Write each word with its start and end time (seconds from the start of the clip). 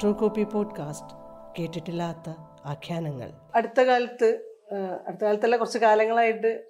True 0.00 0.12
copy 0.12 0.44
podcast 0.44 1.16
കേട്ടിട്ടില്ലാത്ത 1.58 2.30
ആഖ്യാനങ്ങൾ. 2.64 3.30
അടുത്ത 3.54 3.80
കാലത്ത് 3.80 4.56
അടുത്ത 5.06 5.24
കാലത്തല്ല 5.24 5.56
കുറച്ച് 5.56 5.78
കാലങ്ങളായിട്ട് 5.78 6.64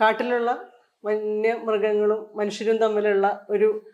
കാട്ടിലുള്ള 0.00 0.68
വന്യമൃഗങ്ങളും 1.04 2.30
മനുഷ്യരും 2.34 2.76
തമ്മിലുള്ള 2.76 3.46
ഒരു 3.50 3.86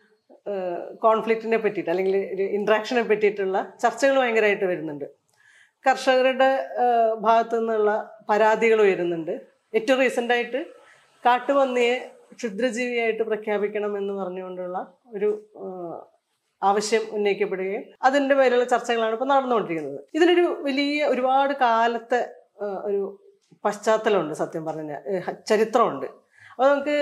കോൺഫ്ലിക്റ്റിനെ 1.02 1.56
പറ്റിയിട്ട് 1.56 1.90
അല്ലെങ്കിൽ 1.90 2.34
ഒരു 2.34 2.42
ഇൻട്രാക്ഷനെ 2.42 3.02
പറ്റിയിട്ടുള്ള 3.02 3.72
ചർച്ചകൾ 3.82 4.18
ഭയങ്കരമായിട്ട് 4.18 4.64
വരുന്നുണ്ട്. 4.64 5.04
കർഷകരുടെ 5.86 6.68
ഭാഗത്തു 7.18 7.56
നിന്നുള്ള 7.56 8.18
പരാതികൾ 8.28 8.80
ഉയരുന്നുണ്ട്. 8.80 9.40
ഏറ്റവും 9.74 10.00
റീസെന്റായിട്ട് 10.00 10.66
കാട്ടുപന്നിയെ 11.26 12.12
ക്ഷുദ്രജീവിയായിട്ട് 12.34 13.22
പ്രഖ്യാപിക്കണം 13.22 13.98
എന്ന് 13.98 14.12
പറഞ്ഞുകൊണ്ടുള്ള 14.12 14.92
ഒരു 15.06 15.50
ആവശ്യം 16.62 17.02
ഉന്നയിക്കപ്പെടുകയും 17.16 17.84
അതിന്റെ 18.08 18.34
പേരിലുള്ള 18.34 18.66
ചർച്ചകളാണ് 18.74 19.14
ഇപ്പോൾ 19.18 19.30
നടന്നുകൊണ്ടിരിക്കുന്നത്. 19.34 20.00
ഇതിനൊരു 20.16 20.46
വലിയ 20.68 21.04
ഒരുപാട് 21.12 21.52
കാലത്തെ 21.66 22.20
ഒരു 22.88 23.02
പശ്ചാത്തലമുണ്ട് 23.64 24.34
സത്യം 24.42 24.64
പറഞ്ഞ 24.64 24.92
ചരിത്രമുണ്ട്. 25.50 26.08
അപ്പോൾ 26.52 26.70
നമുക്ക് 26.70 26.94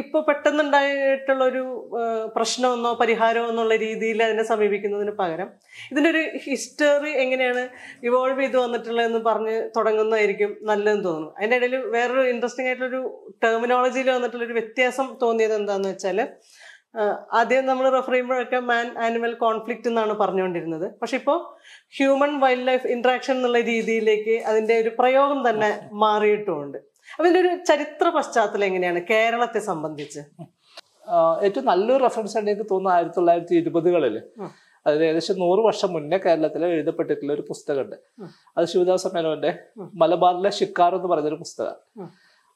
ഇപ്പോൾ 0.00 0.22
പെട്ടെന്നുണ്ടായിട്ടുള്ള 0.28 1.42
ഒരു 1.50 1.60
പ്രശ്നമെന്നോ 2.34 2.90
പരിഹാരമോ 3.00 3.46
എന്നുള്ള 3.52 3.74
രീതിയിൽ 3.84 4.18
അതിനെ 4.24 4.44
സമീപിക്കുന്നതിന് 4.50 5.12
പകരം 5.20 5.48
ഇതിന്റെ 5.90 6.08
ഒരു 6.14 6.22
ഹിസ്റ്ററി 6.46 7.12
എങ്ങനെയാണ് 7.22 7.62
ഇവോൾവ് 8.08 8.40
ചെയ്ത് 8.42 8.56
വന്നിട്ടുള്ളതെന്ന് 8.64 9.20
പറഞ്ഞ് 9.28 9.56
തുടങ്ങുന്നതായിരിക്കും 9.76 10.50
നല്ലതെന്ന് 10.70 11.04
തോന്നുന്നു. 11.08 11.30
അതിന്റെ 11.38 11.56
ഇടയിൽ 11.60 11.76
വേറൊരു 11.94 12.24
ഇൻട്രസ്റ്റിംഗ് 12.32 12.70
ആയിട്ടുള്ളൊരു 12.70 13.00
ടെർമിനോളജിയിൽ 13.44 14.10
വന്നിട്ടുള്ളൊരു 14.16 14.56
വ്യത്യാസം 14.60 15.08
തോന്നിയത് 15.22 15.54
എന്താണെന്ന് 15.60 15.92
വെച്ചാൽ 15.92 16.20
ആദ്യം 17.38 17.66
നമ്മൾ 17.66 17.86
റെഫർ 17.94 18.12
ചെയ്യുമ്പോഴൊക്കെ 18.12 18.58
മാൻ 18.70 18.86
ആനിമൽ 18.98 19.32
കോൺഫ്ലിക്റ്റ് 19.44 19.88
എന്നാണ് 19.88 20.12
പറഞ്ഞുകൊണ്ടിരുന്നത്. 20.12 20.86
പക്ഷെ 21.00 21.16
ഇപ്പോൾ 21.16 21.38
ഹ്യൂമൻ 21.98 22.32
വൈൽഡ് 22.40 22.66
ലൈഫ് 22.68 22.86
ഇൻട്രാക്ഷൻ 22.86 23.34
എന്നുള്ള 23.36 23.60
രീതിയിലേക്ക് 23.60 24.34
അതിന്റെ 24.50 24.76
ഒരു 24.82 24.92
പ്രയോഗം 24.98 25.40
തന്നെ 25.48 25.70
മാറിയിട്ടുമുണ്ട്. 26.04 26.78
അതിന്റെ 27.20 27.40
ഒരു 27.40 27.50
ചരിത്ര 27.70 28.08
പശ്ചാത്തലം 28.08 28.64
എങ്ങനെയാണ് 28.64 29.02
കേരളത്തെ 29.10 29.58
സംബന്ധിച്ച്? 29.70 30.22
ഏറ്റവും 31.46 31.66
നല്ലൊരു 31.66 32.02
റെഫറൻസ് 32.04 32.36
ആയിട്ട് 32.36 32.50
എനിക്ക് 32.50 32.70
തോന്നുന്നു 32.70 32.96
ആയിരത്തി 32.96 33.16
തൊള്ളായിരത്തി 33.16 33.54
ഇരുപതുകളിൽ 33.54 34.16
അതായത് 34.86 35.04
ഏകദേശം 35.04 35.36
നൂറ് 35.38 35.60
വർഷം 35.66 35.90
മുന്നേ 35.92 36.18
കേരളത്തിൽ 36.24 36.64
എഴുതപ്പെട്ടിട്ടുള്ള 36.64 37.32
ഒരു 37.32 37.44
പുസ്തകമുണ്ട്. 37.48 37.96
അത് 38.56 38.66
ശിവദാസ 38.72 39.06
മേനോന്റെ 39.14 39.50
മലബാറിലെ 40.02 40.50
ഷിക്കാർ 40.50 40.94
എന്ന് 40.94 41.08
പറഞ്ഞൊരു 41.12 41.38
പുസ്തകമാണ്. 41.44 42.08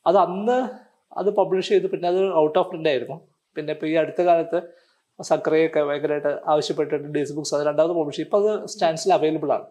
അത് 0.06 0.18
അന്ന് 0.26 0.58
അത് 1.20 1.30
പബ്ലിഷ് 1.38 1.68
ചെയ്ത് 1.68 1.86
പിന്നെ 1.92 2.08
അത് 2.08 2.20
ഔട്ട് 2.42 2.58
ഓഫ് 2.58 2.68
പ്രിന്റ് 2.68 2.88
ആയിരുന്നു. 2.88 3.16
പിന്നെ 3.60 3.74
ഇപ്പൊ 3.78 3.88
ഈ 3.92 3.96
അടുത്ത 4.04 4.20
കാലത്ത് 4.30 4.60
സക്രയൊക്കെ 5.18 5.80
ഭയങ്കരമായിട്ട് 5.88 6.32
ആവശ്യപ്പെട്ടിട്ട് 6.52 7.08
ഡീസ് 7.16 7.34
ബുക്സ് 7.36 7.54
അത് 7.56 7.62
രണ്ടാമത് 7.68 7.94
പബ്ലിഷ് 7.98 8.22
ഇപ്പം 8.26 8.38
അത് 8.42 8.50
സ്റ്റാൻഡ്സിൽ 8.72 9.10
അവൈലബിൾ 9.16 9.50
ആണ്. 9.56 9.66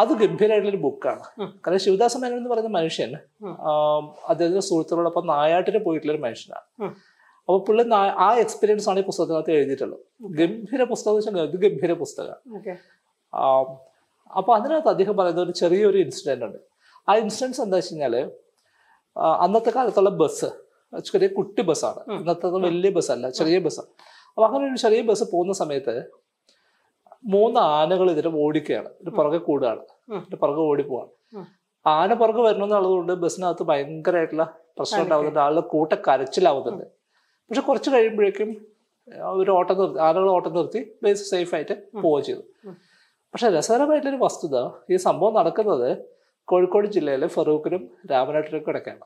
അത് 0.00 0.12
ഗംഭീരമായിട്ടുള്ളൊരു 0.20 0.80
ബുക്കാണ് 0.84 1.24
കാരണം 1.62 1.80
ശിവദാസ 1.86 2.14
മേനോൻ 2.22 2.38
എന്ന് 2.40 2.50
പറയുന്ന 2.52 2.70
മനുഷ്യൻ 2.76 3.10
അദ്ദേഹത്തിന്റെ 4.30 4.62
സുഹൃത്തുക്കളോടൊപ്പം 4.68 5.24
നായാട്ടിന് 5.32 5.80
പോയിട്ടുള്ള 5.86 6.12
ഒരു 6.14 6.22
മനുഷ്യനാണ്. 6.26 6.64
അപ്പോൾ 7.40 7.58
അപ്പൊ 7.58 7.60
പുള്ളി 7.68 7.84
ആ 8.26 8.28
എക്സ്പീരിയൻസ് 8.44 8.86
ആണ് 8.90 8.98
ഈ 9.02 9.04
പുസ്തകത്തിനകത്ത് 9.08 9.52
എഴുതിയിട്ടുള്ളത്. 9.58 10.02
ഗംഭീര 10.40 10.82
പുസ്തകം 10.92 11.16
എന്ന് 11.20 11.30
വെച്ചാൽ 11.30 11.48
ഇത് 11.50 11.56
ഗംഭീര 11.64 11.92
പുസ്തകമാണ്. 12.02 12.40
അപ്പൊ 14.38 14.50
അതിനകത്ത് 14.58 14.90
അദ്ദേഹം 14.94 15.14
പറയുന്ന 15.20 15.40
ഒരു 15.46 15.54
ചെറിയൊരു 15.60 15.98
ഇൻസിഡന്റ് 16.04 16.44
ഉണ്ട്. 16.48 16.60
ആ 17.08 17.14
ഇൻസിഡൻസ് 17.22 17.60
എന്താ 17.64 17.76
വെച്ച് 17.80 17.92
കഴിഞ്ഞാൽ 17.92 18.14
അന്നത്തെ 19.44 19.70
കാലത്തുള്ള 19.76 20.10
ബസ് 20.22 20.50
ചെറിയ 20.92 21.28
കുട്ടി 21.28 21.62
ബസ്സാണ് 21.62 22.00
ഇന്നത്തെ 22.12 22.48
വലിയ 22.48 22.90
ബസ്സല്ല 22.90 23.28
ചെറിയ 23.30 23.58
ബസ്സാണ് 23.58 23.90
അപ്പൊ 24.28 24.44
അങ്ങനെ 24.48 24.64
ഒരു 24.70 24.76
ചെറിയ 24.76 25.02
ബസ് 25.02 25.24
പോകുന്ന 25.32 25.52
സമയത്ത് 25.52 25.94
മൂന്ന് 27.24 27.60
ആനകൾ 27.60 28.10
ഇതിനെ 28.10 28.30
ഓടിക്കുകയാണ് 28.42 28.88
ഒരു 29.02 29.10
പുറകെ 29.10 29.38
കൂടുകയാണ്. 29.38 29.82
ഒരു 30.28 30.36
പുറകെ 30.36 30.60
ഓടി 30.60 30.82
പോവാണ് 30.82 31.10
ആന 31.86 32.14
പുറകെ 32.14 32.42
വരണമെന്നുള്ളതുകൊണ്ട് 32.46 33.12
ബസ്സിനകത്ത് 33.12 33.62
ഭയങ്കരമായിട്ടുള്ള 33.62 34.44
പ്രശ്നം 34.78 35.02
ഉണ്ടാവുന്നുണ്ട്. 35.02 35.40
ആളുടെ 35.40 35.60
കൂട്ട 35.60 35.92
കരച്ചിലാവുന്നുണ്ട്. 36.08 36.84
പക്ഷെ 37.50 37.60
കുറച്ച് 37.60 37.90
കഴിയുമ്പോഴേക്കും 37.90 38.50
ഒരു 39.40 39.50
ഓട്ടം 39.50 39.76
നിർത്തി 39.80 39.98
ആനകൾ 39.98 40.28
ഓട്ടം 40.30 40.54
നിർത്തി 40.54 40.80
ബസ് 41.02 41.30
സേഫ് 41.30 41.54
ആയിട്ട് 41.54 41.74
പോവുക 42.02 42.20
ചെയ്തു. 42.20 42.42
പക്ഷെ 43.34 43.48
പക്ഷെ 43.48 43.48
രസകരമായിട്ടൊരു 43.56 44.16
വസ്തുത 44.16 44.56
ഈ 44.90 44.96
സംഭവം 44.96 45.34
നടക്കുന്നത് 45.34 46.04
കോഴിക്കോട് 46.48 46.86
ജില്ലയിലെ 46.86 47.26
ഫറൂഖിനും 47.26 47.90
രാമനാട്ടിനും 48.12 48.62
കിടക്കാണ് 48.66 49.04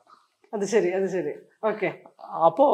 അത് 0.53 0.65
ശരി 0.65 0.91
അത് 0.91 1.09
ശരി. 1.09 1.33
ഓക്കെ 1.65 1.93
അപ്പോ 2.45 2.65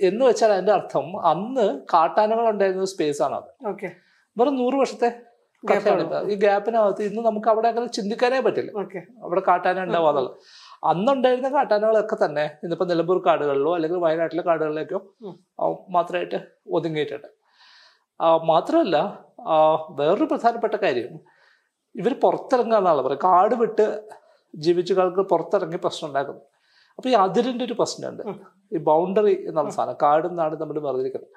എന്ന് 0.00 0.24
വെച്ചാൽ 0.24 0.52
അതിന്റെ 0.52 0.72
അർത്ഥം 0.72 1.26
അന്ന് 1.26 1.80
കാട്ടാനകൾ 1.94 2.48
ഉണ്ടായിരുന്ന 2.48 2.84
സ്പേസ് 2.84 3.22
ആണ് 3.22 3.34
അത്. 3.34 3.68
ഓക്കെ 3.68 3.92
വെറും 4.38 4.56
നൂറ് 4.56 4.74
വർഷത്തെ. 4.74 5.08
ഈ 6.30 6.34
ഗ്യാപ്പിനകത്ത് 6.34 7.02
ഇന്ന് 7.02 7.22
നമുക്ക് 7.22 7.48
അവിടെ 7.48 7.68
അങ്ങനെ 7.68 7.86
ചിന്തിക്കാനേ 7.86 8.40
പറ്റില്ല. 8.40 8.70
അവിടെ 9.22 9.42
കാട്ടാന 9.46 9.84
ഉണ്ടാവാതെ 9.84 10.20
അന്നുണ്ടായിരുന്ന 10.84 11.48
കാട്ടാനകളൊക്കെ 11.48 12.24
തന്നെ 12.24 12.58
ഇന്നിപ്പോ 12.62 12.86
നിലമ്പൂർ 12.86 13.22
കാടുകളിലോ 13.26 13.74
അല്ലെങ്കിൽ 13.74 13.98
വയനാട്ടിലെ 13.98 14.42
കാടുകളിലേക്കോ 14.42 15.00
മാത്രമായിട്ട് 15.90 16.38
ഒതുങ്ങിയിട്ടുണ്ട്. 16.72 17.28
ആ, 18.20 18.36
മാത്രമല്ല 18.36 19.26
വേറൊരു 19.90 20.24
പ്രധാനപ്പെട്ട 20.24 20.74
കാര്യം. 20.74 21.20
ഇവർ 21.94 22.20
പുറത്തിറങ്ങുക 22.20 22.78
എന്നാണ് 22.78 23.02
പറയുക. 23.02 23.20
കാട് 23.24 23.54
വിട്ട് 23.54 24.02
ജീവിച്ചുകൾക്ക് 24.56 25.20
പുറത്തിറങ്ങി 25.20 25.76
പ്രശ്നം 25.76 26.08
ഉണ്ടാക്കുന്നു. 26.08 26.42
അപ്പൊ 26.98 27.08
ഈ 27.12 27.14
അതിരിന്റെ 27.24 27.64
ഒരു 27.68 27.74
പ്രശ്നമുണ്ട്. 27.80 28.22
ഈ 28.74 28.78
ബൗണ്ടറി 28.88 29.34
എന്നുള്ള 29.48 29.70
സാധനം 29.78 29.96
കാടും 30.02 30.36
നാടും 30.40 30.60
നമ്മൾ 30.62 30.78
പറഞ്ഞിരിക്കുന്നത് 30.86 31.32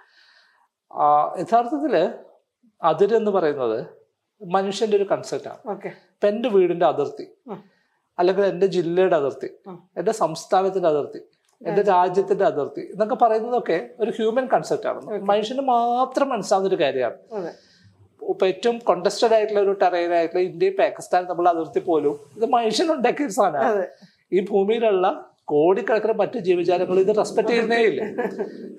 ആ 0.92 1.08
യഥാർത്ഥത്തിൽ 1.42 1.96
അതിരെന്ന് 2.81 3.31
പറയുന്നത് 3.38 3.80
മനുഷ്യന്റെ 4.42 4.96
ഒരു 4.98 5.06
കൺസെപ്റ്റാണ് 5.12 5.62
ആണ്. 5.72 5.90
ഇപ്പൊ 6.14 6.28
എന്റെ 6.28 6.50
വീടിന്റെ 6.50 6.86
അതിർത്തി 6.86 7.25
അല്ലെങ്കിൽ 8.18 8.44
എന്റെ 8.46 8.68
ജില്ലയുടെ 8.75 9.16
അതിർത്തി 9.22 9.50
എന്റെ 9.69 10.00
എന്റെ 10.00 10.14
സംസ്ഥാനത്തിന്റെ 10.24 10.90
അതിർത്തി 10.90 11.22
എന്റെ 11.62 11.81
രാജ്യത്തിന്റെ 11.81 12.46
അതിർത്തി 12.46 12.84
എന്നൊക്കെ 12.94 13.18
പറയുന്നതൊക്കെ 13.24 13.78
ഒരു 14.02 14.12
ഹ്യൂമൻ 14.18 14.46
കൺസെപ്റ്റ് 14.53 14.88
ആണ്. 14.92 15.02
മനുഷ്യന് 15.31 15.64
മാത്രം 15.75 16.28
മനസ്സിലാവുന്ന 16.34 16.69
ഒരു 16.72 16.80
കാര്യമാണ്. 16.84 17.18
ഇപ്പൊ 18.22 18.46
ഏറ്റവും 18.52 18.78
കോണ്ടസ്റ്റഡ് 18.90 19.34
ആയിട്ടുള്ള 19.38 19.59
ഒരു 19.66 19.74
ടെറൈൻ 19.81 20.12
ആയിട്ടുള്ള 20.18 20.42
ഇന്ത്യയും 20.50 20.75
പാകിസ്ഥാൻ 20.81 21.22
തമ്മിലുള്ള 21.30 21.52
അതിർത്തി 21.56 21.81
പോലും 21.90 22.16
ഇത് 22.38 22.46
മനുഷ്യനുണ്ടാക്കിയ 22.56 23.28
ഒരു 23.30 23.36
സാധനമാണ്. 23.40 23.84
ഈ 24.36 24.40
ഭൂമിയിലുള്ള 24.52 25.08
കോടിക്കണക്കിന് 25.52 26.16
മറ്റു 26.22 26.38
ജീവജാലങ്ങൾ 26.48 26.98
ഇത് 27.04 27.12
റെസ്പെക്ട് 27.20 27.50
ചെയ്യുന്നേ 27.52 27.80
ഇല്ല 27.90 28.02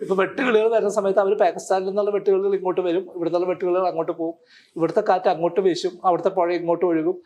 ഇപ്പൊ 0.02 0.14
വെട്ടുകിളികൾ 0.20 0.66
വരുന്ന 0.74 0.92
സമയത്ത് 0.98 1.20
അവർ 1.24 1.34
പാകിസ്ഥാനിൽ 1.42 1.86
നിന്നുള്ള 1.88 2.10
വെട്ടുകിളികൾ 2.16 2.54
ഇങ്ങോട്ട് 2.58 2.82
വരും 2.88 3.04
ഇവിടുത്തെ 3.16 3.40
വെട്ടുകിളികൾ 3.52 3.86
അങ്ങോട്ട് 3.90 4.14
പോകും. 4.20 4.36
ഇവിടുത്തെ 4.76 5.02
കാറ്റ് 5.10 5.30
അങ്ങോട്ട് 5.34 5.60
വീശും 5.68 5.94
അവിടുത്തെ 6.08 6.32
പുഴ 6.38 6.48
ഇങ്ങോട്ട് 6.60 6.84
ഒഴുകും. 6.90 7.16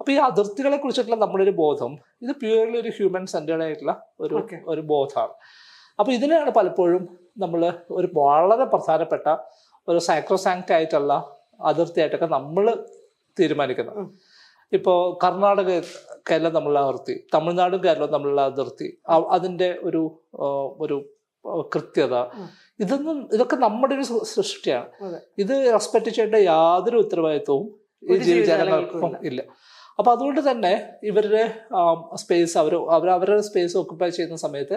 അപ്പൊ 0.00 0.10
ഈ 0.14 0.16
അതിർത്തികളെ 0.28 0.78
കുറിച്ചിട്ടുള്ള 0.82 1.18
നമ്മുടെ 1.24 1.42
ഒരു 1.46 1.54
ബോധം 1.62 1.92
ഇത് 2.24 2.32
പ്യൂർലി 2.42 2.76
ഒരു 2.82 2.90
ഹ്യൂമൻ 2.96 3.24
സെന്റേഡ് 3.34 3.62
ആയിട്ടുള്ള 3.66 3.94
ഒരു 4.20 4.36
ഒരു 4.72 4.82
ബോധമാണ്. 4.92 5.34
അപ്പൊ 5.98 6.10
ഇതിനെയാണ് 6.16 6.52
പലപ്പോഴും 6.58 7.02
നമ്മൾ 7.44 7.60
ഒരു 7.98 8.08
വളരെ 8.18 8.64
പ്രധാനപ്പെട്ട 8.74 9.26
ഒരു 9.88 10.00
സൈക്രോസാങ്ക്റ്റ് 10.08 10.74
ആയിട്ടുള്ള 10.76 11.12
അതിർത്തിയായിട്ടൊക്കെ 11.70 12.28
നമ്മൾ 12.38 12.66
തീരുമാനിക്കുന്നത്. 13.36 14.00
ഉം. 14.74 14.78
ഇപ്പോ 14.78 14.92
കർണാടക 15.22 15.70
കേരളം 16.28 16.52
തമ്മിലുള്ള 16.56 16.80
അതിർത്തി 16.84 17.14
തമിഴ്നാടും 17.34 17.80
കേരളവും 17.84 18.12
തമ്മിലുള്ള 18.12 18.42
അതിർത്തി 18.50 18.88
അതിന്റെ 19.08 19.34
അതിന്റെ 19.36 19.68
ഒരു 19.84 20.02
ഒരു 20.80 20.96
കൃത്യത. 21.72 22.14
ഇതൊന്നും 22.80 23.18
ഇതൊക്കെ 23.34 23.56
നമ്മുടെ 23.64 23.94
ഒരു 23.94 24.04
സൃഷ്ടിയാണ്. 24.30 24.88
ഇത് 25.38 25.52
റെസ്പെക്ട് 25.74 26.08
ചെയ്യേണ്ട 26.08 26.38
യാതൊരു 26.46 26.98
ഉത്തരവാദിത്വവും 27.02 27.66
ഈ 28.02 28.16
ജീവജാലങ്ങൾക്കും 28.28 29.00
ഇല്ല. 29.30 29.40
അപ്പൊ 29.98 30.10
അതുകൊണ്ട് 30.12 30.40
തന്നെ 30.48 30.72
ഇവരുടെ 31.02 31.42
സ്പേസ് 32.22 32.54
അവർ 32.58 32.74
അവർ 32.96 33.08
അവരുടെ 33.10 33.42
സ്പേസ് 33.42 33.74
ഓക്കുപ്പൈ 33.76 34.08
ചെയ്യുന്ന 34.10 34.38
സമയത്ത് 34.38 34.76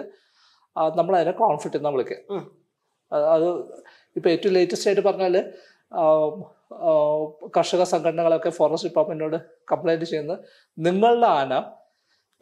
നമ്മൾ 0.96 1.14
അതിനെ 1.16 1.32
കോൺഫ്ലിക്റ്റ് 1.40 1.78
എന്നാ 1.80 1.90
വിളിക്കുക 1.94 2.18
അത് 3.32 3.48
ഇപ്പൊ 4.16 4.28
ഏറ്റവും 4.30 4.54
ലേറ്റസ്റ്റ് 4.54 4.88
ആയിട്ട് 4.88 5.42
ആ, 5.92 6.02
കർഷക 7.56 7.82
സംഘടനകളൊക്കെ 7.82 8.50
ഫോറസ്റ്റ് 8.50 8.88
ഡിപ്പാർട്ട്മെന്റിനോട് 8.88 9.36
കംപ്ലൈന്റ് 9.72 10.04
ചെയ്യുന്നത് 10.04 10.38
നിങ്ങളുടെ 10.78 11.26
ആന 11.26 11.52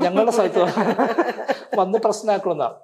ഞങ്ങളുടെ 0.01 0.31
സ്ഥലത്ത് 0.31 0.61
വന്ന് 1.77 1.99
പ്രശ്നമാക്കണമെന്നാണ് 1.99 2.77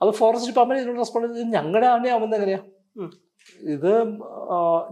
അപ്പൊ 0.00 0.12
ഫോറസ്റ്റ് 0.12 0.48
ഡിപ്പാർട്ട്മെന്റ് 0.48 0.82
ഇതിനോട് 0.82 1.00
റെസ്പോണ്ട് 1.00 1.34
ചെയ്ത് 1.34 1.48
ഞങ്ങളുടെ 1.54 1.86
ആനയാവുന്ന 1.86 2.36
എങ്ങനെയാ? 2.36 2.60
ഇത് 3.68 3.92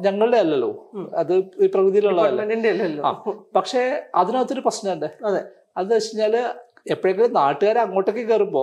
ഞങ്ങളുടെ 0.00 0.36
അല്ലല്ലോ. 0.36 0.70
അത് 1.14 1.32
ഈ 1.34 1.66
പ്രകൃതിയിലുള്ളതല്ലോ? 1.66 2.42
ആ. 3.04 3.10
പക്ഷേ 3.56 3.82
അതിനകത്തൊരു 4.14 4.60
പ്രശ്നമുണ്ട്. 4.60 5.06
അതെ. 5.24 5.40
അത് 5.76 5.94
വെച്ച് 5.94 6.10
കഴിഞ്ഞാൽ 6.10 6.34
എപ്പോഴെങ്കിലും 6.86 7.32
നാട്ടുകാർ 7.32 7.78
അങ്ങോട്ടേക്ക് 7.78 8.28
കയറുമ്പോ 8.28 8.62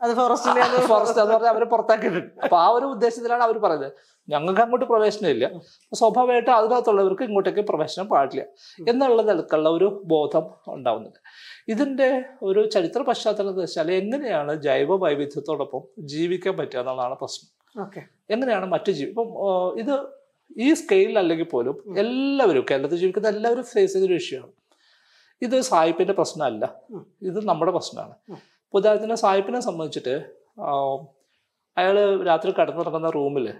അത് 0.00 0.14
ഫോറസ്റ്റ് 0.14 0.50
അത് 0.60 0.86
ഫോറസ്റ്റ് 0.86 1.20
എന്ന് 1.20 1.34
പറഞ്ഞാൽ 1.34 1.50
അവരെ 1.50 1.64
പുറത്താക്കിയിട്ടുണ്ട് 1.64 2.32
അപ്പൊ 2.44 2.56
ആ 2.56 2.68
ഒരു 2.68 2.86
ഉദ്ദേശത്തിലാണ് 2.86 3.42
അവർ 3.42 3.58
പറയുന്നത്. 3.58 3.92
ഞങ്ങൾക്ക് 4.28 4.60
അങ്ങോട്ട് 4.60 4.86
പ്രവേശനമില്ല 4.86 5.50
സ്വാഭാവികമായിട്ട് 5.94 6.50
അതിനകത്തുള്ളവർക്ക് 6.50 7.22
ഇങ്ങോട്ടേക്ക് 7.22 7.60
പ്രവേശനം 7.60 8.06
പാടില്ല. 8.08 8.42
എന്നുള്ള 8.88 9.22
നിലക്കുള്ള 9.22 9.68
ഒരു 9.68 10.02
ബോധം 10.06 10.44
ഉണ്ടാവുന്നുണ്ട്. 10.68 11.18
ഇതിന്റെ 11.68 12.24
ഒരു 12.42 12.66
ചരിത്ര 12.66 13.00
പശ്ചാത്തലം 13.02 13.48
എന്ന് 13.48 13.62
വെച്ചാൽ 13.62 13.92
എങ്ങനെയാണ് 13.92 14.62
ജൈവ 14.62 14.96
വൈവിധ്യത്തോടൊപ്പം 14.96 16.06
ജീവിക്കാൻ 16.06 16.56
പറ്റുക 16.56 16.78
എന്നുള്ളതാണ് 16.78 17.14
പ്രശ്നം. 17.14 17.48
ഓക്കെ. 17.82 18.02
എങ്ങനെയാണ് 18.30 18.66
മറ്റു 18.66 18.90
ജീവി 18.90 19.10
ഇപ്പം 19.10 19.28
ഇത് 19.78 19.94
ഈ 20.56 20.74
സ്കെയിലിൽ 20.74 21.18
അല്ലെങ്കിൽ 21.18 21.44
പോലും 21.44 21.98
എല്ലാവരും 21.98 22.66
കേരളത്തിൽ 22.70 22.96
ജീവിക്കുന്ന 22.96 23.28
എല്ലാവരും 23.28 23.64
ഫേസ് 23.64 23.92
ചെയ്തൊരു 23.92 24.12
വിഷയമാണ് 24.12 24.52
ഇത് 25.42 25.60
സായിപ്പിന്റെ 25.60 26.14
പ്രശ്നമല്ല. 26.14 26.64
ഇത് 27.22 27.44
നമ്മുടെ 27.44 27.72
പ്രശ്നമാണ്. 27.72 28.14
ഉദാഹരണത്തിന് 28.74 29.14
സായിപ്പിനെ 29.14 29.60
സംബന്ധിച്ചിട്ട് 29.60 30.14
അയാൾ 31.78 31.96
രാത്രി 32.24 32.50
കടന്നിറങ്ങുന്ന 32.50 33.10
റൂമിൽ 33.10 33.54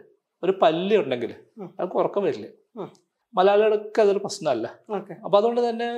ഒരു 0.45 0.53
പല്ലി 0.63 0.95
ഉണ്ടെങ്കിൽ 1.03 1.33
അയാൾക്ക് 1.65 1.97
ഉറക്കം 2.03 2.23
വരില്ല. 2.27 2.47
മലയാളികൾക്ക് 3.37 4.01
അതൊരു 4.03 4.21
പ്രശ്നമല്ല. 4.25 4.67
അപ്പൊ 5.25 5.37
അതുകൊണ്ട് 5.39 5.61
തന്നെ 5.69 5.89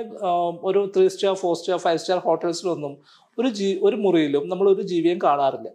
ഒരു 0.69 0.79
three 0.95 1.05
star 1.15 1.33
four 1.41 1.53
star 1.59 1.77
five 1.85 1.99
star 2.03 2.19
ഹോട്ടൽസിലൊന്നും 2.27 2.93
ഒരു 3.39 3.49
ജീ 3.57 3.67
ഒരു 3.87 3.97
മുറിയിലും 4.05 4.43
നമ്മൾ 4.51 4.67
ഒരു 4.75 4.83
ജീവിയും 4.91 5.19
കാണാറില്ല. 5.25 5.69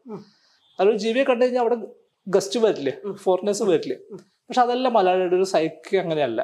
അതൊരു 0.79 0.99
ജീവിയെ 1.05 1.25
കണ്ടു 1.29 1.43
കഴിഞ്ഞാൽ 1.45 1.63
അവിടെ 1.65 1.77
ഗസ്റ്റ് 2.27 2.59
വരില്ലേ? 2.65 2.93
ഫോറിനേഴ്സ് 3.25 3.65
വരില്ലേ? 3.71 3.97
പക്ഷെ 4.47 4.63
അതല്ല 4.67 4.87
മലയാളിയുടെ 4.97 5.37
ഒരു 5.41 5.47
സൈക്ക് 5.55 5.97
അങ്ങനെയല്ല. 6.03 6.41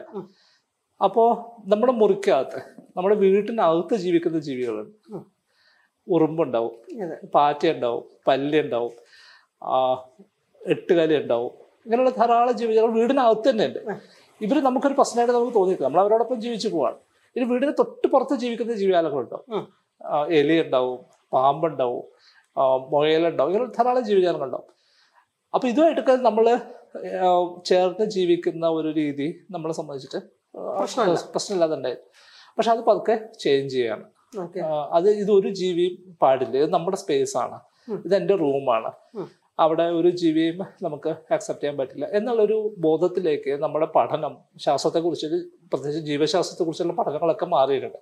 അപ്പോ 1.01 1.23
നമ്മുടെ 1.73 1.93
മുറിക്കകത്ത് 2.01 2.61
നമ്മുടെ 2.97 3.17
വീട്ടിനകത്ത് 3.25 3.97
ജീവിക്കുന്ന 4.05 4.39
ജീവികളുണ്ട്. 4.49 4.95
ഉറുമ്പുണ്ടാവും 6.07 6.75
പാറ്റ 7.35 7.63
ഉണ്ടാവും 7.75 8.05
പല്ലി 8.29 8.59
ഉണ്ടാവും 8.65 8.95
എട്ടുകാലി 10.61 11.15
ഉണ്ടാവും 11.23 11.53
ഇങ്ങനെയുള്ള 11.87 12.13
ധാരാളം 12.19 12.55
ജീവികൾ 12.61 12.91
വീടിനകത്ത് 12.99 13.47
തന്നെ 13.51 13.67
ഉണ്ട്. 13.69 13.81
ഇവർ 14.41 14.57
നമുക്കൊരു 14.69 14.97
പ്രശ്നമായിട്ട് 15.01 15.35
നമുക്ക് 15.37 15.55
തോന്നിയിട്ടില്ല 15.59 15.87
നമ്മൾ 15.89 16.01
അവരോടൊപ്പം 16.05 16.39
ജീവിച്ചു 16.45 16.69
പോവാണ്. 16.75 16.99
ഇനി 17.37 17.45
വീടിന് 17.53 17.73
തൊട്ട് 17.81 18.07
പുറത്ത് 18.13 18.37
ജീവിക്കുന്ന 18.43 18.77
ജീവിജാലങ്ങളുണ്ടാവും 18.83 19.67
എലി 20.41 20.57
ഉണ്ടാവും 20.65 20.99
പാമ്പുണ്ടാവും 21.35 22.05
മുയലുണ്ടാവും 22.93 23.51
ഇങ്ങനെ 23.51 23.67
ധാരാളം 23.79 24.05
ജീവിജാലങ്ങളുണ്ടാവും 24.11 24.69
അപ്പൊ 25.55 25.67
ഇതുമായിട്ടൊക്കെ 25.73 26.15
നമ്മൾ 26.29 26.47
ചേർന്ന് 27.69 28.05
ജീവിക്കുന്ന 28.15 28.69
ഒരു 28.79 28.89
രീതി 29.01 29.29
നമ്മളെ 29.55 29.75
സംബന്ധിച്ചിട്ട് 29.81 30.21
പ്രശ്നമില്ലാതുണ്ടായിരുന്നു 31.35 32.09
പക്ഷെ 32.57 32.71
അത് 32.75 32.81
പതുക്കെ 32.89 33.15
ചേഞ്ച് 33.43 33.75
ചെയ്യാണ്. 33.75 34.05
അത് 34.97 35.09
ഇത് 35.23 35.31
ഒരു 35.37 35.51
ജീവിയും 35.61 35.95
പാടില്ല. 36.23 36.55
ഇത് 36.63 36.73
നമ്മുടെ 36.77 36.99
സ്പേസ് 37.03 37.35
ആണ്. 37.43 37.59
ഇത് 38.07 38.15
എന്റെ 38.21 38.35
റൂമാണ്. 38.43 38.91
അവിടെ 39.59 39.83
ഒരു 39.83 40.11
ജീവിയും 40.11 40.59
നമുക്ക് 40.83 41.09
അക്സെപ്റ്റ് 41.09 41.63
ചെയ്യാൻ 41.63 41.79
പറ്റില്ല 41.79 42.07
എന്നുള്ളൊരു 42.13 42.75
ബോധത്തിലേക്ക് 42.79 43.51
നമ്മുടെ 43.51 43.87
പഠനം 43.97 44.37
ശാസ്ത്രത്തെ 44.59 44.99
കുറിച്ച് 44.99 45.27
പ്രത്യേകിച്ച് 45.73 46.07
ജീവശാസ്ത്രത്തെ 46.07 46.65
കുറിച്ചുള്ള 46.65 46.93
പഠനങ്ങളൊക്കെ 46.93 47.47
മാറിയിട്ടുണ്ട്. 47.47 47.99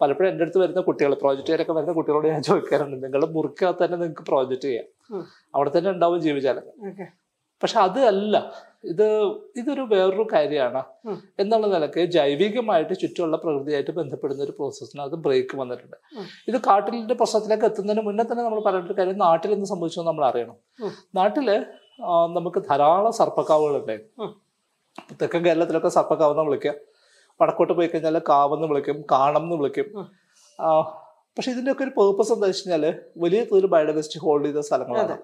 പലപ്പോഴും 0.00 0.28
എന്റെ 0.28 0.44
അടുത്ത് 0.44 0.58
വരുന്ന 0.58 0.80
കുട്ടികൾ 0.80 1.14
പ്രോജക്റ്റുകാരൊക്കെ 1.14 1.72
വരുന്ന 1.72 1.92
കുട്ടികളോട് 1.92 2.28
ഞാൻ 2.28 2.42
ചോദിക്കാറുണ്ട് 2.42 3.04
നിങ്ങൾ 3.04 3.24
മുറിക്കകത്ത് 3.26 3.84
തന്നെ 3.84 3.96
നിങ്ങൾക്ക് 3.96 4.22
പ്രോജക്റ്റ് 4.22 4.62
ചെയ്യാം 4.62 4.86
അവിടെ 5.54 5.78
തന്നെ 5.78 5.90
ഉണ്ടാവും 5.90 6.20
ജീവജാലങ്ങൾ 6.20 6.74
പക്ഷെ 7.62 7.78
അത് 7.86 8.00
അല്ല 8.12 8.36
ഇത് 8.92 9.06
ഇതൊരു 9.60 9.82
വേറൊരു 9.92 10.24
കാര്യമാണ്. 10.32 10.82
എന്നുള്ള 11.42 11.66
നിലയ്ക്ക് 11.74 12.02
ജൈവികമായിട്ട് 12.16 12.94
ചുറ്റുമുള്ള 13.02 13.36
പ്രകൃതിയായിട്ട് 13.44 13.92
ബന്ധപ്പെടുന്ന 13.98 14.42
ഒരു 14.46 14.54
പ്രോസസ്സിന് 14.58 15.02
അത് 15.06 15.16
ബ്രേക്ക് 15.24 15.54
വന്നിട്ടുണ്ട്. 15.60 15.96
ഇത് 16.48 16.58
കാട്ടിലിന്റെ 16.66 17.16
പ്രശ്നത്തിലേക്ക് 17.20 17.66
എത്തുന്നതിന് 17.70 18.04
മുന്നേ 18.08 18.24
തന്നെ 18.30 18.42
നമ്മൾ 18.46 18.60
പറയേണ്ട 18.66 18.96
കാര്യം 18.98 19.18
നാട്ടിൽ 19.26 19.52
എന്ത് 19.56 19.68
സംഭവിച്ചു 19.72 20.06
നമ്മൾ 20.10 20.26
അറിയണം. 20.30 20.58
നാട്ടിൽ 21.18 21.48
നമുക്ക് 22.36 22.62
ധാരാളം 22.68 23.14
സർപ്പക്കാവുകൾ 23.20 23.74
ഉണ്ടായിരുന്നു. 23.80 24.28
തെക്കൻ 25.20 25.40
കേരളത്തിലൊക്കെ 25.46 25.90
സർപ്പക്കാവെന്ന് 25.98 26.44
വിളിക്കുക. 26.48 26.74
വടക്കോട്ട് 27.40 27.72
പോയി 27.78 27.88
കഴിഞ്ഞാൽ 27.92 28.18
കാവെന്ന് 28.32 28.66
വിളിക്കും 28.72 28.98
കാണം 29.12 29.42
എന്ന് 29.46 29.56
വിളിക്കും. 29.60 29.88
പക്ഷെ 30.58 30.60
ഇതിന്റെ 30.60 31.36
പക്ഷെ 31.36 31.50
ഇതിന്റെയൊക്കെ 31.54 31.82
ഒരു 31.86 31.92
പേർപ്പസ് 31.96 32.30
എന്താ 32.34 32.46
വെച്ച് 32.50 32.62
കഴിഞ്ഞാൽ 32.64 32.84
വലിയ 33.22 33.40
തോതിൽ 33.48 33.66
ബയോഡൈവേഴ്സിറ്റി 33.72 34.18
ഹോൾഡ് 34.22 34.46
ചെയ്ത 34.46 34.60
സ്ഥലങ്ങളാണ്. 34.68 35.16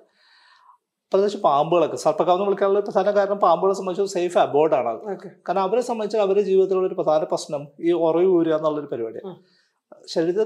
പ്രത്യേകിച്ച് 1.13 1.41
പാമ്പുകളൊക്കെ. 1.47 1.99
സർപ്പക്കാവെന്ന് 2.05 2.47
വിളിക്കാനുള്ള 2.49 2.81
പ്രധാന 2.89 3.11
കാരണം 3.17 3.39
പാമ്പുകളെ 3.45 3.75
സംബന്ധിച്ച് 3.79 4.15
സേഫ് 4.17 4.39
അബോർഡാണ് 4.45 4.89
അത് 4.93 5.01
കാരണം 5.47 5.63
അവരെ 5.67 5.83
സംബന്ധിച്ച് 5.89 6.19
അവരുടെ 6.25 6.45
ജീവിതത്തിലുള്ള 6.49 6.89
ഒരു 6.91 6.99
പ്രധാന 7.01 7.25
പ്രശ്നം 7.33 7.63
ഈ 7.89 7.93
ഉറവ് 8.07 8.31
ഊരുക 8.39 8.55
എന്നുള്ളൊരു 8.59 8.91
പരിപാടിയാണ് 8.93 9.35
ശരീര 10.15 10.45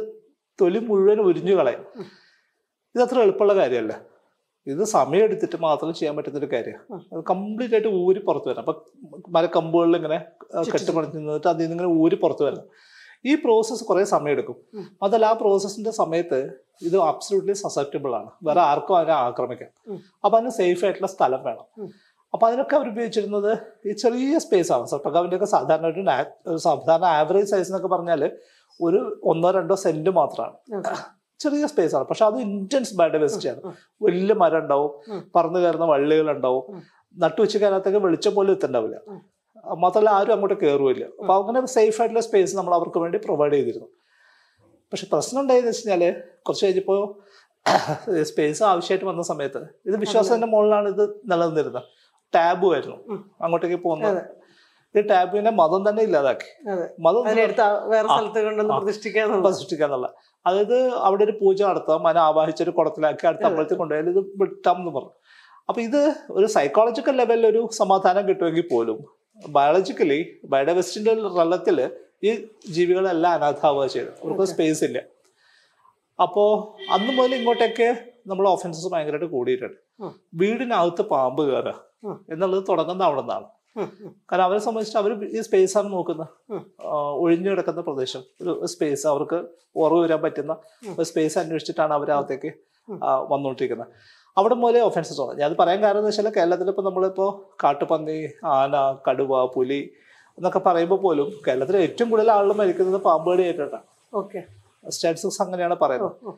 തൊലി 0.61 0.81
മുഴുവൻ 0.89 1.21
ഉരിഞ്ഞു 1.29 1.55
കളയും. 1.59 1.85
ഇത് 2.95 3.03
അത്ര 3.05 3.19
എളുപ്പമുള്ള 3.27 3.55
കാര്യമല്ല. 3.61 3.95
ഇത് 4.73 4.83
സമയം 4.97 5.25
എടുത്തിട്ട് 5.27 5.59
മാത്രം 5.65 5.93
ചെയ്യാൻ 5.99 6.15
പറ്റുന്ന 6.17 6.39
ഒരു 6.43 6.49
കാര്യമാണ് 6.53 7.03
അത് 7.13 7.21
കംപ്ലീറ്റ് 7.31 7.75
ആയിട്ട് 7.77 7.91
ഊരി 8.05 8.21
പുറത്തു 8.29 8.49
വരണം. 8.51 8.63
അപ്പൊ 8.65 8.75
മരക്കമ്പുകളിൽ 9.37 9.97
ഇങ്ങനെ 10.01 10.19
കെട്ടിപ്പണിച്ച് 10.75 11.17
നിന്നിട്ട് 11.19 11.49
അതിൽ 11.53 11.63
നിന്ന് 11.65 11.77
ഇങ്ങനെ 11.77 11.91
ഊരി 12.03 12.17
പുറത്തു 12.25 12.45
വരണം. 12.47 12.67
ഈ 13.27 13.35
പ്രോസസ്സ് 13.35 13.85
കുറേ 13.85 14.05
സമയം 14.05 14.33
എടുക്കും 14.33 14.57
അതല്ല 15.03 15.27
ആ 15.27 15.33
പ്രോസസ്സിന്റെ 15.33 15.91
സമയത്ത് 15.91 16.39
ഇത് 16.83 16.97
അബ്സല്യൂട്ട്ലി 17.11 17.53
സസെപ്റ്റബിൾ 17.53 18.15
ആണ്. 18.17 18.31
വേറെ 18.43 18.61
ആർക്കും 18.61 18.97
അതിനെ 18.97 19.15
ആക്രമിക്കാം. 19.27 19.71
അപ്പൊ 20.25 20.35
അതിന് 20.39 20.51
സേഫ് 20.51 20.85
ആയിട്ടുള്ള 20.85 21.07
സ്ഥലം 21.07 21.43
വേണം. 21.45 21.67
അപ്പൊ 22.35 22.47
അതിനൊക്കെ 22.49 22.77
അവർ 22.77 22.89
ഉപയോഗിച്ചിരുന്നത് 22.89 23.53
ഈ 23.89 23.93
ചെറിയ 23.93 24.39
സ്പേസ് 24.39 24.73
ആണ്. 24.73 24.87
സർപ്പക്കാവിന്റെ 24.87 25.37
ഒക്കെ 25.37 25.47
സാധാരണ 25.47 25.87
ഒരു 25.87 26.03
സാധാരണ 26.57 27.05
ആവറേജ് 27.05 27.51
സൈസ് 27.51 27.69
എന്നൊക്കെ 27.69 27.89
പറഞ്ഞാൽ 27.89 28.23
ഒരു 28.81 29.21
ഒന്നോ 29.25 29.51
രണ്ടോ 29.51 29.75
സെന്റ് 29.75 30.11
മാത്രമാണ്. 30.11 30.57
ചെറിയ 31.41 31.67
സ്പേസ് 31.67 31.95
ആണ്. 31.97 32.05
പക്ഷെ 32.05 32.25
അത് 32.25 32.37
ഇന്റൻസ് 32.39 32.95
ബയോഡൈവേഴ്സിറ്റി 32.97 33.49
ആണ്. 33.49 33.61
വലിയ 34.03 34.35
മരം 34.43 34.59
ഉണ്ടാവും. 34.59 34.93
പറന്നു 35.35 35.59
കയറുന്ന 35.59 35.85
വള്ളികൾ 35.85 36.31
ഉണ്ടാവും 36.37 36.65
നട്ടുവെച്ച് 37.17 37.23
നട്ടുവെച്ചതിനകത്തേക്ക് 37.23 37.99
വെളിച്ചം 38.07 38.35
പോലും 38.35 38.53
എത്തണ്ടാവില്ല. 38.53 38.97
മാത്രമല്ല 39.75 40.11
ആരും 40.11 40.33
അങ്ങോട്ട് 40.33 40.57
കയറുമില്ല 40.63 41.05
അപ്പൊ 41.21 41.35
അങ്ങനെ 41.35 41.67
സേഫ് 41.67 42.01
ആയിട്ടുള്ള 42.01 42.21
സ്പേസ് 42.21 42.57
നമ്മൾ 42.57 42.75
അവർക്ക് 42.75 42.99
വേണ്ടി 42.99 43.19
പ്രൊവൈഡ് 43.19 43.53
ചെയ്തിരുന്നു. 43.53 43.89
പക്ഷെ 44.93 45.07
പ്രശ്നം 45.13 45.41
ഉണ്ടായെന്ന് 45.41 45.71
വെച്ച് 45.71 45.89
കഴിഞ്ഞാൽ 45.89 46.15
കുറച്ച് 46.47 46.67
കഴിഞ്ഞപ്പോ 46.67 46.97
സ്പേസ് 48.23 48.63
ആവശ്യമായിട്ട് 48.73 49.07
വന്ന 49.07 49.23
സമയത്ത് 49.23 49.61
ഇത് 49.87 49.97
വിശ്വാസത്തിന്റെ 49.97 50.47
മുകളിലാണ് 50.47 50.89
ഇത് 50.89 51.05
നിലനിന്നിരുന്നത്. 51.31 51.85
ടാബു 52.35 52.75
ആയിരുന്നു. 52.75 52.99
അങ്ങോട്ടേക്ക് 53.43 53.79
പോകുന്നത്. 53.83 54.21
ഈ 54.95 55.01
ടാബുവിനെ 55.01 55.51
മതം 55.51 55.89
തന്നെ 55.89 56.03
ഇല്ലാതാക്കി. 56.03 56.51
മതം 57.01 57.25
വേറെ 57.25 58.09
സ്ഥലത്ത് 58.09 59.53
സൃഷ്ടിക്കാന്നുള്ള 59.59 60.09
അതായത് 60.47 60.79
അവിടെ 61.07 61.25
ഒരു 61.25 61.35
പൂജ 61.41 61.63
നടത്താം 61.63 62.07
അതിനെ 62.09 62.21
ആവാഹിച്ചൊരു 62.21 62.71
കുടത്തിലാക്കി 62.71 63.27
അടുത്ത 63.27 63.45
അമ്പലത്തിൽ 63.45 63.77
കൊണ്ടുപോയാൽ 63.77 64.09
ഇത് 64.09 64.21
വിട്ടാം 64.43 64.77
എന്ന് 64.77 64.93
പറഞ്ഞു. 64.93 65.13
അപ്പൊ 65.69 65.81
ഇത് 65.81 66.15
ഒരു 66.31 66.47
സൈക്കോളജിക്കൽ 66.47 67.17
ലെവലിൽ 67.17 67.47
ഒരു 67.47 67.69
സമാധാനം 67.73 68.29
കിട്ടുമെങ്കിൽ 68.29 68.67
പോലും 68.71 68.99
ബയോളജിക്കലി 69.49 70.41
ബയോഡൈവേഴ്സിറ്റിന്റെ 70.45 71.15
റള്ളത്തിൽ 71.15 71.91
ഈ 72.25 72.49
ജീവികളെല്ലാം 72.69 73.33
അനാഥാവുക 73.33 73.87
ചെയ്തു. 73.87 74.09
അവർക്ക് 74.09 74.43
സ്പേസ് 74.43 74.85
ഇല്ല. 74.85 75.03
അപ്പോ 76.23 76.77
അന്ന് 76.91 77.13
മുതൽ 77.13 77.35
ഇങ്ങോട്ടേക്ക് 77.35 77.97
നമ്മൾ 78.27 78.49
ഓഫൻസസ് 78.49 78.93
ഭയങ്കരമായിട്ട് 78.93 79.25
കൂടിയിട്ടുണ്ട്. 79.25 79.79
വീടിനകത്ത് 80.35 81.03
പാമ്പ് 81.03 81.51
കയറുക. 81.51 81.85
എന്നുള്ളത് 82.31 82.65
തുടങ്ങുന്ന 82.69 83.05
അവിടെ 83.05 83.21
നിന്നാണ്. 83.21 83.45
കാരണം 84.33 84.45
അവരെ 84.45 84.59
സംബന്ധിച്ചിട്ട് 84.59 84.99
അവർ 84.99 85.25
ഈ 85.39 85.41
സ്പേസ് 85.41 85.79
ആണ് 85.79 85.93
നോക്കുന്നത്. 85.93 86.29
ഒഴിഞ്ഞു 87.13 87.51
കിടക്കുന്ന 87.51 87.81
പ്രദേശം. 87.81 88.23
ഒരു 88.43 88.67
സ്പേസ് 88.67 89.07
അവർക്ക് 89.07 89.45
ഉറവ് 89.77 90.05
വരാൻ 90.05 90.23
പറ്റുന്ന 90.23 90.57
ഒരു 90.99 91.05
സ്പേസ് 91.05 91.39
അന്വേഷിച്ചിട്ടാണ് 91.39 91.95
അവരകത്തേക്ക് 91.95 92.53
വന്നുകൊണ്ടിരിക്കുന്നത് 93.33 93.89
അവിടെ 94.37 94.55
മുതലേ 94.55 94.81
ഒഫൻസസ് 94.81 95.19
തുടങ്ങി 95.19 95.41
ഞാൻ 95.41 95.49
അത് 95.51 95.57
പറയാൻ 95.61 95.79
കാരണം 95.83 96.01
എന്ന് 96.01 96.11
വെച്ചാൽ 96.11 96.29
കേരളത്തിൽ 96.37 96.69
ഇപ്പോൾ 96.73 96.85
നമ്മളിപ്പോൾ 96.89 97.29
കാട്ടുപന്നി 97.65 98.17
ആന 98.55 98.77
കടുവ 99.07 99.45
പുലി 99.55 99.81
എന്നൊക്കെ 100.39 100.61
പറയുമ്പോൾ 100.67 100.99
പോലും 101.05 101.29
കേരളത്തിൽ 101.47 101.77
ഏറ്റവും 101.77 102.09
കൂടുതൽ 102.11 102.31
ആളുകൾ 102.31 102.53
മരിക്കുന്നത് 102.61 102.99
പാമ്പുകടി 103.07 103.43
ആയിട്ടാണ് 103.43 103.79
ഓക്കെ. 104.13 104.41
സ്റ്റാറ്റിസ്റ്റിക്സ് 104.87 105.41
അങ്ങനെയാണ് 105.45 105.77
പറയുന്നത്. 105.83 106.35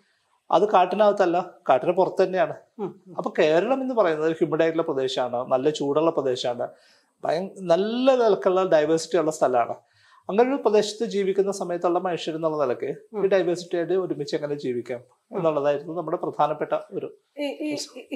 അത് 0.50 0.64
കാട്ടിനകത്തല്ല 0.74 1.38
കാട്ടിന് 1.68 1.92
പുറത്ത് 1.92 2.20
തന്നെയാണ്. 2.22 2.54
അപ്പൊ 3.18 3.30
കേരളം 3.38 3.78
എന്ന് 3.84 3.94
പറയുന്നത് 3.94 4.30
ഹ്യൂമിഡ് 4.38 4.62
ആയിട്ടുള്ള 4.64 4.84
പ്രദേശമാണ് 4.90 5.38
നല്ല 5.52 5.70
ചൂടുള്ള 5.70 6.10
പ്രദേശമാണ് 6.10 6.66
ഭയ 7.24 7.36
നല്ല 7.72 8.14
നിലക്കുള്ള 8.22 8.62
ഡൈവേഴ്സിറ്റി 8.74 9.16
ഉള്ള 9.22 9.30
സ്ഥലമാണ്. 9.30 9.74
അങ്ങനെ 10.28 10.48
ഒരു 10.54 10.62
പ്രദേശത്ത് 10.64 11.04
ജീവിക്കുന്ന 11.12 11.52
സമയത്തുള്ള 11.58 11.98
മനുഷ്യർ 12.06 12.34
എന്നുള്ള 12.38 12.56
നിലയ്ക്ക് 12.62 12.90
ഈ 13.22 13.28
ഡൈവേഴ്സിറ്റി 13.34 13.76
ആയിട്ട് 13.76 13.94
ഒരുമിച്ച് 14.04 14.34
എങ്ങനെ 14.36 14.56
ജീവിക്കാം 14.64 15.00
എന്നുള്ളതായിരുന്നു 15.36 15.94
നമ്മുടെ 15.98 16.18
പ്രധാനപ്പെട്ട 16.24 16.74
ഒരു 16.96 17.08
ഈ 17.44 17.70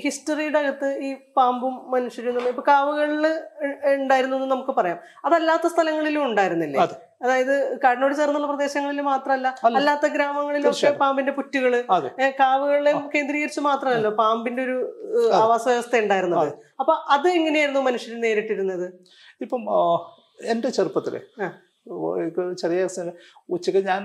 ഹിസ്റ്ററിയുടെ 0.05 0.59
അകത്ത് 0.59 0.89
ഈ 1.07 1.11
പാമ്പും 1.37 1.75
മനുഷ്യരും 1.95 2.37
തമ്മിൽ 2.37 2.53
ഇപ്പൊ 2.55 2.65
കാവുകളിൽ 2.69 3.25
ഉണ്ടായിരുന്നു 3.95 4.37
എന്ന് 4.37 4.51
നമുക്ക് 4.55 4.75
പറയാം. 4.81 4.99
അതല്ലാത്ത 5.27 5.67
സ്ഥലങ്ങളിലും 5.67 6.23
ഉണ്ടായിരുന്നില്ല? 6.29 6.79
അതായത് 7.25 7.55
കാടിനോട് 7.83 8.15
ചേർന്നുള്ള 8.21 8.47
പ്രദേശങ്ങളിൽ 8.53 9.01
മാത്രമല്ല 9.11 9.49
അല്ലാത്ത 9.79 10.07
ഗ്രാമങ്ങളിലും 10.17 10.71
ഒക്കെ 10.71 10.93
പാമ്പിന്റെ 11.03 11.33
പുറ്റുകൾ 11.33 11.75
കാവുകളെ 12.43 12.93
കേന്ദ്രീകരിച്ച് 13.17 13.63
മാത്രമല്ലോ 13.71 14.13
പാമ്പിന്റെ 14.23 14.63
ഒരു 14.69 14.79
ആവാസ 15.43 15.65
വ്യവസ്ഥ 15.73 16.03
ഉണ്ടായിരുന്നത്. 16.05 16.53
അപ്പൊ 16.81 16.95
അത് 17.17 17.29
എങ്ങനെയായിരുന്നു 17.39 17.83
മനുഷ്യർ 17.91 18.15
നേരിട്ടിരുന്നത്? 18.27 18.87
ഇപ്പം 19.41 19.63
എന്റെ 20.53 20.69
ചെറുപ്പത്തിൽ 20.77 21.15
ചെറിയ 22.61 22.83
ഉച്ചയ്ക്ക് 23.49 23.83
ഞാൻ 23.91 24.03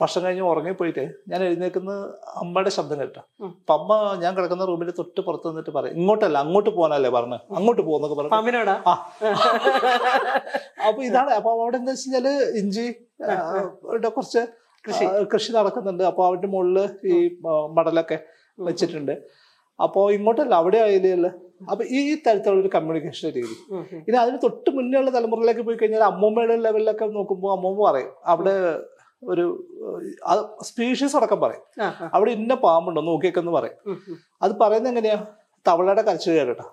ഭക്ഷണം 0.00 0.24
കഴിഞ്ഞ് 0.24 0.44
ഉറങ്ങിപ്പോയിട്ട് 0.50 1.02
ഞാൻ 1.30 1.40
എഴുന്നേക്കുന്ന 1.46 1.92
അമ്മയുടെ 2.42 2.70
ശബ്ദം 2.76 2.98
കേട്ടോ. 3.00 3.22
അപ്പൊ 3.58 3.72
അമ്മ 3.78 3.90
ഞാൻ 4.22 4.32
കിടക്കുന്ന 4.36 4.64
റൂമിൽ 4.70 4.90
തൊട്ട് 4.98 5.20
പുറത്ത് 5.26 5.46
നിന്നിട്ട് 5.48 5.72
പറയും 5.76 5.96
ഇങ്ങോട്ടല്ല 6.00 6.38
അങ്ങോട്ട് 6.44 6.70
പോകാനല്ലേ 6.76 7.10
പറഞ്ഞു? 7.16 7.38
അങ്ങോട്ട് 7.58 7.82
പോകുന്നൊക്കെ 7.88 8.16
പറഞ്ഞു 8.18 8.32
ആ. 8.90 8.94
അപ്പൊ 10.88 11.00
ഇതാണ് 11.08 11.32
അപ്പൊ 11.38 11.50
അവിടെ 11.56 11.78
എന്താ 11.80 11.92
വെച്ച് 11.92 12.06
കഴിഞ്ഞാൽ 12.06 12.28
ഇഞ്ചി 12.62 12.86
കുറച്ച് 14.16 14.42
കൃഷി. 14.84 15.04
കൃഷി 15.32 15.50
നടക്കുന്നുണ്ട്. 15.58 16.04
അപ്പൊ 16.10 16.22
അവരുടെ 16.28 16.48
മുകളിൽ 16.54 16.78
ഈ 17.12 17.18
മടലൊക്കെ 17.76 18.18
വെച്ചിട്ടുണ്ട്. 18.58 19.14
അപ്പോ 19.78 20.00
ഇങ്ങോട്ടല്ല 20.16 20.54
അവിടെ 20.62 20.78
ആയാലേ 20.86 21.30
അപ്പൊ 21.70 21.82
ഈ 21.96 22.00
തരത്തിലുള്ള 22.26 22.62
ഒരു 22.64 22.70
കമ്മ്യൂണിക്കേഷൻ 22.76 23.32
രീതി. 23.38 23.56
ഇനി 24.08 24.16
അതിന് 24.22 24.38
തൊട്ട് 24.44 24.70
മുന്നേ 24.76 24.96
ഉള്ള 25.00 25.10
തലമുറയിലേക്ക് 25.16 25.62
പോയി 25.68 25.78
കഴിഞ്ഞാൽ 25.80 26.04
അമ്മൂമ്മയുടെ 26.10 26.56
ലെവലിലൊക്കെ 26.66 27.06
നോക്കുമ്പോൾ 27.18 27.52
അമ്മൂമ്മ 27.56 27.80
പറയും 27.88 28.12
അവിടെ 28.32 28.54
ഒരു 29.32 29.44
സ്പീഷീസ് 30.68 31.16
അടക്കം 31.18 31.38
പറയും. 31.44 31.62
അവിടെ 32.14 32.30
ഇന്ന 32.38 32.54
പാമ്പുണ്ടോ 32.64 33.02
നോക്കിയൊക്കെ 33.10 33.40
എന്ന് 33.44 33.54
പറയും. 33.58 33.78
അത് 34.44 34.54
പറയുന്നത് 34.62 34.92
എങ്ങനെയാ 34.92 35.18
തവളയുടെ 35.66 36.02
കരച്ചിൽ 36.08 36.38
കേട്ടോ 36.50 36.66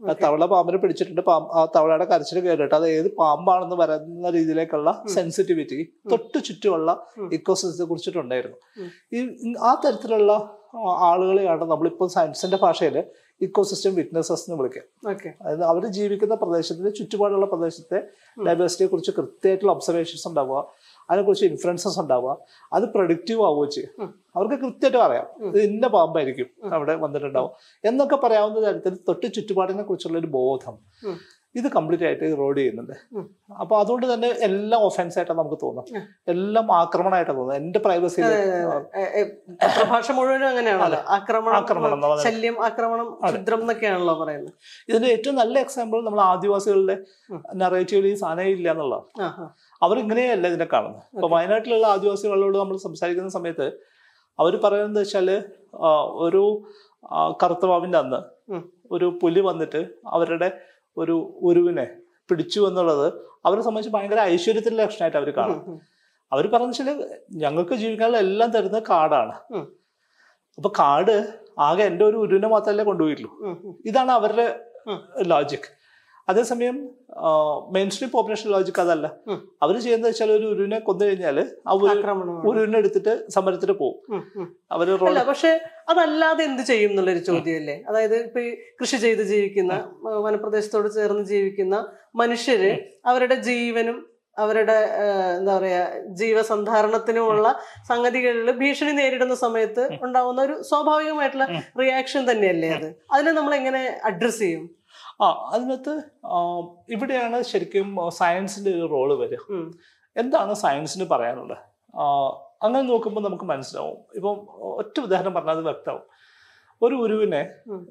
തവള 0.00 0.46
പാമ്പിനെ 0.46 0.78
പിടിച്ചിട്ടുണ്ട്. 0.78 1.20
പാമ്പ് 1.20 1.50
ആ 1.58 1.60
തവളയുടെ 1.76 2.04
കരച്ചിൽ 2.04 2.38
കേട്ടിട്ട് 2.40 2.74
അത് 2.74 2.88
ഏത് 2.88 3.08
പാമ്പാണെന്ന് 3.18 3.76
വരുന്ന 3.76 4.30
രീതിയിലേക്കുള്ള 4.30 5.04
സെൻസിറ്റിവിറ്റി 5.14 5.78
തൊട്ട് 6.12 6.38
ചുറ്റുമുള്ള 6.44 6.90
ഇക്കോസിസ്റ്റത്തെ 7.32 7.88
കുറിച്ചിട്ടുണ്ടായിരുന്നു 7.88 8.56
ഈ 9.12 9.54
ആ 9.60 9.72
തരത്തിലുള്ള 9.84 10.32
ആളുകളെയാണ് 11.10 11.64
നമ്മളിപ്പോൾ 11.64 12.08
സയൻസിന്റെ 12.08 12.58
ഭാഷയിൽ 12.62 13.04
ഇക്കോസിസ്റ്റം 13.40 13.94
വിറ്റ്നസസ് 13.94 14.50
എന്ന് 14.50 14.56
വിളിക്കുക. 14.58 14.82
അതായത് 15.42 15.64
അവർ 15.64 15.86
ജീവിക്കുന്ന 15.86 16.34
പ്രദേശത്തിന്റെ 16.34 16.90
ചുറ്റുപാടുള്ള 16.90 17.46
പ്രദേശത്തെ 17.46 17.98
ഡൈവേഴ്സിറ്റിയെ 18.46 18.88
കുറിച്ച് 18.88 19.10
കൃത്യമായിട്ടുള്ള 19.10 19.72
ഒബ്സർവേഷൻസ് 19.72 20.28
ഉണ്ടാവുക. 20.28 20.60
അതിനെക്കുറിച്ച് 21.10 21.46
ഇൻഫ്ലുവൻസസ് 21.46 22.00
ഉണ്ടാവുക. 22.00 22.36
അത് 22.72 22.82
പ്രൊഡക്റ്റീവ് 22.92 23.44
ആവുകയോ 23.44 23.70
ചെയ്യും. 23.70 24.14
അവർക്ക് 24.36 24.54
കൃത്യമായിട്ട് 24.54 24.98
പറയാം. 24.98 25.26
ഇത് 25.48 25.58
ഇന്ന 25.62 25.86
പാമ്പായിരിക്കും 25.86 26.74
അവിടെ 26.74 26.94
വന്നിട്ടുണ്ടാവും. 26.94 27.50
എന്നൊക്കെ 27.84 28.16
പറയാവുന്ന 28.16 28.66
തരത്തിൽ 28.68 28.96
തൊട്ട് 29.08 29.26
ചുറ്റുപാടിനെ 29.34 29.82
കുറിച്ചുള്ള 29.82 30.18
ഒരു 30.18 30.26
ബോധം. 30.26 30.76
ഇത് 31.54 31.68
കംപ്ലീറ്റ് 31.68 32.04
ആയിട്ട് 32.04 32.38
റോഡ് 32.38 32.58
ചെയ്യുന്നുണ്ട്. 32.58 32.92
അപ്പൊ 33.60 33.80
അതുകൊണ്ട് 33.80 34.14
തന്നെ 34.14 34.28
എല്ലാം 34.40 34.80
ഒഫൻസ് 34.82 35.18
ആയിട്ടാണ് 35.18 35.38
നമുക്ക് 35.38 35.58
തോന്നും 35.62 35.84
എല്ലാം 36.28 36.72
ആക്രമണമായിട്ടാണ് 36.72 37.38
തോന്നുന്നത്. 37.38 37.62
എന്റെ 37.62 37.78
പ്രൈവസി 37.78 38.20
പ്രഭാഷ 39.78 40.10
മുഴുവനും 40.10 40.48
അങ്ങനെയാണല്ലോ. 40.48 40.98
ആക്രമണം 41.08 41.54
ആക്രമണം 41.54 41.94
എന്നുള്ളത്. 41.94 42.22
ശല്യം 42.24 42.64
ആക്രമണം 42.64 43.18
ക്ഷുദ്രം 43.26 43.60
എന്നൊക്കെയാണല്ലോ 43.60 44.24
പറയുന്നത്. 44.24 44.52
ഇതിന്റെ 44.88 45.08
ഏറ്റവും 45.08 45.36
നല്ല 45.36 45.58
എക്സാമ്പിൾ 45.58 46.04
നമ്മൾ 46.04 46.20
ആദിവാസികളുടെ. 46.20 46.96
നറേറ്റീവിൽ 47.54 48.06
ഈ 48.06 48.14
സാധനം 48.14 48.48
ഇല്ല 48.48 48.70
എന്നുള്ളതാണ്. 48.70 49.48
അവരിങ്ങനെയല്ല 49.82 50.46
ഇതിനെ 50.46 50.66
കാണുന്നത് 50.72 51.02
ഇപ്പൊ 51.14 51.28
വയനാട്ടിലുള്ള 51.28 51.86
ആദിവാസികളോട് 51.86 52.58
നമ്മൾ 52.58 52.76
സംസാരിക്കുന്ന 52.76 53.28
സമയത്ത് 53.28 53.66
അവർ 54.40 54.60
പറയുന്നത് 54.64 55.02
വെച്ചാൽ 55.02 55.44
ഒരു 56.26 56.42
കറുത്തമാവിന്റെ 57.42 57.42
കറുത്തവാവിന്റെ 57.42 57.98
അന്ന് 57.98 58.20
ഒരു 58.90 59.06
പുലി 59.22 59.40
വന്നിട്ട് 59.40 59.80
അവരുടെ 60.06 60.48
ഒരു 60.96 61.14
ഉരുവിനെ 61.42 61.86
പിടിച്ചു 62.30 62.60
എന്നുള്ളത് 62.68 63.06
അവരെ 63.46 63.62
സംബന്ധിച്ച് 63.62 63.96
ഭയങ്കര 63.96 64.20
ഐശ്വര്യത്തിന്റെ 64.20 64.82
ലക്ഷണമായിട്ട് 64.82 65.16
അവർ 65.16 65.30
കാണും. 65.30 65.80
അവർ 66.32 66.46
പറഞ്ഞ 66.52 66.66
വെച്ചാൽ 66.66 66.88
ഞങ്ങൾക്ക് 67.32 67.74
ജീവിക്കാനുള്ള 67.74 68.18
എല്ലാം 68.18 68.50
തരുന്നത് 68.50 68.82
കാടാണ്. 68.82 69.34
അപ്പൊ 70.58 70.70
കാട് 70.78 71.16
ആകെ 71.58 71.82
എന്റെ 71.82 72.04
ഒരു 72.04 72.16
ഉരുവിനെ 72.16 72.48
മാത്രമല്ലേ 72.48 72.84
കൊണ്ടുപോയിട്ടുള്ളൂ. 72.84 73.32
ഇതാണ് 73.86 74.10
അവരുടെ. 74.10 74.46
ലോജിക് 75.26 75.68
അതേസമയം 76.28 76.76
മെയിൻ 77.72 77.88
സ്ട്രീം 77.90 78.10
പോപ്പുലേഷൻ 78.10 78.48
ലോജിക് 78.50 78.80
അതല്ല. 78.80 79.06
അവർ 79.62 79.74
ചെയ്യുന്നത് 79.78 80.08
വെച്ചാൽ 80.10 80.30
ഒരു 80.32 80.46
ഉരുവിനെ 80.46 80.78
കൊന്നു 80.80 81.04
കഴിഞ്ഞാൽ 81.04 81.36
ആ. 81.90 81.92
ഉരുവിനെ 82.48 82.78
എടുത്തിട്ട് 82.78 83.12
സമരത്തിന് 83.28 83.72
പോകും. 83.72 84.00
അവർ 84.70 84.86
പക്ഷെ 85.28 85.52
അതല്ലാതെ 85.88 86.44
എന്ത് 86.44 86.62
ചെയ്യും 86.62 86.90
എന്നുള്ളൊരു 86.90 87.22
ചോദ്യമല്ലേ? 87.28 87.76
അതായത് 87.88 88.16
ഇപ്പൊ 88.24 88.42
കൃഷി 88.80 88.96
ചെയ്ത് 88.96 89.22
ജീവിക്കുന്ന 89.24 89.72
വനപ്രദേശത്തോട് 90.24 90.88
ചേർന്ന് 90.94 91.24
ജീവിക്കുന്ന 91.24 91.78
മനുഷ്യര് 92.14 92.72
അവരുടെ 93.06 93.34
ജീവനും 93.48 93.98
അവരുടെ 94.36 94.74
എന്താ 95.34 95.52
പറയാ 95.58 95.82
ജീവസന്ധാരണത്തിനുമുള്ള 96.20 97.46
സംഗതികളിൽ 97.88 98.50
ഭീഷണി 98.58 98.92
നേരിടുന്ന 98.92 99.34
സമയത്ത് 99.36 99.84
ഉണ്ടാവുന്ന 100.02 100.40
ഒരു 100.42 100.62
സ്വാഭാവികമായിട്ടുള്ള 100.62 101.46
റിയാക്ഷൻ 101.80 102.22
തന്നെയല്ലേ 102.30 102.70
അത്? 102.70 102.88
അതിനെ 103.12 103.32
നമ്മൾ 103.32 103.54
എങ്ങനെ 103.54 103.80
അഡ്രസ് 104.04 104.38
ചെയ്യും? 104.38 104.64
ആ 105.20 105.26
അതിനകത്ത് 105.52 105.94
ഇവിടെയാണ് 106.94 107.42
ശരിക്കും 107.42 108.10
സയൻസിന്റെ 108.18 108.70
ഒരു 108.70 108.86
റോൾ 108.94 109.10
വരിക. 109.18 109.38
എന്താണ് 110.16 110.54
സയൻസിന് 110.54 111.04
പറയാനുള്ളത്? 111.04 111.58
അങ്ങനെ 112.62 112.84
നോക്കുമ്പോൾ 112.88 113.20
നമുക്ക് 113.20 113.44
മനസ്സിലാവും. 113.44 113.98
ഇപ്പം 114.14 114.36
ഒറ്റ 114.80 115.00
ഉദാഹരണം 115.00 115.34
പറഞ്ഞാൽ 115.34 115.54
അത് 115.56 115.64
വ്യക്തമാവും. 115.64 116.04
ഒരു 116.82 116.94
ഉരുവിനെ 116.94 117.42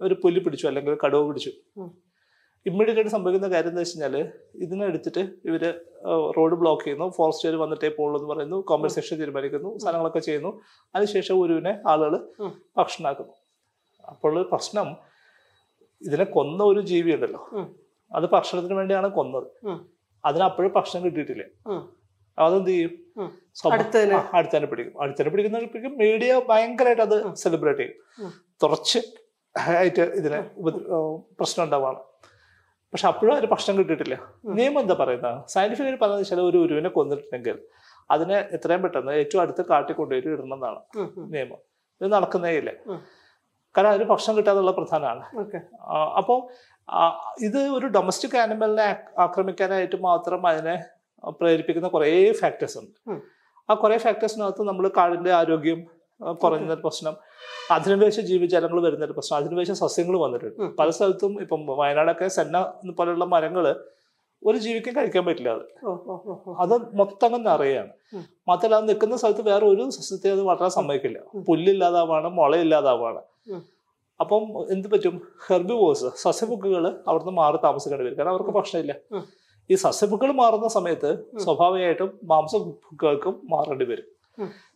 ഒരു 0.02 0.16
പുല്ല് 0.24 0.42
പിടിച്ചു 0.46 0.68
അല്ലെങ്കിൽ 0.68 0.98
കടുവ 1.06 1.22
പിടിച്ചു. 1.28 1.52
ഇമ്മീഡിയറ്റ് 2.66 3.00
ആയിട്ട് 3.00 3.12
സംഭവിക്കുന്ന 3.12 3.48
കാര്യം 3.56 3.70
എന്താ 3.70 3.82
വെച്ച് 3.82 3.96
കഴിഞ്ഞാൽ 3.96 4.32
ഇതിനെ 4.56 4.86
എടുത്തിട്ട് 4.86 5.24
ഇവർ 5.46 5.64
റോഡ് 6.38 6.56
ബ്ലോക്ക് 6.56 6.84
ചെയ്യുന്നു 6.84 7.08
ഫോറസ്റ്റുകാർ 7.10 7.56
വന്നിട്ടേ 7.60 7.90
പോകുള്ളൂ 7.90 8.20
എന്ന് 8.20 8.30
പറയുന്നു 8.34 8.58
കോമ്പൻസേഷൻ 8.58 9.18
തീരുമാനിക്കുന്നു 9.18 9.78
സാധനങ്ങളൊക്കെ 9.78 10.20
ചെയ്യുന്നു. 10.20 10.52
അതിനുശേഷം 10.96 11.36
ഉരുവിനെ 11.40 11.74
ആളുകൾ. 11.88 12.16
ഭക്ഷണമാക്കുന്നു 12.78 13.34
അപ്പോൾ 14.10 14.44
പ്രശ്നം 14.44 14.90
ഇതിനെ 16.02 16.24
കൊന്ന 16.24 16.64
ഒരു 16.64 16.80
ജീവി 16.80 17.14
ഉണ്ടല്ലോ. 17.14 17.50
അത് 18.16 18.30
ഭക്ഷണത്തിന് 18.30 18.74
വേണ്ടിയാണ് 18.74 19.08
കൊന്നത്. 19.08 19.48
അതിനപ്പോഴും 19.68 19.90
അതിന് 20.26 20.44
അപ്പോഴും 20.44 20.74
ഭക്ഷണം 20.76 21.06
കിട്ടിയിട്ടില്ല. 21.06 21.44
അതെന്ത് 22.40 22.70
ചെയ്യും? 22.70 22.92
ഉം. 23.18 23.32
സ്വഭാവം- 23.54 23.84
അടുത്ത് 23.84 24.04
തന്നെ. 24.04 24.16
ആ, 24.16 24.30
അടുത്ത് 24.34 24.58
തന്നെ 24.58 24.68
പിടിക്കും. 24.68 25.02
അടുത്തന്നെ 25.02 25.30
പിടിക്കുന്ന 25.32 25.60
മീഡിയ 25.88 26.42
ഭയങ്കരമായിട്ട് 26.50 27.02
അത് 27.02 27.36
സെലിബ്രേറ്റ് 27.36 27.80
ചെയ്യും. 27.80 28.26
തുറച്ച് 28.64 29.00
ആയിട്ട് 29.60 30.02
ഇതിന് 30.02 30.42
പ്രശ്നം 31.38 31.66
ഉണ്ടാവാണ് 31.66 32.00
പക്ഷെ 32.66 33.08
അപ്പോഴും 33.08 33.34
അതിന് 33.36 33.52
ഭക്ഷണം 33.52 33.78
കിട്ടിയിട്ടില്ല. 33.78 34.32
നിയമം 34.46 34.82
എന്താ 34.82 34.94
പറയുന്നത് 34.94 35.48
സയന്റിഫിക് 35.48 35.86
പറയുന്നത് 35.86 36.20
വെച്ചാൽ 36.20 36.42
ഒരു 36.42 36.58
ഉരുവിനെ 36.58 36.90
കൊന്നിട്ടുണ്ടെങ്കിൽ 36.90 37.60
അതിനെ 38.12 38.40
എത്രയും 38.40 38.82
പെട്ടെന്ന് 38.82 39.12
ഏറ്റവും 39.12 39.42
അടുത്ത് 39.42 39.66
കാട്ടി 39.66 39.94
കൊണ്ടുപോയിട്ട് 39.94 40.30
ഇടണം 40.30 40.54
എന്നാണ്. 40.54 40.80
നിയമം. 41.34 41.58
ഇത് 42.02 42.12
നടക്കുന്നേ 42.12 42.52
ഇല്ല. 42.52 42.72
കാരണം 43.78 43.90
അതിന് 43.90 44.04
ഭക്ഷണം 44.04 44.38
കിട്ടാന്നുള്ള 44.38 44.72
പ്രധാനമാണ്. 44.72 45.38
അപ്പോൾ 46.18 46.48
ഇത് 47.40 47.68
ഒരു 47.68 47.88
ഡൊമസ്റ്റിക് 47.88 48.38
ആനിമലിനെ 48.38 48.84
ആക്- 48.84 49.20
ആക്രമിക്കാനായിട്ട് 49.20 49.96
മാത്രം 50.02 50.48
അതിനെ 50.48 50.84
പ്രേരിപ്പിക്കുന്ന 51.30 51.88
കുറേ 51.88 52.32
ഫാക്ടേഴ്സ് 52.32 52.78
ഉണ്ട്. 52.78 53.10
ആ 53.70 53.74
കുറേ 53.74 53.98
ഫാക്ടേഴ്സിനകത്ത് 53.98 54.64
നമ്മൾ 54.64 54.88
കാടിന്റെ 54.88 55.32
ആരോഗ്യം 55.32 55.88
കുറഞ്ഞൊരു 56.34 56.82
പ്രശ്നം 56.82 57.16
അധിനിവേശ 57.72 58.20
ജീവജാലങ്ങൾ 58.20 58.84
വരുന്നൊരു 58.84 59.14
പ്രശ്നം 59.14 59.38
അധിനിവേശ 59.38 59.72
സസ്യങ്ങൾ 59.72 60.18
വന്നിട്ടുണ്ട്. 60.18 60.62
പല 60.78 60.90
സ്ഥലത്തും 60.90 61.42
ഇപ്പം 61.42 61.66
വയനാടൊക്കെ 61.66 62.28
സെന്ന 62.28 62.74
പോലെയുള്ള 62.98 63.26
മരങ്ങൾ 63.26 63.76
ഒരു 64.46 64.58
ജീവിക്കും 64.58 64.96
കഴിക്കാൻ 64.96 65.26
പറ്റില്ല 65.26 65.50
അത്. 65.50 65.86
അത് 66.58 66.96
മൊത്തം 66.96 67.36
അങ്ങ് 67.36 67.52
നിറയാണ്. 67.52 67.90
മാത്രമല്ല 68.48 68.76
അത് 68.76 68.90
നിൽക്കുന്ന 68.90 69.18
സ്ഥലത്ത് 69.18 69.42
വേറെ 69.42 69.66
ഒരു 69.66 69.90
സസ്യത്തെ 69.90 70.32
അത് 70.32 70.42
വളരാൻ 70.42 70.70
സമ്മതിക്കില്ല. 70.70 71.20
പുല്ലില്ലാതാവാണ് 71.48 72.30
മുളയില്ലാതാവാണ്. 72.30 73.22
അപ്പം 74.20 74.44
എന്ത് 74.72 74.88
പറ്റും? 74.88 75.16
ഹെർബിവോഴ്സ് 75.48 76.06
സസ്യബുക്കുകൾ 76.18 77.04
അവിടുന്ന് 77.08 77.32
മാറി 77.32 77.58
താമസിക്കേണ്ടി 77.64 78.06
വരും. 78.06 78.18
കാരണം 78.18 78.30
അവർക്ക് 78.30 78.52
ഭക്ഷണമില്ല 78.52 78.94
ഈ 79.70 79.76
സസ്യബുക്കുകൾ 79.76 80.32
മാറുന്ന 80.32 80.68
സമയത്ത് 80.68 81.40
സ്വാഭാവികമായിട്ടും 81.40 82.20
മാംസബുക്കുകൾക്കും 82.24 83.42
മാറേണ്ടി 83.52 83.86
വരും. 83.86 84.08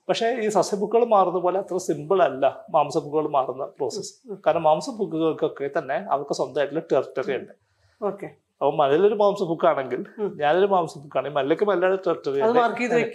പക്ഷെ 0.10 0.28
ഈ 0.42 0.48
സസ്യബുക്കുകൾ 0.48 1.06
മാറുന്ന 1.06 1.40
പോലെ 1.40 1.60
അത്ര 1.60 1.78
സിമ്പിൾ 1.78 2.24
അല്ല 2.24 2.66
മാംസബുക്കുകൾ 2.70 3.28
മാറുന്ന 3.30 3.66
പ്രോസസ്സ് 3.66 4.14
കാരണം 4.48 4.64
മാംസബുക്കുകൾക്കൊക്കെ 4.64 5.70
തന്നെ 5.78 5.96
അവർക്ക് 6.10 6.34
സ്വന്തമായിട്ടുള്ള 6.34 6.80
ടെറിട്ടറി 6.92 7.36
ഉണ്ട്. 7.36 7.54
ഓക്കെ. 8.02 8.28
അപ്പൊ 8.62 8.72
മലയിലൊരു 8.72 9.16
മാംസ 9.16 9.44
ബുക്കാണെങ്കിൽ 9.44 10.06
ഉം. 10.20 10.32
ഞാനൊരു 10.36 10.66
മാംസ 10.66 10.98
ബുക്കാണെങ്കിൽ 10.98 11.36
മല്ലയ്ക്ക് 11.36 11.64
മല്ലയുടെ 11.64 11.96
ടെറിട്ടറി 12.08 12.40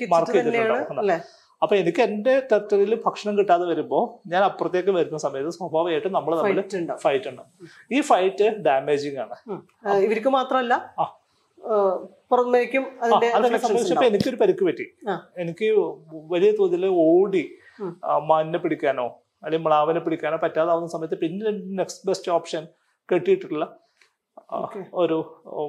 മാർക്ക് 0.09 0.33
ചെയ്തിട്ടുണ്ടാവും. 0.33 1.21
അപ്പൊ 1.65 1.75
എനിക്ക് 1.77 2.01
എന്റെ 2.03 2.33
ടെറിട്ടറിയിൽ 2.51 2.95
ഭക്ഷണം 3.05 3.35
കിട്ടാതെ 3.39 3.65
വരുമ്പോൾ 3.65 4.03
ഞാൻ 4.27 4.43
അപ്പുറത്തേക്ക് 4.45 4.93
വരുന്ന 4.97 5.19
സമയത്ത് 5.19 5.53
സ്വാഭാവികമായിട്ടും 5.57 6.13
നമ്മൾ 6.13 6.33
തമ്മിൽ 6.39 6.61
ഫൈറ്റ് 7.05 7.29
ഉണ്ടാവും. 7.29 7.51
ഈ 7.91 8.01
ഫൈറ്റ് 8.03 8.49
ഡാമേജിങ് 8.67 9.21
ആണ്. 9.25 9.37
ഇവർക്ക് 10.07 10.33
മാത്രമല്ല 10.35 10.75
പുറമേക്കും 12.31 12.85
സംബന്ധിച്ചപ്പോ. 13.63 14.05
എനിക്കൊരു 14.09 14.39
പരിക്ക് 14.41 14.65
പറ്റി. 14.65 14.87
എനിക്ക് 15.37 15.69
വലിയ 16.33 16.51
തോതിൽ 16.59 16.85
ഓടി 17.07 17.45
മാനിനെ 18.27 18.59
പിടിക്കാനോ 18.59 19.07
അല്ലെങ്കിൽ 19.43 19.67
മ്ലാവിനെ 19.67 20.01
പിടിക്കാനോ 20.01 20.37
പറ്റാതാവുന്ന 20.43 20.89
സമയത്ത് 20.89 21.17
പിന്നെ 21.21 21.51
നെക്സ്റ്റ് 21.81 22.05
ബെസ്റ്റ് 22.09 22.31
ഓപ്ഷൻ 22.33 22.63
കെട്ടിയിട്ടുള്ള 23.09 23.65
ഒരു 24.95 25.17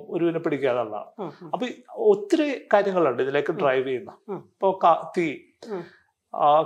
ഒരുവിനെ 0.08 0.40
പിടിക്കുക 0.40 0.70
എന്നുള്ളതാണ് 0.70 1.10
ഉം, 1.18 1.30
ഉം, 1.42 1.50
അപ്പൊ 1.54 1.66
ഒത്തിരി 2.06 2.48
കാര്യങ്ങളുണ്ട് 2.74 3.22
ഇതിലേക്ക് 3.24 3.54
ഡ്രൈവ് 3.54 3.86
ചെയ്യുന്ന. 3.88 4.12
ഇപ്പൊ 4.52 4.70
തീ 5.18 5.26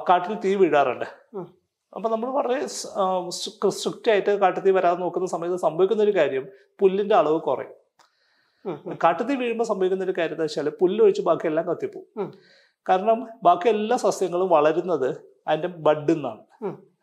കാട്ടിൽ 0.10 0.34
തീ 0.34 0.56
വീഴാറുണ്ട്. 0.56 1.06
അപ്പൊ 1.96 2.10
നമ്മൾ 2.10 2.30
വളരെ 2.30 2.68
സ്ട്രിക്റ്റ് 2.68 4.12
ആയിട്ട് 4.12 4.40
കാട്ടുതീ 4.40 4.72
വരാതെ 4.72 5.00
നോക്കുന്ന 5.00 5.28
സമയത്ത് 5.28 5.56
സംഭവിക്കുന്ന 5.56 6.04
ഒരു 6.04 6.16
കാര്യം 6.16 6.48
പുല്ലിന്റെ 6.80 7.16
അളവ് 7.16 7.42
കുറയും. 7.42 7.74
കാട്ടിൽ. 8.66 8.98
കാട്ടുതീ 9.04 9.36
വീഴുമ്പോൾ 9.36 9.64
സംഭവിക്കുന്ന 9.64 10.04
ഒരു 10.04 10.14
കാര്യം 10.18 10.34
എന്താ 10.34 10.44
വെച്ചാൽ 10.44 10.70
പുല്ലൊഴിച്ച് 10.70 11.22
ബാക്കി 11.22 11.48
എല്ലാം 11.48 11.66
കത്തിപ്പോവും. 11.68 12.24
ഉം. 12.24 12.34
കാരണം 12.90 13.28
ബാക്കി 13.44 13.70
എല്ലാ 13.70 13.98
സസ്യങ്ങളും 13.98 14.50
വളരുന്നത് 14.50 15.10
അതിന്റെ 15.48 15.68
ബഡ് 15.68 16.10
നിന്നാണ് 16.10 16.44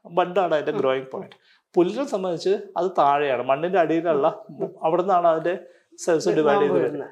ബഡാണ് 0.07 0.55
അതിന്റെ 0.55 0.73
ഗ്രോയിങ് 0.73 1.11
പോയിന്റ് 1.11 1.37
പുല്ലിനെ 1.75 2.05
സംബന്ധിച്ച് 2.07 2.59
അത് 2.76 2.91
താഴെയാണ്. 2.99 3.43
മണ്ണിന്റെ 3.43 3.79
അടിയിലുള്ള 3.79 4.45
അവിടെ 4.83 5.03
നിന്നാണ് 5.03 5.26
അതിന്റെ 5.26 5.55
സെൽസ് 5.99 6.29
ഡിവൈഡ് 6.29 6.61
ചെയ്ത് 6.61 6.75
വരുന്നത്. 6.75 7.11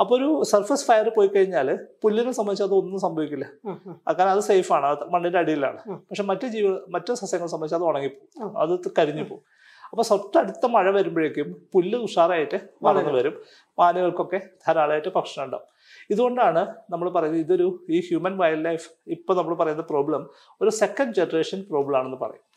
അപ്പൊ 0.00 0.16
ഒരു 0.16 0.44
സർഫസ് 0.44 0.86
ഫയർ 0.86 1.08
പോയി 1.16 1.26
കഴിഞ്ഞാൽ 1.26 1.78
പുല്ലിനെ 2.02 2.32
സംബന്ധിച്ച് 2.32 2.62
അതൊന്നും 2.62 3.00
സംഭവിക്കില്ല. 3.00 3.50
ഉം, 3.64 3.80
ഉം. 3.86 4.00
കാരണം 4.18 4.30
അത് 4.30 4.40
സേഫ് 4.40 4.72
ആണ്. 4.72 4.86
അത് 4.86 5.04
മണ്ണിന്റെ 5.04 5.38
അടിയിലാണ്. 5.38 5.78
പക്ഷെ 5.90 6.22
മറ്റു 6.22 6.46
ജീവ 6.46 6.76
മറ്റു 6.88 7.14
സസ്യങ്ങളെ 7.14 7.50
സംബന്ധിച്ച് 7.50 7.74
അത് 7.74 7.84
ഉണങ്ങിപ്പോകും 7.84 8.58
അത് 8.58 8.78
കരിഞ്ഞു 8.98 9.24
പോകും 9.24 9.64
അപ്പൊ 9.90 10.02
തൊട്ടടുത്ത 10.10 10.66
മഴ 10.66 10.90
വരുമ്പോഴേക്കും 10.90 11.66
പുല്ല് 11.72 11.98
ഉഷാറായിട്ട് 11.98 12.60
വളർന്നു 12.82 13.12
വരും. 13.12 13.42
മാനുകൾക്കൊക്കെ 13.78 14.40
ധാരാളമായിട്ട് 14.66 15.08
ഭക്ഷണം 15.16 15.44
ഉണ്ടാവും. 15.44 15.64
ഇതുകൊണ്ടാണ് 16.10 16.74
നമ്മൾ 16.90 17.10
പറയുന്നത് 17.10 17.40
ഇതൊരു 17.40 17.86
ഈ 17.90 18.00
ഹ്യൂമൻ 18.00 18.36
വൈൽഡ് 18.36 18.64
ലൈഫ് 18.64 18.90
ഇപ്പൊ 19.06 19.34
നമ്മൾ 19.34 19.54
പറയുന്ന 19.54 19.82
പ്രോബ്ലം 19.82 20.30
ഒരു 20.62 20.70
സെക്കൻഡ് 20.70 21.14
ജനറേഷൻ 21.14 21.64
പ്രോബ്ലം 21.70 21.98
ആണെന്ന് 21.98 22.16
പറയും. 22.16 22.53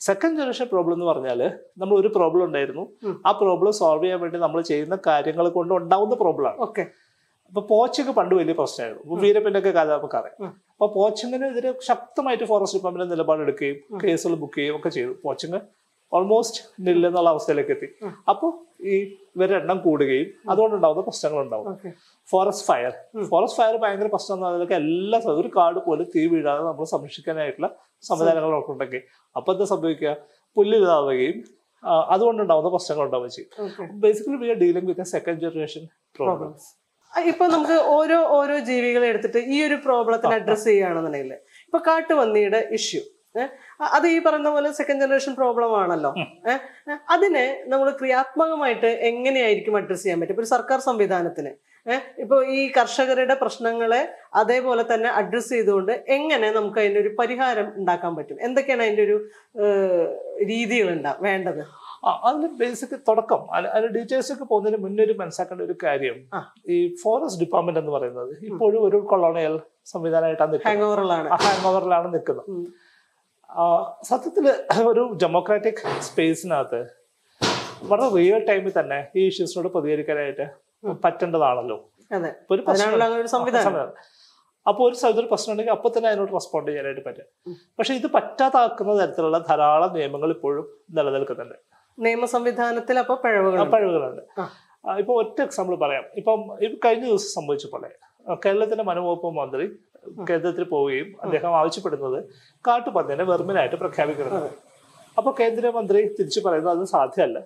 സെക്കൻഡ് 0.00 0.36
ജനറേഷൻ 0.38 0.66
പ്രോബ്ലം 0.66 0.94
എന്ന് 0.94 1.06
പറഞ്ഞാൽ 1.06 1.40
നമ്മൾ 1.78 1.94
ഒരു 1.96 2.08
പ്രോബ്ലം 2.08 2.44
ഉണ്ടായിരുന്നു. 2.44 2.84
ആ 3.26 3.32
പ്രോബ്ലം 3.32 3.72
സോൾവ് 3.72 4.04
ചെയ്യാൻ 4.04 4.20
വേണ്ടി 4.20 4.38
നമ്മൾ 4.38 4.60
ചെയ്യുന്ന 4.62 4.98
കാര്യങ്ങൾ 5.06 5.48
കൊണ്ട് 5.48 5.74
ഉണ്ടാവുന്ന 5.74 6.14
പ്രോബ്ലമാണ് 6.14 6.58
ഓക്കെ 6.58 6.84
അപ്പൊ 7.52 7.62
പോച്ചൊക്കെ 7.70 8.12
പണ്ട് 8.12 8.34
വലിയ 8.34 8.54
പ്രശ്നമായിരുന്നു. 8.54 9.16
വീരപ്പന്റെ 9.16 9.58
ഒക്കെ 9.58 9.70
കഥ 9.70 9.88
നമുക്ക് 9.90 10.16
അറിയാം 10.16 10.36
ഉം. 10.40 10.52
അപ്പൊ 10.72 10.86
പോച്ചിങ്ങിനെതിരെ 10.94 11.74
ശക്തമായിട്ട് 11.80 12.44
ഫോറസ്റ്റ് 12.44 12.78
ഡിപ്പാർട്ട്മെന്റ് 12.78 13.12
നിലപാടെടുക്കുകയും 13.12 13.76
കേസുകൾ 14.04 14.34
ബുക്ക് 14.34 14.54
ചെയ്യുകയും 14.54 14.78
ഒക്കെ 14.78 14.90
ചെയ്തു. 14.90 15.12
പോച്ചിങ് 15.24 15.60
ഓൾമോസ്റ്റ് 16.12 16.62
നില്ലെന്നുള്ള 16.86 17.28
അവസ്ഥയിലേക്ക് 17.30 17.70
എത്തി. 17.70 17.88
അപ്പോൾ 18.28 18.50
ഈ 18.84 18.96
ഇവരുടെ 19.34 19.56
എണ്ണം 19.58 19.78
കൂടുകയും 19.78 20.28
അതുകൊണ്ടുണ്ടാവുന്ന 20.50 21.02
പ്രശ്നങ്ങൾ 21.02 21.38
ഉണ്ടാവും 21.40 21.66
ഫോറസ്റ്റ് 22.28 22.66
ഫയർ 22.68 22.92
ഫോറസ്റ്റ് 23.30 23.58
ഫയർ 23.60 23.74
ഭയങ്കര 23.82 24.08
പ്രശ്നം 24.08 24.34
എന്ന് 24.36 24.46
പറഞ്ഞാൽ 24.48 24.76
എല്ലാ 24.80 25.18
ഒരു 25.34 25.50
കാട് 25.56 25.80
പോലും 25.86 26.06
തീ 26.14 26.22
വീഴാതെ 26.26 26.62
നമ്മൾ 26.64 26.86
സംരക്ഷിക്കാനായിട്ടുള്ള 26.92 27.70
സംവിധാനങ്ങൾ 28.04 28.52
ഉണ്ടെങ്കിൽ 28.72 29.02
അപ്പൊ 29.36 29.50
എന്താ 29.52 29.66
സംഭവിക്കുക? 29.72 30.12
പുല്ല് 30.56 30.78
ഇതാവുകയും 30.78 31.36
ആ, 31.82 31.92
അതുകൊണ്ടുണ്ടാവുന്ന 32.10 32.70
പ്രശ്നങ്ങൾ 32.70 33.04
ഉണ്ടാവുകയും 33.04 33.32
ചെയ്യും 33.36 33.96
basically 34.02 34.36
we 34.36 34.48
are 34.48 34.58
dealing 34.58 34.88
with 34.90 35.06
second 35.12 35.40
generation 35.44 35.84
problems 36.16 36.68
ഇപ്പൊ 37.12 37.44
നമുക്ക് 37.46 37.76
ഓരോ 37.94 38.18
ഓരോ 38.36 38.54
ജീവികളെ 38.68 39.06
എടുത്തിട്ട് 39.06 39.40
ഈ 39.48 39.58
ഒരു 39.64 39.76
പ്രോബ്ലത്തിന് 39.82 40.34
അഡ്രസ് 40.36 40.64
ചെയ്യുകയാണെന്നുണ്ടെങ്കിൽ 40.64 41.32
ഇപ്പൊ 41.66 41.80
കാട്ടുപന്നിയുടെ 41.88 42.60
ഇഷ്യൂ 42.78 43.02
അത് 43.80 44.06
ഈ 44.06 44.18
പറയുന്ന 44.18 44.50
പോലെ 44.50 44.72
സെക്കൻഡ് 44.72 45.00
ജനറേഷൻ 45.00 45.34
പ്രോബ്ലം 45.34 45.80
ആണല്ലോ. 45.80 46.14
അതിനെ 47.10 47.64
നമ്മൾ 47.66 47.90
ക്രിയാത്മകമായിട്ട് 47.90 48.86
എങ്ങനെയായിരിക്കും 48.86 49.76
അഡ്രസ് 49.76 50.02
ചെയ്യാൻ 50.02 50.20
പറ്റും? 50.20 50.38
ഒരു 50.38 50.46
സർക്കാർ 50.46 50.80
സംവിധാനത്തിന്. 50.80 51.72
ഇപ്പൊ 52.18 52.44
ഈ 52.44 52.72
കർഷകരുടെ 52.72 53.34
പ്രശ്നങ്ങളെ 53.34 54.14
അതേപോലെ 54.34 54.94
തന്നെ 54.94 55.10
അഡ്രസ് 55.10 55.48
ചെയ്തുകൊണ്ട് 55.48 56.04
എങ്ങനെ 56.08 56.52
നമുക്ക് 56.52 56.78
അതിന്റെ 56.78 57.00
ഒരു 57.00 57.08
പരിഹാരം 57.08 57.72
ഉണ്ടാക്കാൻ 57.76 58.16
പറ്റും? 58.16 58.36
എന്തൊക്കെയാണ് 58.40 58.82
അതിന്റെ 58.82 59.02
ഒരു 59.02 59.28
രീതികൾ 60.44 60.90
ഉണ്ടാ 60.90 61.16
വേണ്ടത്? 61.20 61.64
അതിന് 62.06 62.48
ബേസിക് 62.48 63.00
തുടക്കം. 63.08 63.54
അതിന് 63.54 63.68
അതിന്റെ 63.68 63.98
ഡീറ്റെയിൽസ് 63.98 64.32
പോകുന്നതിന് 64.42 64.82
മുന്നേ 64.82 65.04
ഒരു 65.04 65.12
മനസ്സിലാക്കേണ്ട 65.12 65.62
ഒരു 65.62 65.74
കാര്യം. 65.82 66.16
ഈ 66.68 66.96
ഫോറസ്റ്റ് 67.02 67.40
ഡിപ്പാർട്ട്മെന്റ് 67.40 67.80
എന്ന് 67.80 67.92
പറയുന്നത്. 67.92 68.36
ഇപ്പോഴും 68.44 68.84
ഒരു 68.84 68.96
കൊളോണിയൽ 68.96 69.60
സംവിധാനമായിട്ടാണ് 69.84 70.52
നിൽക്കുന്നത്. 70.52 70.82
ഹാങ് 71.30 71.66
ഓവറിലാണ് 71.66 72.14
നിൽക്കുന്നത്. 72.14 72.66
ആ, 73.52 73.64
ഒരു 74.86 75.18
ഡെമോക്രാറ്റിക് 75.22 76.00
സ്പേസിനകത്ത് 76.00 76.80
വളരെ 77.82 78.08
റിയൽ 78.16 78.46
ടൈമിൽ 78.46 78.72
തന്നെ 78.80 79.10
ഈ 79.16 79.26
ഇഷ്യൂസിനോട് 79.26 79.68
പ്രതികരിക്കാനായിട്ട് 79.68 80.46
പറ്റേണ്ടതാണല്ലോ. 81.04 81.76
ഒരു 82.50 82.62
അപ്പോൾ 84.66 84.88
ഒരു 84.88 84.94
സ്ഥലത്ത് 84.94 85.18
ഒരു 85.18 85.26
പ്രശ്നം 85.26 85.52
ഉണ്ടെങ്കിൽ 85.52 85.72
അപ്പൊ 85.72 85.88
തന്നെ 85.88 86.08
അതിനോട് 86.08 86.32
റെസ്പോണ്ട് 86.34 86.70
ചെയ്യാനായിട്ട് 86.70 87.04
പറ്റും. 87.06 87.26
പക്ഷെ 87.78 87.94
ഇത് 87.94 88.06
പറ്റാതാക്കുന്ന 88.06 89.02
തരത്തിലുള്ള 89.02 89.38
ധാരാളം 89.38 89.92
നിയമങ്ങൾ 89.94 90.30
ഇപ്പോഴും 90.30 90.66
നിലനിൽക്കുന്നുണ്ട്. 90.90 91.56
നിയമ 91.98 92.24
സംവിധാനത്തിൽ 92.24 92.98
അപ്പൊ 92.98 93.14
പിഴവുകൾ 93.14 93.64
പിഴവുകളുണ്ട്. 93.72 94.22
ഇപ്പൊ 94.84 95.14
ഒറ്റ 95.22 95.40
എക്സാമ്പിൾ 95.40 95.74
പറയാം. 95.76 96.04
ഇപ്പം 96.16 96.40
കഴിഞ്ഞ 96.84 97.04
ദിവസം 97.06 97.40
സംഭവിച്ച 97.40 97.66
പോലെ 97.66 97.90
കേരളത്തിന്റെ 98.44 98.84
വനംവകുപ്പ് 98.84 99.36
മന്ത്രി 99.36 99.66
കേന്ദ്രത്തിൽ 100.28 100.64
പോവുകയും 100.64 101.08
അദ്ദേഹം 101.22 101.56
ആവശ്യപ്പെടുന്നത് 101.56 102.24
കാട്ടുപന്നിനെ 102.66 103.24
വെർമിനായിട്ട് 103.24 103.76
പ്രഖ്യാപിക്കുന്നത് 103.76 104.50
അപ്പൊ 105.18 105.30
കേന്ദ്രമന്ത്രി 105.40 106.02
തിരിച്ചു 106.18 106.40
പറയുന്നത് 106.40 106.78
അത് 106.78 106.84
സാധ്യമല്ല. 106.84 107.38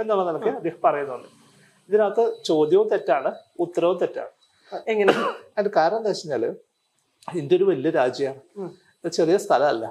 എന്നുള്ള 0.00 0.24
നിലയ്ക്ക് 0.28 0.48
അദ്ദേഹം 0.48 0.80
പറയുന്നുണ്ട്. 0.84 1.28
ഇതിനകത്ത് 1.88 2.42
ചോദ്യവും 2.44 2.88
തെറ്റാണ് 2.88 3.32
ഉത്തരവും 3.60 3.98
തെറ്റാണ്. 3.98 4.32
എങ്ങനെ? 4.86 5.12
അതിന്റെ 5.12 5.70
കാരണം 5.76 5.96
എന്താ 5.96 6.10
വെച്ചാൽ 6.10 6.44
ഇന്ത്യ 7.40 7.56
ഒരു 7.56 7.64
വലിയ 7.64 7.90
രാജ്യമാണ്. 7.90 8.70
ചെറിയ 9.08 9.36
സ്ഥലമല്ല. 9.36 9.86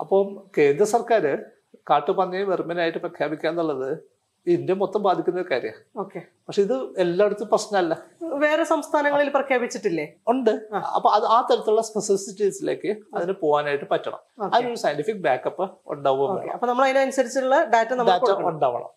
അപ്പം 0.00 0.46
കേന്ദ്ര 0.58 0.84
സർക്കാർ 0.84 1.44
കാട്ടുപന്നിയെ 1.90 2.44
വെർമിനായിട്ട് 2.44 2.98
പ്രഖ്യാപിക്കുക 2.98 3.48
എന്നുള്ളത് 3.48 4.15
ഇന്ത്യ 4.46 4.74
മൊത്തം 4.74 5.02
ബാധിക്കുന്ന 5.02 5.40
ഒരു 5.40 5.48
കാര്യമാണ് 5.50 5.98
ഓക്കെ. 5.98 6.20
പക്ഷെ 6.48 6.62
ഇത് 6.62 6.74
എല്ലായിടത്തും 6.98 7.48
പ്രശ്നമല്ല. 7.48 7.94
വേറെ 8.22 8.64
സംസ്ഥാനങ്ങളിൽ 8.64 9.28
പ്രഖ്യാപിച്ചിട്ടില്ലേ? 9.28 10.06
ഉണ്ട്. 10.28 10.50
അപ്പൊ 10.74 11.10
അത് 11.10 11.24
ആ 11.24 11.48
തരത്തിലുള്ള 11.50 11.82
സ്പെസിഫിസിറ്റീസിലേക്ക് 11.82 12.96
അതിന് 13.14 13.32
പോകാനായിട്ട് 13.32 13.84
പറ്റണം. 13.90 14.18
അതിനൊരു 14.42 14.74
സയന്റിഫിക് 14.74 15.16
ബാക്കപ്പ് 15.16 15.70
ഉണ്ടാവുക 15.86 16.50
അപ്പൊ 16.52 16.66
നമ്മൾ 16.66 16.84
അതിനനുസരിച്ചുള്ള 16.84 17.64
ഡാറ്റ 17.64 17.94
ഡാറ്റ 17.94 18.30
ഉണ്ടാവണം. 18.30 18.90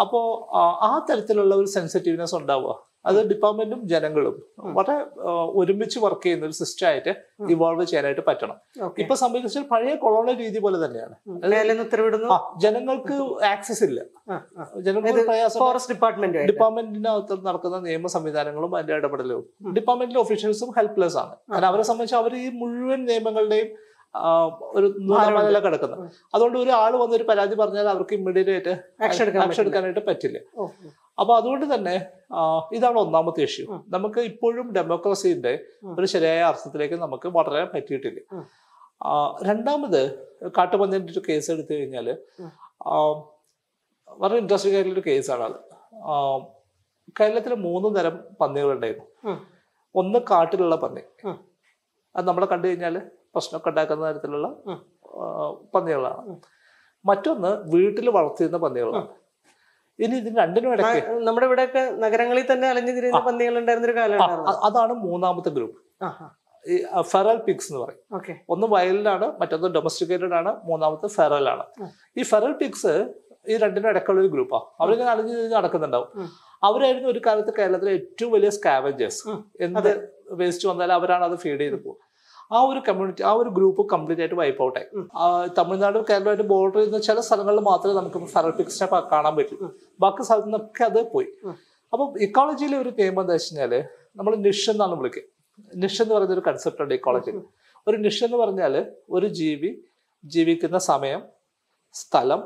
അപ്പോ 0.00 0.48
ആ 0.82 1.06
തരത്തിലുള്ള 1.10 1.54
ഒരു 1.54 1.66
സെൻസിറ്റീവ്നെസ് 1.66 2.34
ഉണ്ടാവുക. 2.34 2.91
അത് 3.08 3.18
ഡിപ്പാർട്ട്മെന്റും 3.30 3.80
ജനങ്ങളും 3.92 4.34
വളരെ 4.76 4.94
ഒരുമിച്ച് 5.60 5.98
വർക്ക് 6.04 6.22
ചെയ്യുന്ന 6.24 6.46
ഒരു 6.48 6.56
സിസ്റ്റം 6.60 6.86
ആയിട്ട് 6.90 7.12
ഇവോൾവ് 7.54 7.84
ചെയ്യാനായിട്ട് 7.90 8.24
പറ്റണം. 8.28 8.56
ഇപ്പൊ 9.02 9.14
സംബന്ധിച്ചാൽ 9.22 9.64
പഴയ 9.72 9.94
കൊളോണിയൽ 10.04 10.36
രീതി 10.44 10.60
പോലെ 10.66 10.78
തന്നെയാണ്. 10.84 11.14
ജനങ്ങൾക്ക് 12.64 13.16
ആക്സസ് 13.52 13.84
ഇല്ല. 13.88 14.00
ജനങ്ങൾക്ക് 14.86 15.26
പ്രയാസം 15.30 15.60
ഫോറസ്റ്റ് 15.64 15.92
ഡിപ്പാർട്ട്മെന്റ് 15.94 16.46
ഡിപ്പാർട്ട്മെന്റിനകത്ത് 16.52 17.38
നടക്കുന്ന 17.48 17.80
നിയമ 17.88 18.06
സംവിധാനങ്ങളും 18.16 18.76
അതിന്റെ 18.78 18.96
ഇടപെടലും 19.00 19.44
ഡിപ്പാർട്ട്മെന്റിലെ 19.78 20.22
ഒഫീഷ്യൽസും 20.24 20.72
ഹെൽപ്ലെസ് 20.80 21.18
ആണ്. 21.24 21.34
കാരണം 21.52 21.70
അവരെ 21.72 21.86
സംബന്ധിച്ച് 21.90 22.18
അവർ 22.22 22.34
ഈ 22.44 22.46
മുഴുവൻ 22.62 23.02
നിയമങ്ങളുടെയും 23.12 23.70
ഒരു 24.78 24.86
നൂലാമല 25.08 25.58
കിടക്കുന്നത്. 25.66 26.00
അതുകൊണ്ട് 26.34 26.56
ഒരു 26.62 26.72
ആൾ 26.80 26.92
വന്ന് 27.02 27.14
ഒരു 27.18 27.24
പരാതി 27.28 27.54
പറഞ്ഞാൽ 27.60 27.86
അവർക്ക് 27.92 28.14
ഇമ്മീഡിയറ്റ് 28.16 28.52
ആയിട്ട് 28.54 28.72
ആക്ഷൻ 29.06 29.62
എടുക്കാനായിട്ട് 29.64 30.02
പറ്റില്ല. 30.08 30.38
അപ്പൊ 31.18 31.36
അതുകൊണ്ട് 31.36 31.74
തന്നെ 31.74 32.06
ഇതാണ് 32.72 32.98
ഒന്നാമത്തെ 32.98 33.42
ഇഷ്യൂ 33.42 33.64
നമുക്ക് 33.88 34.20
ഇപ്പോഴും 34.20 34.72
ഡെമോക്രസിന്റെ 34.72 35.52
ഒരു 35.98 36.06
ശരിയായ 36.06 36.40
അർത്ഥത്തിലേക്ക് 36.42 36.94
നമുക്ക് 36.94 37.28
വളരാൻ 37.28 37.66
പറ്റിയിട്ടില്ല. 37.74 38.20
രണ്ടാമത് 39.48 40.00
കാട്ടുപന്നിന്റെ 40.58 41.12
ഒരു 41.12 41.22
കേസ് 41.28 41.50
എടുത്തു 41.50 41.72
കഴിഞ്ഞാൽ 41.74 42.08
വളരെ 44.20 44.38
ഇൻട്രസ്റ്റിംഗ് 44.38 44.76
ആയിട്ടുള്ള 44.76 45.00
ഒരു 45.00 45.04
കേസാണ് 45.10 45.42
അത്. 45.42 45.58
കേരളത്തിൽ 47.20 47.54
മൂന്ന് 47.54 48.00
തരം 48.00 48.18
പന്നികളുണ്ടായിരുന്നു. 48.40 49.06
ഒന്ന് 49.94 50.18
കാട്ടിലുള്ള 50.30 50.76
പന്നി. 50.76 51.02
അത് 52.16 52.28
നമ്മളെ 52.28 52.46
കണ്ടു 52.46 52.68
കഴിഞ്ഞാൽ 52.68 52.98
പ്രശ്നമൊക്കെ 53.34 53.68
ഉണ്ടാക്കുന്ന 53.68 54.10
തരത്തിലുള്ള. 54.10 54.48
പന്നികളാണ്. 55.74 56.40
മറ്റൊന്ന് 57.06 57.70
വീട്ടിൽ 57.74 58.10
വളർത്തിയിരുന്ന 58.10 58.58
പന്നികളാണ്. 58.58 59.08
ഇനി 60.04 60.14
ഇതിന് 60.22 60.36
രണ്ടിനും 60.42 60.70
ഇടയ്ക്ക്. 60.74 61.00
നമ്മുടെ 61.28 61.46
ഇവിടെയൊക്കെ 61.48 61.82
നഗരങ്ങളിൽ 62.04 62.46
തന്നെ 62.52 62.66
അലഞ്ഞു 62.72 62.92
തിരിയുന്ന 62.98 63.20
പന്നികൾ 63.28 63.56
ഉണ്ടായിരുന്ന 63.62 63.88
ഒരു 63.90 63.96
കാലം 64.00 64.22
അതാണ് 64.68 64.94
മൂന്നാമത്തെ 65.06 65.52
ഗ്രൂപ്പ്. 65.56 65.78
ഈ 66.64 66.76
ഫെറൽ 67.12 67.38
പിക്സ് 67.46 67.68
എന്ന് 67.70 67.80
പറയും. 67.84 68.00
ഒന്ന് 68.54 68.66
വയലിലാണ് 68.74 69.26
മറ്റൊന്ന് 69.40 69.68
ഡൊമസ്റ്റിക്കേറ്റഡ് 69.76 70.36
ആണ് 70.40 70.50
മൂന്നാമത്തെ 70.68 71.08
ഫെറൽ 71.16 71.46
ആണ് 71.54 71.64
ഈ 72.20 72.24
ഫെറൽ 72.32 72.52
പിക്സ് 72.62 72.94
ഈ 73.50 73.54
രണ്ടിനും 73.62 73.88
ഇടയ്ക്കുള്ള 73.92 74.20
ഒരു 74.24 74.30
ഗ്രൂപ്പാണ് 74.34 74.66
അവരിങ്ങനെ 74.82 75.10
അലഞ്ഞു 75.12 75.32
തിരിഞ്ഞ് 75.36 75.56
നടക്കുന്നുണ്ടാവും. 75.58 76.10
അവരായിരുന്നു 76.68 77.08
ഒരു 77.14 77.20
കാലത്ത് 77.26 77.52
കേരളത്തിലെ 77.58 77.92
ഏറ്റവും 77.98 78.30
വലിയ 78.36 78.50
സ്കാവഞ്ചേഴ്സ്. 78.56 79.22
എന്ത് 79.66 79.90
വേസ്റ്റ് 80.40 80.66
വന്നാലും 80.70 80.94
അവരാണ് 80.98 81.24
അത് 81.28 81.36
ഫീഡ് 81.44 81.60
ചെയ്ത് 81.62 81.78
പോകും 81.86 81.98
ആ 82.56 82.60
ഒരു 82.70 82.80
കമ്മ്യൂണിറ്റി 82.86 83.22
ആ 83.30 83.32
ഒരു 83.40 83.50
ഗ്രൂപ്പ് 83.56 83.82
കംപ്ലീറ്റ് 83.92 84.22
ആയിട്ട് 84.24 84.38
വൈപ്പ് 84.40 84.62
ഔട്ട് 84.66 84.78
ആയി. 84.80 84.88
തമിഴ്നാട് 85.58 85.98
കേരളമായിട്ട് 86.10 86.46
ബോർഡർ 86.52 86.78
ചെയ്യുന്ന 86.78 86.98
ചില 87.08 87.18
സ്ഥലങ്ങളിൽ 87.28 87.62
മാത്രമേ 87.70 87.94
നമുക്ക് 88.00 88.30
സ്റ്റെപ്പ് 88.76 89.00
കാണാൻ 89.12 89.34
പറ്റൂ. 89.38 89.56
ബാക്കി 90.04 90.24
സ്ഥലത്തു 90.28 90.48
നിന്നൊക്കെ 90.50 90.84
അത് 90.90 91.00
പോയി. 91.14 91.28
അപ്പൊ 91.92 92.04
ഇക്കോളജിയിലെ 92.26 92.76
ഒരു 92.82 92.90
നിയമം 93.00 93.22
എന്താ 93.24 93.34
വെച്ച് 93.38 93.80
നമ്മൾ 94.18 94.32
നിഷ് 94.46 94.66
എന്നാണ് 94.72 94.94
വിളിക്കുക. 95.00 95.24
നിഷ് 95.82 96.00
എന്ന് 96.02 96.14
പറയുന്ന 96.14 96.34
ഒരു 96.38 96.44
കൺസെപ്റ്റ് 96.48 96.82
ഉണ്ട് 96.84 96.94
ഇക്കോളജിയിൽ 96.98 97.38
ഒരു 97.86 97.96
നിഷ് 98.06 98.22
എന്ന് 98.26 98.38
പറഞ്ഞാൽ 98.42 98.74
ഒരു 99.16 99.26
ജീവി 99.38 99.70
ജീവിക്കുന്ന 100.24 100.78
സമയം 100.92 101.20
സ്ഥലം 101.94 102.40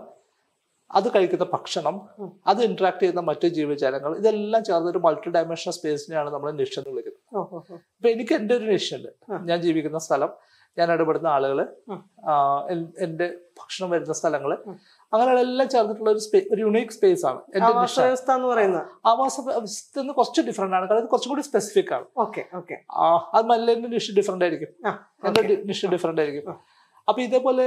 അത് 0.91 1.09
കഴിക്കുന്ന 1.17 1.45
ഭക്ഷണം 1.53 2.09
അത് 2.47 2.63
ഇന്ററാക്ട് 2.63 3.01
ചെയ്യുന്ന 3.01 3.21
മറ്റു 3.21 3.47
ജീവജാലങ്ങൾ 3.47 4.17
ഇതെല്ലാം 4.17 4.65
ചേർന്ന 4.65 4.91
ഒരു 4.91 4.99
മൾട്ടി 4.99 5.31
ഡയമെൻഷണൽ 5.31 5.73
സ്പേസിനെയാണ് 5.73 6.31
നമ്മൾ 6.31 6.51
നിഷൻ 6.51 6.83
എന്ന് 6.83 6.91
വിളിക്കുന്നത്. 6.91 7.75
ഇപ്പൊ 7.97 8.09
എനിക്ക് 8.09 8.35
എന്റെ 8.35 8.55
ഒരു 8.55 8.65
നിഷ് 8.65 8.95
ഞാൻ 9.43 9.61
ജീവിക്കുന്ന 9.61 9.99
സ്ഥലം 9.99 10.33
ഞാൻ 10.79 10.93
ഇടപെടുന്ന 10.93 11.27
ആളുകൾ 11.27 11.61
എന്റെ 12.69 13.05
എന്റെ 13.05 13.27
ഭക്ഷണം 13.61 13.91
വരുന്ന 13.91 14.13
സ്ഥലങ്ങൾ 14.13 14.53
അങ്ങനെയുള്ളതെല്ലാം 14.53 15.13
അങ്ങനെയുള്ള 15.13 15.41
എല്ലാം 15.41 15.69
ചേർന്നിട്ടുള്ള 15.69 16.11
ഒരു 16.11 16.19
സ്പേ 16.19 16.39
ഒരു 16.53 16.61
യുണീക് 16.61 16.89
സ്പേസ് 16.89 17.27
ആണ് 17.27 17.41
ആവാസ 17.63 18.01
വ്യവസ്ഥ 18.01 18.31
എന്ന് 18.31 18.49
പറയുന്നത് 18.49 18.83
ആവാസ 19.07 19.41
വ്യവസ്ഥ 19.41 19.99
എന്ന് 19.99 20.13
കുറച്ച് 20.13 20.41
ഡിഫറെന്റ് 20.41 20.77
ആണ്. 20.77 20.89
കാരണം 20.89 21.07
കുറച്ചും 21.07 21.31
കൂടി 21.31 21.43
സ്പെസിഫിക് 21.43 21.95
ആണ്. 21.95 22.07
Okay 22.19 22.45
okay. 22.55 22.85
അത് 23.35 23.47
മല്ലേന്റെ 23.47 23.89
നിഷ് 23.89 24.13
ഡിഫറെന്റ് 24.13 24.45
ആയിരിക്കും. 24.45 24.69
എന്റെ 25.25 25.63
നിഷ് 25.65 25.87
ഡിഫറെന്റ് 25.87 26.21
ആയിരിക്കും. 26.21 26.59
അപ്പൊ 27.09 27.21
ഇതേപോലെ 27.27 27.67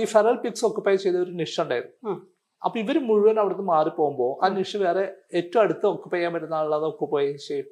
ഈ 0.00 0.04
ഫെറൽ 0.14 0.36
പിക്സ് 0.44 0.64
ഒക്കുപ്പൈ 0.68 0.94
ചെയ്ത 1.04 1.16
ഒരു 1.24 1.32
നിഷ 1.40 1.54
ഉണ്ടായിരുന്നു. 1.64 2.14
അപ്പൊ 2.62 2.76
ഇവർ 2.82 2.96
മുഴുവൻ 3.08 3.36
അവിടുന്ന് 3.40 3.66
മാറി 3.74 3.90
പോകുമ്പോൾ 3.98 4.32
ആ 4.44 4.48
നിഷ 4.58 4.76
വേറെ 4.84 5.04
ഏറ്റവും 5.38 5.60
അടുത്ത് 5.64 5.86
ഒക്കുപ്പൈ 5.94 6.18
ചെയ്യാൻ 6.18 6.32
പറ്റുന്ന 6.34 6.56
ആളത് 6.62 6.86
ഒക്കുപ്പൈ 6.92 7.24
ചെയ്യും. 7.48 7.68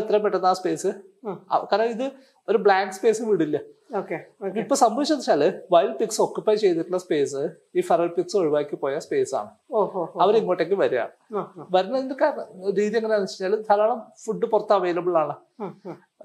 എത്രയും 0.00 0.22
പെട്ടെന്ന് 0.24 0.48
ആ 0.50 0.54
സ്പേസ് 0.60 0.90
കാരണം 1.70 1.90
ഇത് 1.94 2.06
ഒരു 2.50 2.58
ബ്ലാങ്ക് 2.64 2.94
സ്പേസ് 2.96 3.22
വിടില്ല. 3.30 3.58
ഇപ്പൊ 4.62 4.74
സംഭവിച്ചത് 4.82 5.20
വെച്ചാൽ 5.20 5.42
വൈൽഡ് 5.74 5.96
പിക്സ് 6.00 6.20
ഒക്കുപ്പൈ 6.24 6.54
ചെയ്തിട്ടുള്ള 6.62 6.98
സ്പേസ് 7.04 7.42
ഈ 7.78 7.82
ഫെറൽ 7.88 8.10
പിക്സ് 8.16 8.36
ഒഴിവാക്കി 8.40 8.76
പോയ 8.82 8.98
സ്പേസ് 9.06 9.32
ആണ്. 9.40 9.50
അവർ 10.22 10.34
ഇങ്ങോട്ടേക്ക് 10.40 10.76
വരികയാണ് 10.82 11.14
വരുന്നതിന്റെ 11.76 12.16
രീതി 12.78 12.96
എങ്ങനെയാണെന്ന് 13.00 13.30
വെച്ചാൽ 13.32 13.56
ധാരാളം 13.68 14.00
ഫുഡ് 14.24 14.48
പുറത്ത് 14.52 14.74
അവൈലബിൾ 14.78 15.16
ആണ്. 15.24 15.36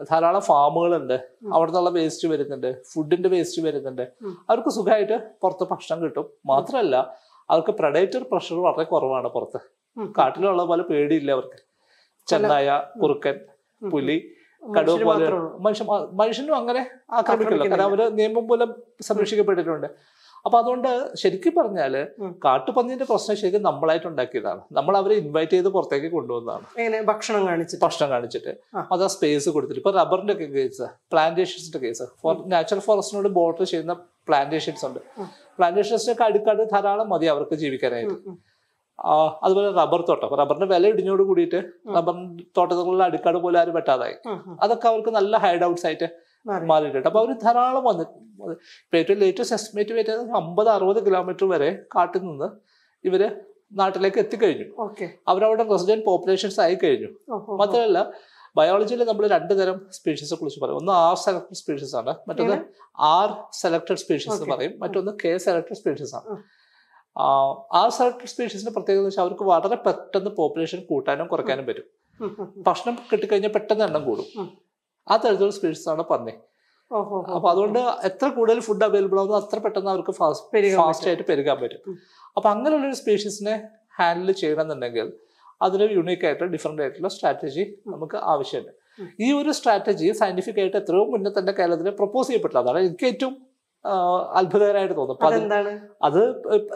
ധാരാളം 0.02 0.42
ഫാമുകളുണ്ട്. 0.42 1.28
അവിടെ 1.54 1.78
ഉള്ള 1.78 1.90
വേസ്റ്റ് 1.90 2.28
വരുന്നുണ്ട്. 2.28 2.84
ഫുഡിന്റെ 2.94 3.30
വേസ്റ്റ് 3.30 3.62
വരുന്നുണ്ട്. 3.62 4.02
അവർക്ക് 4.50 4.70
സുഖമായിട്ട് 4.70 5.32
പുറത്ത് 5.42 5.68
ഭക്ഷണം 5.72 6.04
കിട്ടും. 6.04 6.30
മാത്രമല്ല 6.46 6.96
അവർക്ക് 7.50 7.72
പ്രഡേറ്റർ 7.72 8.26
പ്രഷർ 8.32 8.56
വളരെ 8.56 8.84
കുറവാണ് 8.84 9.28
പുറത്ത്. 9.28 9.60
കാട്ടിലുള്ള 10.18 10.64
പോലെ 10.64 10.84
പേടിയില്ല 10.84 11.32
അവർക്ക്. 11.32 11.60
ചെന്നായ 12.28 12.84
കുറുക്കൻ 13.02 13.40
പുലി 13.92 14.18
കടുവ 14.78 15.04
പോലെ. 15.04 15.30
മനുഷ്യ 15.60 15.86
മനുഷ്യനും 16.14 16.56
അങ്ങനെ 16.56 16.92
ആക്രമിക്കില്ല. 17.12 17.64
കാരണം 17.64 17.84
അവർ 17.84 18.16
നിയമം 18.16 18.48
മൂലം 18.48 18.76
സംരക്ഷിക്കപ്പെട്ടിട്ടുണ്ട്. 19.02 19.88
അപ്പൊ 20.46 20.58
അതുകൊണ്ട് 20.60 21.16
ശരിക്കും 21.16 21.54
പറഞ്ഞാൽ 21.58 22.08
കാട്ടുപന്നിന്റെ 22.46 23.06
പ്രശ്നം 23.06 23.38
ശരിക്കും 23.38 23.62
നമ്മളായിട്ട് 23.62 24.08
ഉണ്ടാക്കിയതാണ്. 24.08 24.62
നമ്മൾ 24.72 24.98
അവരെ 24.98 25.16
ഇൻവൈറ്റ് 25.16 25.52
ചെയ്ത് 25.52 25.68
പുറത്തേക്ക് 25.68 26.12
കൊണ്ടുവന്നതാണ്. 26.12 26.66
ഭക്ഷണം 27.06 27.48
കാണിച്ചിട്ട്. 27.48 27.86
ഭക്ഷണം 27.86 28.10
കാണിച്ചിട്ട്. 28.10 28.54
അത് 28.92 29.04
ആ 29.04 29.08
സ്പേസ് 29.08 29.50
കൊടുത്തിട്ട്. 29.50 29.80
ഇപ്പൊ 29.80 29.92
റബ്ബറിന്റെ 29.92 30.34
ഒക്കെ 30.34 30.44
കേസ് 30.44 30.82
പ്ലാന്റേഷൻസിന്റെ 30.82 31.78
കേസ് 31.88 32.04
നാച്ചുറൽ 32.48 32.82
ഫോറസ്റ്റിനോട് 32.82 33.30
ബോർഡർ 33.30 33.64
ചെയ്യുന്ന 33.64 33.94
പ്ലാന്റേഷൻസ് 34.28 34.86
ഉണ്ട്. 34.86 35.00
പ്ലാന്റേഷൻസിന്റെ 35.58 36.12
ഒക്കെ 36.12 36.24
അടുക്കാട് 36.24 36.64
ധാരാളം 36.72 37.10
മതി 37.10 37.26
അവർക്ക് 37.26 37.56
ജീവിക്കാനായിട്ട്. 37.56 38.14
അതുപോലെ 39.44 39.72
റബ്ബർ 39.72 40.02
തോട്ടം. 40.10 40.36
റബ്ബറിന്റെ 40.38 40.66
വില 40.66 40.88
ഇടിഞ്ഞോട് 40.88 41.24
കൂടിയിട്ട് 41.24 41.64
റബ്ബർ 41.96 42.44
തോട്ടത്തിലുള്ള 42.58 43.04
അടുക്കാട് 43.04 43.38
പോലെ 43.38 43.60
ആരും 43.60 43.76
ഉം. 44.32 44.58
അതൊക്കെ 44.64 44.88
അവർക്ക് 44.88 45.10
നല്ല 45.10 45.38
ഹൈഡ് 45.38 45.66
ഔട്ട്സ് 45.66 45.86
ആയിട്ട്. 45.86 46.10
മാറിയിട്ടുണ്ട്. 46.46 47.08
അപ്പൊ 47.10 47.20
അവർ 47.24 47.32
ധാരാളം 47.46 47.84
വന്നിട്ടുണ്ട് 47.90 48.54
ഇപ്പൊ 48.84 48.98
ഏറ്റവും 48.98 49.20
ലേറ്റസ്റ്റ് 49.24 49.56
എസ്റ്റിമേറ്റ് 49.58 49.94
വരുന്നത് 49.98 50.32
അമ്പത് 50.42 50.70
അറുപത് 50.70 51.00
കിലോമീറ്റർ 51.06 51.46
വരെ 51.54 51.70
കാട്ടിൽ 51.96 52.24
നിന്ന് 52.30 52.50
ഇവർ 53.08 53.22
നാട്ടിലേക്ക് 53.82 54.20
എത്തിക്കഴിഞ്ഞു. 54.24 54.68
ഓക്കെ. 54.86 55.06
അവരവിടെ 55.28 55.64
റെസിഡന്റ് 55.74 56.06
പോപ്പുലേഷൻസ് 56.06 56.60
ആയി 56.66 56.76
കഴിഞ്ഞു. 56.84 57.10
മാത്രമല്ല 57.62 58.00
ബയോളജിയിൽ 58.58 59.02
നമ്മൾ 59.10 59.24
രണ്ട് 59.36 59.54
തരം 59.60 59.78
സ്പീഷീസിനെ 59.98 60.38
കുറിച്ച് 60.40 60.60
പറയും. 60.64 60.78
ഒന്ന് 60.82 60.92
ആർ 61.06 61.16
സെലക്ടഡ് 61.26 61.60
സ്പീഷീസ് 61.62 61.96
ആണ്. 62.02 62.14
മറ്റൊന്ന് 62.28 62.58
ആർ 63.14 63.30
സെലക്ടഡ് 63.62 64.02
സ്പീഷീസ് 64.04 64.36
എന്ന് 64.36 64.56
പറയും. 64.56 64.74
മറ്റൊന്ന് 64.84 65.14
കെ 65.24 65.32
സെലക്ടഡ് 65.46 65.78
സ്പീഷീസ് 65.80 66.16
ആണ്. 66.20 66.38
ആർ 67.80 67.90
സെലക്ടഡ് 67.98 68.32
സ്പീഷീസിന്റെ 68.34 68.74
പ്രത്യേകത 68.76 69.00
എന്ന് 69.02 69.10
വെച്ചാൽ 69.10 69.24
അവർക്ക് 69.24 69.44
വളരെ 69.44 69.78
പെട്ടെന്ന് 69.86 70.32
പോപ്പുലേഷൻ 70.40 70.80
കൂട്ടാനും 70.92 71.28
കുറയ്ക്കാനും 71.34 71.66
പറ്റും. 71.70 71.88
ഭക്ഷണം 72.68 72.96
കിട്ടിക്കഴിഞ്ഞാൽ 73.12 73.54
പെട്ടെന്ന് 73.58 73.86
എണ്ണം 73.88 74.06
കൂടും. 74.10 74.28
ആ 75.12 75.16
തരത്തിലുള്ള 75.24 75.56
സ്പിരിറ്റ്സ് 75.58 75.88
ആണ് 75.94 76.04
പന്നി. 76.12 76.34
അപ്പൊ 77.36 77.48
അതുകൊണ്ട് 77.52 77.80
എത്ര 78.10 78.28
കൂടുതൽ 78.38 78.60
ഫുഡ് 78.68 78.86
അവൈലബിൾ 78.88 79.20
ആവുന്നു 79.22 79.38
അത്ര 79.42 79.58
പെട്ടെന്ന് 79.66 79.92
അവർക്ക് 79.94 80.14
ഫാസ്റ്റ് 80.20 80.62
ഫാസ്റ്റ് 80.82 81.08
ആയിട്ട് 81.10 81.26
പെരുകാൻ 81.32 81.58
പറ്റും. 81.62 81.82
അപ്പൊ 82.38 82.48
അങ്ങനെയുള്ള 82.54 82.88
ഒരു 82.92 82.98
സ്പീഷീസിനെ 83.02 83.56
ഹാൻഡിൽ 84.00 84.32
ചെയ്യണമെന്നുണ്ടെങ്കിൽ 84.42 85.08
അതിന് 85.66 85.86
യുണീക്ക് 85.98 86.26
ആയിട്ട് 86.28 86.46
ഡിഫറെന്റ് 86.56 86.82
ആയിട്ടുള്ള 86.84 87.10
സ്ട്രാറ്റജി 87.16 87.64
നമുക്ക് 87.94 88.18
ആവശ്യമുണ്ട്. 88.34 88.72
ഈ 89.26 89.28
ഒരു 89.40 89.52
സ്ട്രാറ്റജി 89.58 90.08
സയന്റിഫിക് 90.22 90.60
ആയിട്ട് 90.64 90.78
എത്രയോ 90.82 91.04
മുന്നേ 91.14 91.32
തന്നെ 91.38 91.54
കേരളത്തിൽ 91.60 91.96
പ്രപ്പോസ് 92.02 92.28
ചെയ്യപ്പെട്ടത് 92.30 92.60
അതാണ് 92.64 92.80
എനിക്ക് 92.88 93.08
ഏറ്റവും 93.12 93.34
അത്ഭുതകരമായിട്ട് 94.40 94.96
തോന്നുന്നു 94.98 95.26
അതെന്താണ്? 95.28 95.72
അത് 96.08 96.20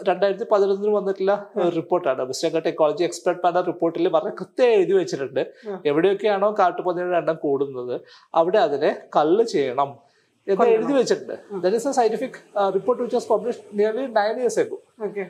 രണ്ടായിരത്തി 0.08 0.46
പതിനൊന്നിന് 0.52 0.92
വന്നിട്ടുള്ള 0.96 1.34
റിപ്പോർട്ടാണ്. 1.76 2.22
വെസ്റ്റേൺ 2.22 2.52
ടെക്നോളജി 2.66 3.04
എക്സ്പെർട്ട് 3.04 3.40
പാനൽ 3.44 3.64
റിപ്പോർട്ടിൽ 3.70 4.08
വളരെ 4.16 4.32
കൃത്യമായി 4.40 4.76
എഴുതി 4.80 4.94
വെച്ചിട്ടുണ്ട്. 4.98 5.42
എവിടെയൊക്കെയാണോ 5.90 6.50
കാട്ടുപന്നിയുടെ 6.58 7.16
എണ്ണം 7.16 7.38
കൂടുന്നത് 7.44 8.00
അവിടെ 8.40 8.58
അതിനെ 8.66 8.90
കല്ല് 9.16 9.44
ചെയ്യണം 9.54 9.90
എന്ന് 10.46 10.66
എഴുതി 10.76 10.92
വെച്ചിട്ടുണ്ട്. 10.98 11.36
That 11.64 11.76
is 11.76 11.88
a 11.88 11.92
scientific 11.98 12.38
report 12.76 13.00
which 13.02 13.16
was 13.16 13.28
publish 13.32 13.62
nearly 13.80 14.06
nine 14.18 14.36
years 14.42 14.66
okay 15.08 15.24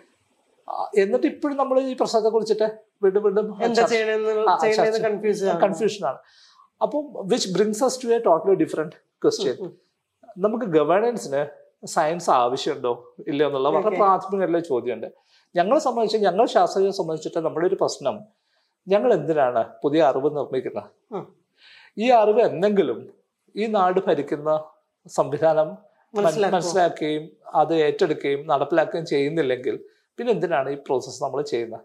എന്നിട്ട് 1.02 1.26
ഇപ്പോഴും 1.26 1.56
നമ്മൾ 1.56 1.76
ഈ 1.80 1.92
പ്രശ്നത്തെ 2.00 2.28
കുറിച്ചിട്ട് 2.28 2.66
വീണ്ടും 3.02 3.22
വീണ്ടും 3.26 3.46
ആണ്. 6.10 6.18
അപ്പം 6.82 7.04
which 7.30 7.48
brings 7.54 7.82
us 7.84 7.98
to 8.02 8.08
a 8.16 8.18
totally 8.26 8.56
different 8.64 8.96
question. 9.24 9.56
നമുക്ക് 10.44 10.66
ഗവേണൻസിന് 10.76 11.42
സയൻസ് 11.82 12.30
ആവശ്യമുണ്ടോ? 12.30 12.92
ഇല്ല 13.30 13.40
എന്നുള്ള 13.48 13.68
വളരെ. 13.74 13.96
പ്രാഥമികമായിട്ടുള്ള 13.96 14.60
ചോദ്യമുണ്ട്. 14.70 15.08
ഞങ്ങളെ 15.54 15.80
സംബന്ധിച്ച് 15.86 16.18
ഞങ്ങൾ 16.26 16.46
ശാസ്ത്രജ്ഞരെ 16.54 16.96
സംബന്ധിച്ചിട്ട് 17.00 17.40
നമ്മുടെ 17.46 17.66
ഒരു 17.66 17.76
പ്രശ്നം. 17.82 18.16
ഞങ്ങൾ 18.86 19.10
എന്തിനാണ് 19.18 19.62
പുതിയ 19.82 20.00
അറിവ് 20.10 20.30
നിർമ്മിക്കുന്നത്? 20.38 20.90
ഈ 21.98 22.08
അറിവ് 22.22 22.40
എന്തെങ്കിലും 22.40 22.98
ഈ 23.56 23.66
നാട് 23.76 24.00
ഭരിക്കുന്ന 24.06 24.50
സംവിധാനം 25.06 25.68
മനസ്സിലാക്കുകയും 26.14 27.24
അത് 27.60 27.74
ഏറ്റെടുക്കുകയും 27.86 28.40
നടപ്പിലാക്കുകയും 28.50 29.06
ചെയ്യുന്നില്ലെങ്കിൽ 29.06 29.74
പിന്നെ 30.18 30.30
എന്തിനാണ് 30.32 30.68
ഈ 30.70 30.78
പ്രോസസ്സ് 30.86 31.22
നമ്മൾ 31.24 31.40
ചെയ്യുന്നത്? 31.42 31.84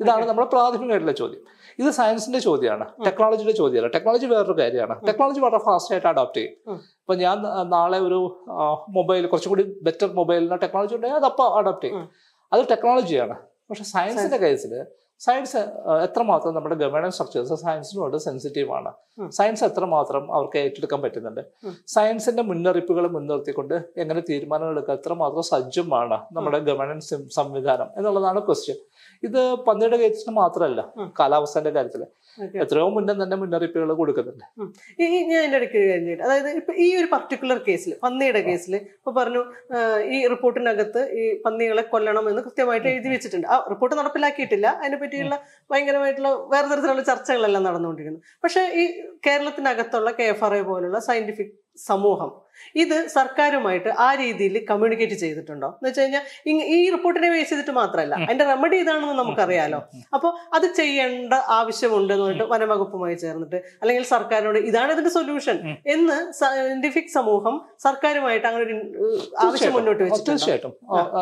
ഇതാണ് 0.00 0.28
നമ്മുടെ 0.28 0.48
പ്രാഥമികമായിട്ടുള്ള 0.48 1.12
ചോദ്യം. 1.12 1.42
ഇത് 1.78 1.90
സയൻസിന്റെ 1.90 2.38
ചോദ്യമാണ്. 2.38 2.86
ടെക്നോളജിയുടെ 3.06 3.52
ചോദ്യമല്ല. 3.52 3.86
ടെക്നോളജി 3.86 4.26
വേറൊരു 4.26 4.60
കാര്യമാണ്. 4.60 5.06
ടെക്നോളജി 5.06 5.40
വളരെ 5.40 5.58
ഫാസ്റ്റ് 5.58 5.94
ആയിട്ട് 5.94 6.08
അഡോപ്റ്റ് 6.08 6.40
ചെയ്യും. 6.40 6.74
ഇപ്പൊ 6.74 7.14
ഞാൻ 7.14 7.42
നാളെ 7.70 7.98
ഒരു 7.98 8.20
മൊബൈൽ 8.88 9.26
കുറച്ചും 9.26 9.50
കൂടി 9.50 9.78
ബെറ്റർ 9.82 10.12
മൊബൈലിന് 10.12 10.58
ടെക്നോളജി 10.62 10.94
ഉണ്ടെങ്കിൽ 10.94 11.18
അത് 11.18 11.42
അഡോപ്റ്റ് 11.42 11.88
ചെയ്യും. 11.88 12.08
അത് 12.52 12.66
ടെക്നോളജിയാണ് 12.70 13.36
പക്ഷെ 13.70 13.84
സയൻസിന്റെ 13.84 14.36
കേസിൽ 14.36 14.84
സയൻസ് 15.20 15.56
എത്രമാത്രം 16.02 16.54
നമ്മുടെ 16.54 16.74
ഗവേണൻസ് 16.74 17.16
സ്ട്രക്ചേഴ്സ് 17.16 17.54
സയൻസിനോട് 17.54 18.16
സെൻസിറ്റീവ് 18.16 18.70
ആണ്. 18.72 18.92
സയൻസ് 19.30 19.64
എത്രമാത്രം 19.64 20.34
അവർക്ക് 20.34 20.58
ഏറ്റെടുക്കാൻ 20.58 21.02
പറ്റുന്നുണ്ട്. 21.02 21.40
സയൻസിന്റെ 21.86 22.42
മുന്നറിയിപ്പുകൾ 22.42 23.08
മുൻനിർത്തിക്കൊണ്ട് 23.08 23.74
എങ്ങനെ 23.96 24.20
തീരുമാനങ്ങൾ 24.20 24.72
എടുക്കുക 24.72 24.94
എത്രമാത്രം 24.94 25.42
സജ്ജമാണ് 25.42 26.18
നമ്മുടെ 26.32 26.58
ഗവേണൻസ് 26.58 27.14
സംവിധാനം 27.34 27.88
എന്നുള്ളതാണ് 27.96 28.46
ക്വസ്റ്റ്യൻ 28.46 28.76
ഇത് 29.28 29.40
പന്നിയുടെ 29.66 29.96
കേസിന് 30.02 30.34
മാത്രമല്ല. 30.36 30.80
കാലാവസ്ഥന്റെ 31.20 31.72
കാര്യത്തിൽ. 31.76 32.02
എത്രയോ 32.62 32.86
മുന്നേ 32.94 33.12
തന്നെ 33.20 33.36
മുന്നറിയിപ്പുകൾ 33.42 33.90
കൊടുക്കുന്നുണ്ട്. 34.00 34.44
ഈ 35.02 35.04
ഈ 35.16 35.20
ഞാൻ 35.30 35.40
എന്റെ 35.46 35.58
ഇടയ്ക്ക് 35.60 35.80
കഴിഞ്ഞിട്ട് 35.90 36.22
അതായത് 36.26 36.48
ഇപ്പൊ 36.60 36.72
ഈ 36.84 36.96
ഒരു 37.00 37.08
പർട്ടിക്കുലർ 37.14 37.58
കേസിൽ 37.68 37.92
പന്നിയുടെ 38.04 38.42
കേസിൽ 38.48 38.74
ഇപ്പൊ 38.76 39.12
പറഞ്ഞു 39.18 39.42
ഈ 40.16 40.18
റിപ്പോർട്ടിനകത്ത് 40.32 41.02
ഈ 41.20 41.24
പന്നികളെ 41.46 41.84
കൊല്ലണം 41.94 42.28
എന്ന് 42.30 42.42
കൃത്യമായിട്ട് 42.42 42.88
എഴുതി 42.94 43.08
വെച്ചിട്ടുണ്ട്. 43.14 43.46
ആ 43.46 43.56
റിപ്പോർട്ട് 43.72 43.96
നടപ്പിലാക്കിയിട്ടില്ല. 44.00 44.66
അതിനെ 44.80 44.98
പറ്റിയുള്ള 45.02 45.36
ഭയങ്കരമായിട്ടുള്ള 45.70 46.32
വേറെ 46.54 46.66
തരത്തിലുള്ള 46.72 47.04
ചർച്ചകളെല്ലാം 47.10 47.64
നടന്നുകൊണ്ടിരിക്കുന്നു. 47.68 48.22
പക്ഷെ 48.44 48.64
ഈ 48.82 48.84
കേരളത്തിനകത്തുള്ള 49.28 50.10
കെ 50.20 50.26
എഫ് 50.34 50.44
ആർ 50.44 50.54
എ 50.56 50.62
പോലുള്ള 50.62 50.98
സയന്റിഫിക് 51.08 51.54
സമൂഹം. 51.88 52.30
ഇത് 52.82 52.94
സർക്കാരുമായിട്ട് 53.14 53.90
ആ 54.04 54.14
രീതിയിൽ 54.20 54.54
കമ്മ്യൂണിക്കേറ്റ് 54.70 55.16
ചെയ്തിട്ടുണ്ടോ? 55.22 55.68
എന്ന് 55.78 55.88
വെച്ച് 55.88 56.00
കഴിഞ്ഞാൽ 56.00 56.22
ഈ 56.76 56.78
റിപ്പോർട്ടിനെ 56.94 57.28
ബേസ് 57.34 57.48
ചെയ്തിട്ട് 57.50 57.70
മാത്രമല്ല 57.70 58.14
അതിന്റെ 58.26 58.44
റെമഡി 58.44 58.76
ഇതാണെന്ന് 58.82 59.16
നമുക്കറിയാലോ. 59.22 59.80
അപ്പോൾ 60.16 60.30
അത് 60.56 60.66
ചെയ്യേണ്ട 60.78 61.34
ആവശ്യമുണ്ട് 61.58 62.12
എന്ന് 62.14 62.24
പറഞ്ഞിട്ട് 62.24 62.46
വനംവകുപ്പുമായി 62.52 63.16
ചേർന്നിട്ട് 63.24 63.58
അല്ലെങ്കിൽ 63.82 64.04
സർക്കാരിനോട് 64.14 64.58
ഇതാണ് 64.70 64.92
ഇതിന്റെ 64.92 65.12
സൊല്യൂഷൻ 65.18 65.58
എന്ന് 65.94 66.16
സയന്റിഫിക് 66.40 67.12
സമൂഹം 67.18 67.56
സർക്കാരുമായിട്ട് 67.86 68.46
അങ്ങനെ 68.46 68.64
ഒരു 68.64 68.76
ആവശ്യം 69.46 69.74
മുന്നോട്ട് 69.76 70.02
വെച്ചു 70.04 70.22
തീർച്ചയായിട്ടും. 70.30 70.74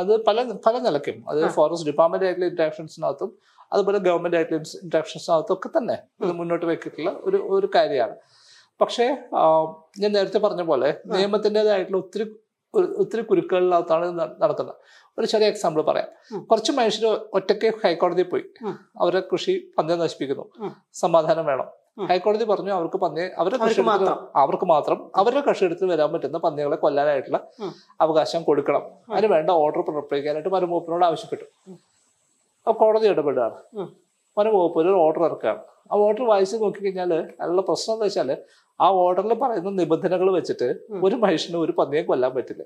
അത് 0.02 0.12
പല 0.28 0.38
പല 0.68 0.78
നിലയ്ക്കും. 0.78 1.18
അത് 1.30 1.40
ഫോറസ്റ്റ് 1.58 1.88
ഡിപ്പാർട്ട്മെന്റ് 1.90 2.26
ആയിട്ടുള്ള 2.28 2.48
ഇന്ററാക്ഷൻസിനകത്തും 2.52 3.32
അതുപോലെ 3.72 3.98
ഗവൺമെന്റ് 3.98 4.36
ആയിട്ടുള്ള 4.38 4.60
ഇന്ററാക്ഷൻസിനകത്തും 4.84 5.54
ഒക്കെ 5.56 5.68
തന്നെ 5.78 5.96
ഇത് 6.24 6.32
മുന്നോട്ട് 6.40 6.66
വെച്ചിട്ടുള്ള 6.72 7.10
ഒരു 7.24 7.38
ഒരു 7.56 7.68
കാര്യമാണ്. 7.74 8.16
പക്ഷേ 8.80 9.16
ഞാൻ 9.98 10.12
നേരത്തെ 10.12 10.38
പറഞ്ഞ 10.38 10.62
പോലെ 10.62 10.94
നിയമത്തിന്റെതായിട്ടുള്ള 11.06 11.98
ഒത്തിരി 11.98 12.36
ഒത്തിരി 12.74 13.22
കുരുക്കളിനകത്താണ് 13.22 14.18
നടക്കുന്നത്. 14.42 14.74
ഒരു 15.18 15.26
ചെറിയ 15.26 15.46
എക്സാമ്പിൾ 15.46 15.82
പറയാം. 15.82 16.38
കുറച്ച് 16.46 16.72
മനുഷ്യർ 16.72 17.26
ഒറ്റയ്ക്ക് 17.34 17.72
ഹൈക്കോടതിയിൽ 17.84 18.26
പോയി. 18.26 18.42
അവരെ 19.00 19.20
കൃഷി 19.20 19.70
പന്നിയെ 19.78 19.96
നശിപ്പിക്കുന്നു. 19.96 20.68
സമാധാനം 20.92 21.46
വേണം. 21.46 21.66
ഹൈക്കോടതി 22.06 22.44
പറഞ്ഞു 22.44 22.72
അവർക്ക് 22.72 22.96
പന്നിയെ 22.96 23.30
അവരുടെ 23.38 23.56
കൃഷി 23.64 23.80
മാത്രം. 23.80 24.28
അവർക്ക് 24.36 24.64
മാത്രം 24.64 25.10
അവരുടെ 25.16 25.40
കൃഷി 25.40 25.64
എടുത്ത് 25.64 25.84
വരാൻ 25.84 26.12
പറ്റുന്ന 26.12 26.38
പന്നികളെ 26.38 26.76
കൊല്ലാനായിട്ടുള്ള. 26.76 27.46
അവകാശം 28.00 28.42
കൊടുക്കണം. 28.42 28.82
അതിന് 29.12 29.32
വേണ്ട 29.32 29.50
ഓർഡർ 29.50 29.80
പുറപ്പെടുവിക്കാനായിട്ട് 29.80 30.48
വനംവകുപ്പിനോട് 30.48 31.04
ആവശ്യപ്പെട്ടു. 31.04 31.44
അപ്പൊ 32.68 32.72
കോടതി 32.72 33.08
ഇടപെടുകയാണ്. 33.08 33.54
ഉം. 33.74 33.96
വനംവകുപ്പ് 34.38 34.78
ഒരു 34.78 34.88
ഓർഡർ 34.88 35.24
ഇറക്കുകയാണ്. 35.24 35.58
ആ 35.92 35.96
ഓർഡർ 35.96 36.26
വായിച്ച് 36.26 36.56
നോക്കിക്കഴിഞ്ഞാൽ 36.56 37.14
അതിനുള്ള 37.14 37.62
പ്രശ്നം 37.62 37.94
എന്താ 37.94 38.04
വെച്ചാൽ 38.04 38.36
ആ 38.80 38.88
ഓർഡറിൽ 38.88 39.34
പറയുന്ന 39.34 39.70
നിബന്ധനകൾ 39.70 40.32
വെച്ചിട്ട് 40.32 40.76
ഒരു 41.02 41.14
മനുഷ്യന് 41.14 41.58
ഒരു 41.58 41.72
പന്നിയെ 41.72 42.02
കൊല്ലാൻ 42.02 42.34
പറ്റില്ല. 42.34 42.62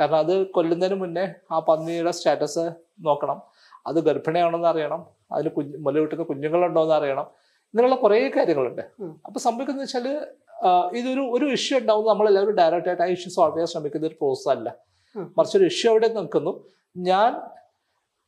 കാരണം 0.00 0.16
അത് 0.16 0.46
കൊല്ലുന്നതിന് 0.46 1.00
മുന്നേ 1.00 1.34
ആ 1.52 1.58
പന്നിയുടെ 1.58 2.10
സ്റ്റാറ്റസ് 2.10 2.70
നോക്കണം. 3.00 3.42
അത് 3.86 4.04
ഗർഭിണിയാണോ 4.04 4.58
എന്ന് 4.58 4.68
അറിയണം. 4.68 5.06
അതിന് 5.32 5.50
കുഞ്ഞ് 5.50 5.78
മുലയൂട്ടുന്ന 5.78 6.24
കുഞ്ഞുങ്ങളുണ്ടോ 6.24 6.82
എന്ന് 6.82 6.94
അറിയണം. 6.94 7.26
ഇങ്ങനെയുള്ള 7.60 7.96
കുറേ 7.96 8.28
കാര്യങ്ങളുണ്ട്. 8.28 8.82
അപ്പൊ 9.26 9.40
സംഭവിക്കുന്നത് 9.40 9.84
വെച്ചാൽ 9.84 10.26
ആ, 10.66 10.90
ഇതൊരു 10.94 11.20
ഒരു 11.20 11.44
ഇഷ്യൂ 11.44 11.78
ഉണ്ടാവും. 11.78 12.06
നമ്മളെല്ലാവരും 12.06 12.54
ഡയറക്റ്റ് 12.54 12.88
ആയിട്ട് 12.88 13.02
ആ 13.02 13.06
ഇഷ്യൂ 13.06 13.30
സോൾവ് 13.30 13.54
ചെയ്യാൻ 13.54 13.66
ശ്രമിക്കുന്ന 13.66 14.06
ഒരു 14.06 14.14
പ്രോസസ് 14.14 14.48
അല്ല. 14.48 14.76
മറിച്ചൊരു 15.38 15.64
ഇഷ്യൂ 15.64 15.90
അവിടെ 15.90 16.08
നിൽക്കുന്നു. 16.08 16.64
ഞാൻ 16.96 17.40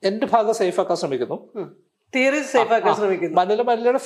എന്റെ 0.03 0.27
ഭാഗം 0.27 0.55
സേഫ് 0.55 0.81
ആക്കാൻ 0.81 0.97
ശ്രമിക്കുന്നു. 0.97 1.49
തിയറി 2.15 2.41
സേഫ് 2.53 2.73
ആക്കാൻ 2.77 2.95
ശ്രമിക്കുന്നു. 2.99 3.35
മണ്ണിലെ 3.39 3.65
മല്ലിയുടെ 3.69 4.01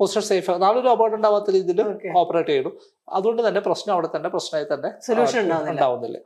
പൊസിഷൻ 0.00 0.24
സേഫ് 0.30 0.54
നാളൊരു 0.62 0.88
അപകടം 0.94 1.16
ഉണ്ടാവാത്ത 1.18 1.50
രീതിയിൽ 1.56 1.80
ഓപ്പറേറ്റ് 2.20 2.50
ചെയ്യണം 2.52 2.74
അതുകൊണ്ട് 3.16 3.42
തന്നെ 3.46 3.60
പ്രശ്നം 3.66 3.92
അവിടെ 3.94 4.08
തന്നെ 4.14 4.28
പ്രശ്നമായി 4.34 4.66
തന്നെ 4.72 4.90
സൊല്യൂഷൻ 5.06 5.52
ഉണ്ടാവുന്നില്ല. 5.72 6.18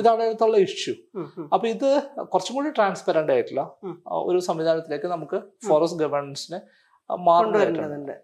ഇതാണ് 0.00 0.20
അതിനകത്തുള്ള 0.22 0.58
ഇഷ്യൂ. 0.66 0.94
അപ്പൊ 1.54 1.66
ഇത് 1.74 1.88
കുറച്ചും 2.32 2.54
കൂടി 2.56 2.70
ട്രാൻസ്പെറന്റ് 2.78 3.32
ആയിട്ടുള്ള 3.34 3.64
ഒരു 4.28 4.38
സംവിധാനത്തിലേക്ക് 4.48 5.10
നമുക്ക് 5.14 5.40
ഫോറസ്റ്റ് 5.68 6.00
ഗവേണൻസിനെ 6.04 6.60
മാറേണ്ടതുണ്ട് 7.10 8.14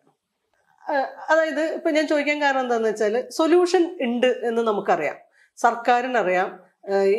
അതായത് 1.33 1.65
ഇപ്പൊ 1.79 1.89
ഞാൻ 1.97 2.05
ചോദിക്കാൻ 2.13 2.39
കാരണം 2.45 2.63
എന്താന്ന് 2.65 2.89
വെച്ചാൽ 2.91 3.17
സൊല്യൂഷൻ 3.41 3.83
ഉണ്ട് 4.07 4.31
എന്ന് 4.49 4.63
നമുക്കറിയാം. 4.71 5.19
സർക്കാരിനറിയാം 5.59 6.49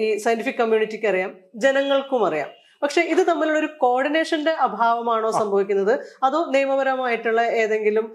ഈ 0.04 0.08
സയന്റിഫിക് 0.24 0.58
കമ്മ്യൂണിറ്റിക്ക് 0.62 1.08
അറിയാം 1.12 1.32
ജനങ്ങൾക്കും 1.66 2.24
അറിയാം. 2.30 2.50
പക്ഷെ 2.82 3.02
ഇത് 3.14 3.22
തമ്മിലുള്ള 3.30 3.60
ഒരു 3.64 3.70
കോർഡിനേഷന്റെ 3.84 4.54
അഭാവമാണോ 4.66 5.30
സംഭവിക്കുന്നത്? 5.40 5.94
അതോ 6.28 6.40
നിയമപരമായിട്ടുള്ള 6.56 7.42
ഏതെങ്കിലും 7.62 8.06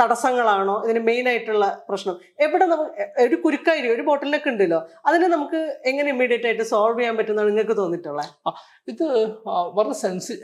തടസ്സങ്ങളാണോ 0.00 0.76
ഇതിന് 0.84 1.00
മെയിൻ 1.08 1.26
ആയിട്ടുള്ള 1.30 1.66
പ്രശ്നം? 1.88 2.16
എവിടെ 2.44 2.66
നമുക്ക് 2.72 3.06
ഒരു 3.24 3.36
കുരുക്കായിരിക്കും 3.44 3.96
ഒരു 3.96 4.04
ബോട്ടിലൊക്കെ 4.08 4.50
ഉണ്ടല്ലോ 4.52 4.80
അതിനെ 5.10 5.28
നമുക്ക് 5.34 5.60
എങ്ങനെ 5.92 6.08
ഇമ്മീഡിയറ്റ് 6.14 6.48
ആയിട്ട് 6.50 6.66
സോൾവ് 6.72 6.98
ചെയ്യാൻ 6.98 7.16
പറ്റുന്നതാണ് 7.20 7.50
നിങ്ങൾക്ക് 7.52 7.76
തോന്നിയിട്ടുള്ളത്? 7.80 8.52
ഇത് 8.92 9.06
വളരെ 9.78 9.96
സെൻസി 10.02 10.36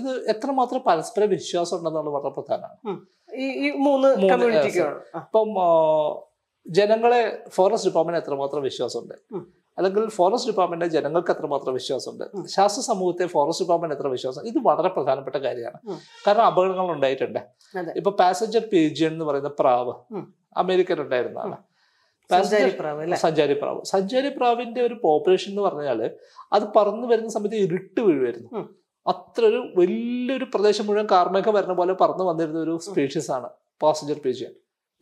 ഇത് 0.00 0.12
എത്രമാത്രം 0.34 0.82
പരസ്പര 0.90 1.24
വിശ്വാസം 1.34 1.76
ഉണ്ടെന്നുള്ള 1.78 2.12
വളരെ 2.18 2.32
പ്രധാനമാണ്. 2.38 3.00
ഈ 3.44 3.48
ഈ 3.64 3.68
മൂന്ന് 3.88 4.08
കമ്മ്യൂണിറ്റിക്കാണ് 4.30 5.00
ഇപ്പം 5.24 5.50
ജനങ്ങളെ 6.66 7.22
ഫോറസ്റ്റ് 7.54 7.88
ഡിപ്പാർട്ട്മെന്റ് 7.88 8.20
എത്രമാത്രം 8.22 8.62
വിശ്വാസമുണ്ട്. 8.70 9.16
അല്ലെങ്കിൽ 9.78 10.02
ഫോറസ്റ്റ് 10.16 10.48
ഡിപ്പാർട്ട്മെന്റ് 10.50 10.86
ജനങ്ങൾക്ക് 10.96 11.30
എത്രമാത്രം 11.34 11.74
വിശ്വാസമുണ്ട്? 11.78 12.24
ശാസ്ത്ര 12.54 12.82
സമൂഹത്തെ 12.90 13.26
ഫോറസ്റ്റ് 13.34 13.64
ഡിപ്പാർട്ട്മെന്റ് 13.64 13.96
എത്ര 13.96 14.08
വിശ്വാസം? 14.16 14.42
ഇത് 14.50 14.58
വളരെ 14.68 14.90
പ്രധാനപ്പെട്ട 14.96 15.36
കാര്യമാണ്. 15.46 15.78
കാരണം 16.26 16.44
അപകടങ്ങൾ 16.50 16.90
ഉണ്ടായിട്ടുണ്ട്. 16.96 17.40
ഇപ്പൊ 18.00 18.10
പാസഞ്ചർ 18.20 18.64
പേജിയൻ 18.72 19.12
എന്ന് 19.12 19.24
പറയുന്ന 19.24 19.52
പ്രാവ് 19.60 19.94
അമേരിക്കൻ 20.62 21.00
ഉണ്ടായിരുന്നതാണ് 21.06 21.56
സഞ്ചാരി 23.22 23.54
പ്രാവ് 23.54 23.80
സഞ്ചാരി 23.84 24.28
പ്രാവിന്റെ 24.36 24.80
ഒരു 24.80 24.94
പോപ്പുലേഷൻ 25.02 25.50
എന്ന് 25.50 25.62
പറഞ്ഞാൽ 25.62 26.00
അത് 26.52 26.64
പറന്നു 26.76 27.06
വരുന്ന 27.10 27.30
സമയത്ത് 27.36 27.58
ഇരുട്ട് 27.66 28.00
വീഴുമായിരുന്നു 28.00 28.62
അത്ര 29.06 29.42
ഒരു 29.44 29.58
വലിയൊരു 29.78 30.46
പ്രദേശം 30.54 30.86
മുഴുവൻ 30.86 31.06
കാർമേഘം 31.10 31.54
വരുന്ന 31.54 31.74
പോലെ 31.74 31.94
പറന്നു 31.94 32.24
വന്നിരുന്ന 32.24 32.60
ഒരു 32.60 32.74
സ്പീഷീസ് 32.78 33.30
ആണ് 33.30 33.48
പാസഞ്ചർ 33.82 34.18
പേജിയൻ 34.24 34.52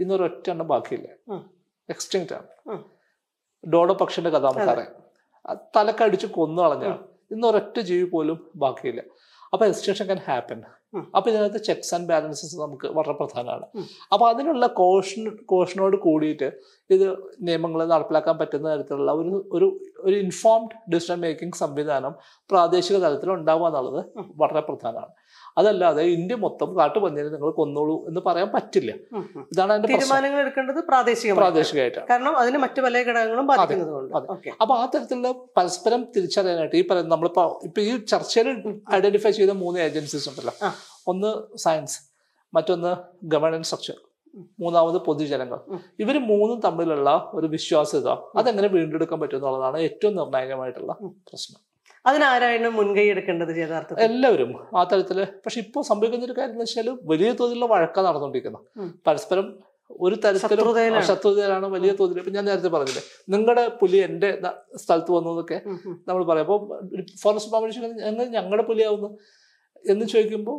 ഇന്നൊരു 0.00 0.22
ഒറ്റ 0.22 0.46
എണ്ണം 0.50 0.68
ബാക്കിയില്ല 0.68 1.08
എക്സ്റ്റിങ്റ്റ് 1.88 2.34
ആണ് 2.34 2.78
ഡോഡോ 3.64 3.94
പക്ഷിന്റെ 4.02 4.30
കഥ 4.30 4.44
നമുക്കറിയാം 4.44 4.92
അത് 5.50 5.58
തലക്കടിച്ച് 5.76 6.26
കൊന്നു 6.26 6.62
കളഞ്ഞാണ് 6.62 6.98
ഇന്ന് 7.32 7.46
ഒരൊറ്റ 7.48 7.80
ജീവി 7.80 8.06
പോലും 8.10 8.38
ബാക്കിയില്ല. 8.56 9.02
അപ്പൊ 9.52 9.66
എക്സ്റ്റൻഷൻ 9.66 10.06
ക്യാൻ 10.06 10.20
ഹാപ്പൻ. 10.26 10.60
അപ്പൊ 11.16 11.30
ഇതിനകത്ത് 11.30 11.60
ചെക്സ് 11.66 11.94
ആൻഡ് 11.94 12.08
ബാലൻസസ് 12.08 12.56
നമുക്ക് 12.60 12.86
വളരെ 12.86 13.12
പ്രധാനമാണ്. 13.12 13.66
അപ്പൊ 14.12 14.24
അതിനുള്ള 14.28 14.66
കോഷൻ 14.66 15.36
കോഷനോട് 15.52 15.96
കൂടിയിട്ട് 15.96 16.48
ഇത് 16.90 17.06
നിയമങ്ങൾ 17.40 17.80
നടപ്പിലാക്കാൻ 17.84 18.38
പറ്റുന്ന 18.38 18.74
തരത്തിലുള്ള 18.74 19.12
ഒരു 19.12 19.46
ഒരു 19.52 19.68
ഒരു 20.00 20.16
ഇൻഫോംഡ് 20.16 20.76
ഡിസിഷൻ 20.94 21.20
മേക്കിംഗ് 21.20 21.56
സംവിധാനം 21.56 22.14
പ്രാദേശിക 22.50 22.96
തലത്തിൽ 22.96 23.30
ഉണ്ടാവുക 23.32 23.66
എന്നുള്ളത് 23.66 24.00
വളരെ 24.42 24.60
പ്രധാനമാണ്. 24.60 25.12
അതല്ലാതെ 25.58 26.02
ഇന്ത്യ 26.16 26.36
മൊത്തം 26.44 26.68
കാട്ടുപന്നിനെ 26.78 27.30
നിങ്ങൾ 27.34 27.50
കൊന്നോളൂ 27.58 27.96
എന്ന് 28.08 28.20
പറയാൻ 28.26 28.48
പറ്റില്ല. 28.54 28.92
ഇതാണ് 29.52 29.72
അതിന്റെ 29.72 29.88
തീരുമാനങ്ങൾ 29.92 30.40
എടുക്കേണ്ടത് 30.44 30.80
പ്രാദേശിക 30.90 31.34
പ്രാദേശികമായിട്ടാണ്. 31.40 32.06
കാരണം 32.10 32.36
അതിന് 32.42 32.60
മറ്റു 32.64 32.80
പല 32.86 33.02
ഘടകങ്ങളും 33.08 33.48
ബാധിക്കുന്നതുകൊണ്ട്. 33.52 34.14
അപ്പൊ 34.62 34.74
ആ 34.74 34.84
തരത്തിലുള്ള 34.94 35.32
പരസ്പരം 35.58 36.02
തിരിച്ചറിയാനായിട്ട് 36.16 36.76
ഈ 36.82 36.84
പറയുന്ന 36.90 37.12
നമ്മളിപ്പോ 37.14 37.44
ഇപ്പൊ 37.68 37.80
ഈ 37.88 37.92
ചർച്ചയിൽ 38.12 38.48
ഐഡന്റിഫൈ 38.98 39.30
ചെയ്ത 39.40 39.54
മൂന്ന് 39.64 39.80
ഏജൻസീസ് 39.88 40.28
ഉണ്ടല്ലോ. 40.32 40.54
ഒന്ന് 41.12 41.32
സയൻസ് 41.66 41.98
മറ്റൊന്ന് 42.54 42.94
ഗവേണൻസ് 43.34 43.70
സ്ട്രക്ചർ 43.70 43.98
മൂന്നാമത് 44.60 44.98
പൊതുജനങ്ങൾ. 45.06 45.58
ഇവർ 46.02 46.16
ഇവർ 46.16 46.16
മൂന്നും 46.28 46.58
തമ്മിലുള്ള 46.60 47.10
ഒരു 47.34 47.46
വിശ്വാസ്യത 47.46 48.08
അതെങ്ങനെ 48.40 48.68
വീണ്ടെടുക്കാൻ 48.68 49.18
പറ്റും 49.20 49.36
എന്നുള്ളതാണ് 49.36 49.78
ഏറ്റവും 49.88 50.14
നിർണായകമായിട്ടുള്ള 50.16 50.92
പ്രശ്നം. 51.28 51.60
അതിനാരാണ് 52.06 52.68
മുൻകൈ 52.68 53.04
എടുക്കേണ്ടത് 53.10 53.50
യഥാർത്ഥത്തിൽ? 53.62 54.04
എല്ലാവരും 54.04 54.78
ആ 54.78 54.84
തരത്തിൽ. 54.92 55.18
പക്ഷെ 55.44 55.60
ഇപ്പോൾ 55.60 55.82
സംഭവിക്കുന്ന 55.90 56.24
ഒരു 56.24 56.36
കാര്യം 56.38 56.54
എന്ന് 56.54 56.64
വെച്ചാൽ 56.64 56.88
വലിയ 57.12 57.32
തോതിലുള്ള 57.40 57.66
വഴക്ക 57.74 58.00
നടന്നുകൊണ്ടിരിക്കുന്നത്. 58.00 58.64
പരസ്പരം 59.06 59.46
ഒരു 60.00 60.16
തരത്തിലും 60.24 61.00
ശത്രുതയിലാണ്. 61.08 61.66
വലിയ 61.66 61.92
തോതിൽ 61.92 62.18
ഇപ്പൊ 62.18 62.32
ഞാൻ 62.32 62.44
നേരത്തെ 62.44 62.68
പറഞ്ഞില്ലേ 62.68 63.02
നിങ്ങളുടെ 63.34 63.68
പുലി 63.80 63.96
എന്റെ 63.96 64.30
സ്ഥലത്ത് 64.74 65.12
വന്നു 65.12 65.30
എന്നൊക്കെ. 65.30 65.58
നമ്മൾ 66.08 66.22
പറയാം. 66.24 66.44
അപ്പോൾ 66.46 66.60
ഫോറസ്റ്റ് 67.22 67.50
ഡിപ്പാർട്ട്മെന്റ് 67.50 68.04
ഞങ്ങൾ 68.04 68.24
ഞങ്ങളുടെ 68.24 68.62
പുലിയാവുന്നു 68.62 69.18
എന്ന് 69.90 70.06
ചോദിക്കുമ്പോൾ 70.06 70.58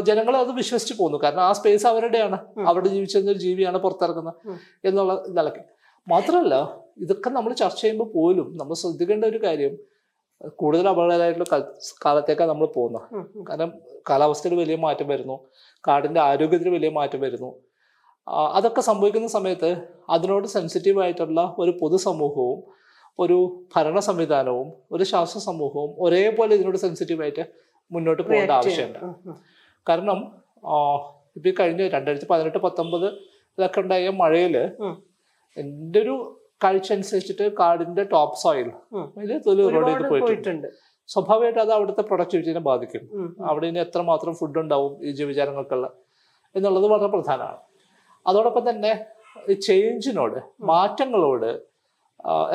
ജനങ്ങൾ 0.00 0.36
അത് 0.36 0.50
വിശ്വസിച്ച് 0.50 0.94
പോകുന്നു 0.94 1.18
കാരണം 1.22 1.40
ആ 1.40 1.52
സ്പേസ് 1.52 1.86
അവരുടെയാണ്. 1.86 2.38
അവിടെ 2.68 2.88
ജീവിച്ചിരുന്ന 2.88 3.30
ഒരു 3.30 3.38
ജീവിയാണ് 3.38 3.78
പുറത്തിറക്കുന്നത് 3.78 4.34
എന്നുള്ള 4.84 5.24
നിലയ്ക്ക് 5.28 5.62
മാത്രമല്ല 6.08 6.54
ഇതൊക്കെ 6.98 7.30
നമ്മൾ 7.30 7.52
ചർച്ച 7.52 7.80
ചെയ്യുമ്പോൾ 7.80 8.12
പോലും 8.14 8.56
നമ്മൾ 8.56 8.74
ശ്രദ്ധിക്കേണ്ട 8.74 9.24
ഒരു 9.24 9.40
കാര്യം 9.44 9.76
കൂടുതൽ 10.48 10.88
അപകടകരമായിട്ടുള്ള 10.88 11.46
കാല- 11.52 11.66
കാലത്തേക്കാണ് 12.06 12.50
നമ്മൾ 12.50 12.66
പോകുന്നത്. 12.66 13.26
കാരണം 13.48 13.72
കാലാവസ്ഥയിൽ 14.10 14.54
വലിയ 14.54 14.76
മാറ്റം 14.76 15.08
വരുന്നു 15.08 15.44
കാടിന്റെ 15.88 16.20
ആരോഗ്യത്തിന് 16.20 16.70
വലിയ 16.70 16.90
മാറ്റം 16.90 17.20
വരുന്നു 17.20 17.56
അതൊക്കെ 18.54 18.80
സംഭവിക്കുന്ന 18.80 19.26
സമയത്ത് 19.26 19.76
അതിനോട് 20.10 20.46
സെൻസിറ്റീവ് 20.46 21.02
ആയിട്ടുള്ള 21.02 21.54
ഒരു 21.58 21.78
പൊതുസമൂഹവും 21.80 22.62
ഒരു 23.18 23.66
ഭരണ 23.76 23.98
സംവിധാനവും 23.98 24.72
ഒരു 24.92 25.04
ശാസ്ത്ര 25.04 25.38
സമൂഹവും 25.40 25.94
ഒരേപോലെ 25.98 26.54
ഇതിനോട് 26.54 26.76
സെൻസിറ്റീവ് 26.76 27.22
ആയിട്ട് 27.22 27.44
മുന്നോട്ട് 27.92 28.22
പോകേണ്ട 28.22 28.50
ആവശ്യമുണ്ട്. 28.50 28.98
കാരണം 29.88 30.40
ഇപ്പൊ 31.36 31.50
കഴിഞ്ഞ 31.60 31.88
രണ്ടായിരത്തി 31.88 32.26
പതിനെട്ട് 32.30 32.58
പത്തൊമ്പത് 32.58 33.06
ഇതൊക്കെ 33.58 33.80
ഉണ്ടായ 33.80 34.08
മഴയിൽ. 34.10 34.56
എന്റെ 35.56 36.00
ഒരു 36.00 36.39
കാഴ്ച 36.64 36.88
അനുസരിച്ചിട്ട് 36.96 37.44
കാടിന്റെ 37.60 38.02
ടോപ്പ് 38.12 38.38
സോയിൽ 38.42 38.68
തൊലി 39.46 39.62
ഒരുപാട് 39.68 40.04
പോയിട്ടുണ്ട്. 40.12 40.68
സ്വാഭാവികമായിട്ട് 41.12 41.60
അത് 41.64 41.72
അവിടുത്തെ 41.76 42.02
പ്രൊഡക്ടിവിറ്റിനെ 42.08 42.62
ബാധിക്കും. 42.70 43.04
അവിടെ 43.50 43.66
ഇനി 43.70 43.80
എത്രമാത്രം 43.86 44.34
ഫുഡ് 44.40 44.58
ഉണ്ടാവും 44.62 44.92
ഈ 45.06 45.12
ജീവജാലങ്ങൾക്കുള്ള 45.20 45.86
എന്നുള്ളത് 46.54 46.86
വളരെ 46.92 47.10
പ്രധാനമാണ്. 47.14 47.60
അതോടൊപ്പം 48.28 48.64
തന്നെ 48.70 48.92
ചേഞ്ചിനോട് 49.66 50.38
മാറ്റങ്ങളോട് 50.70 51.50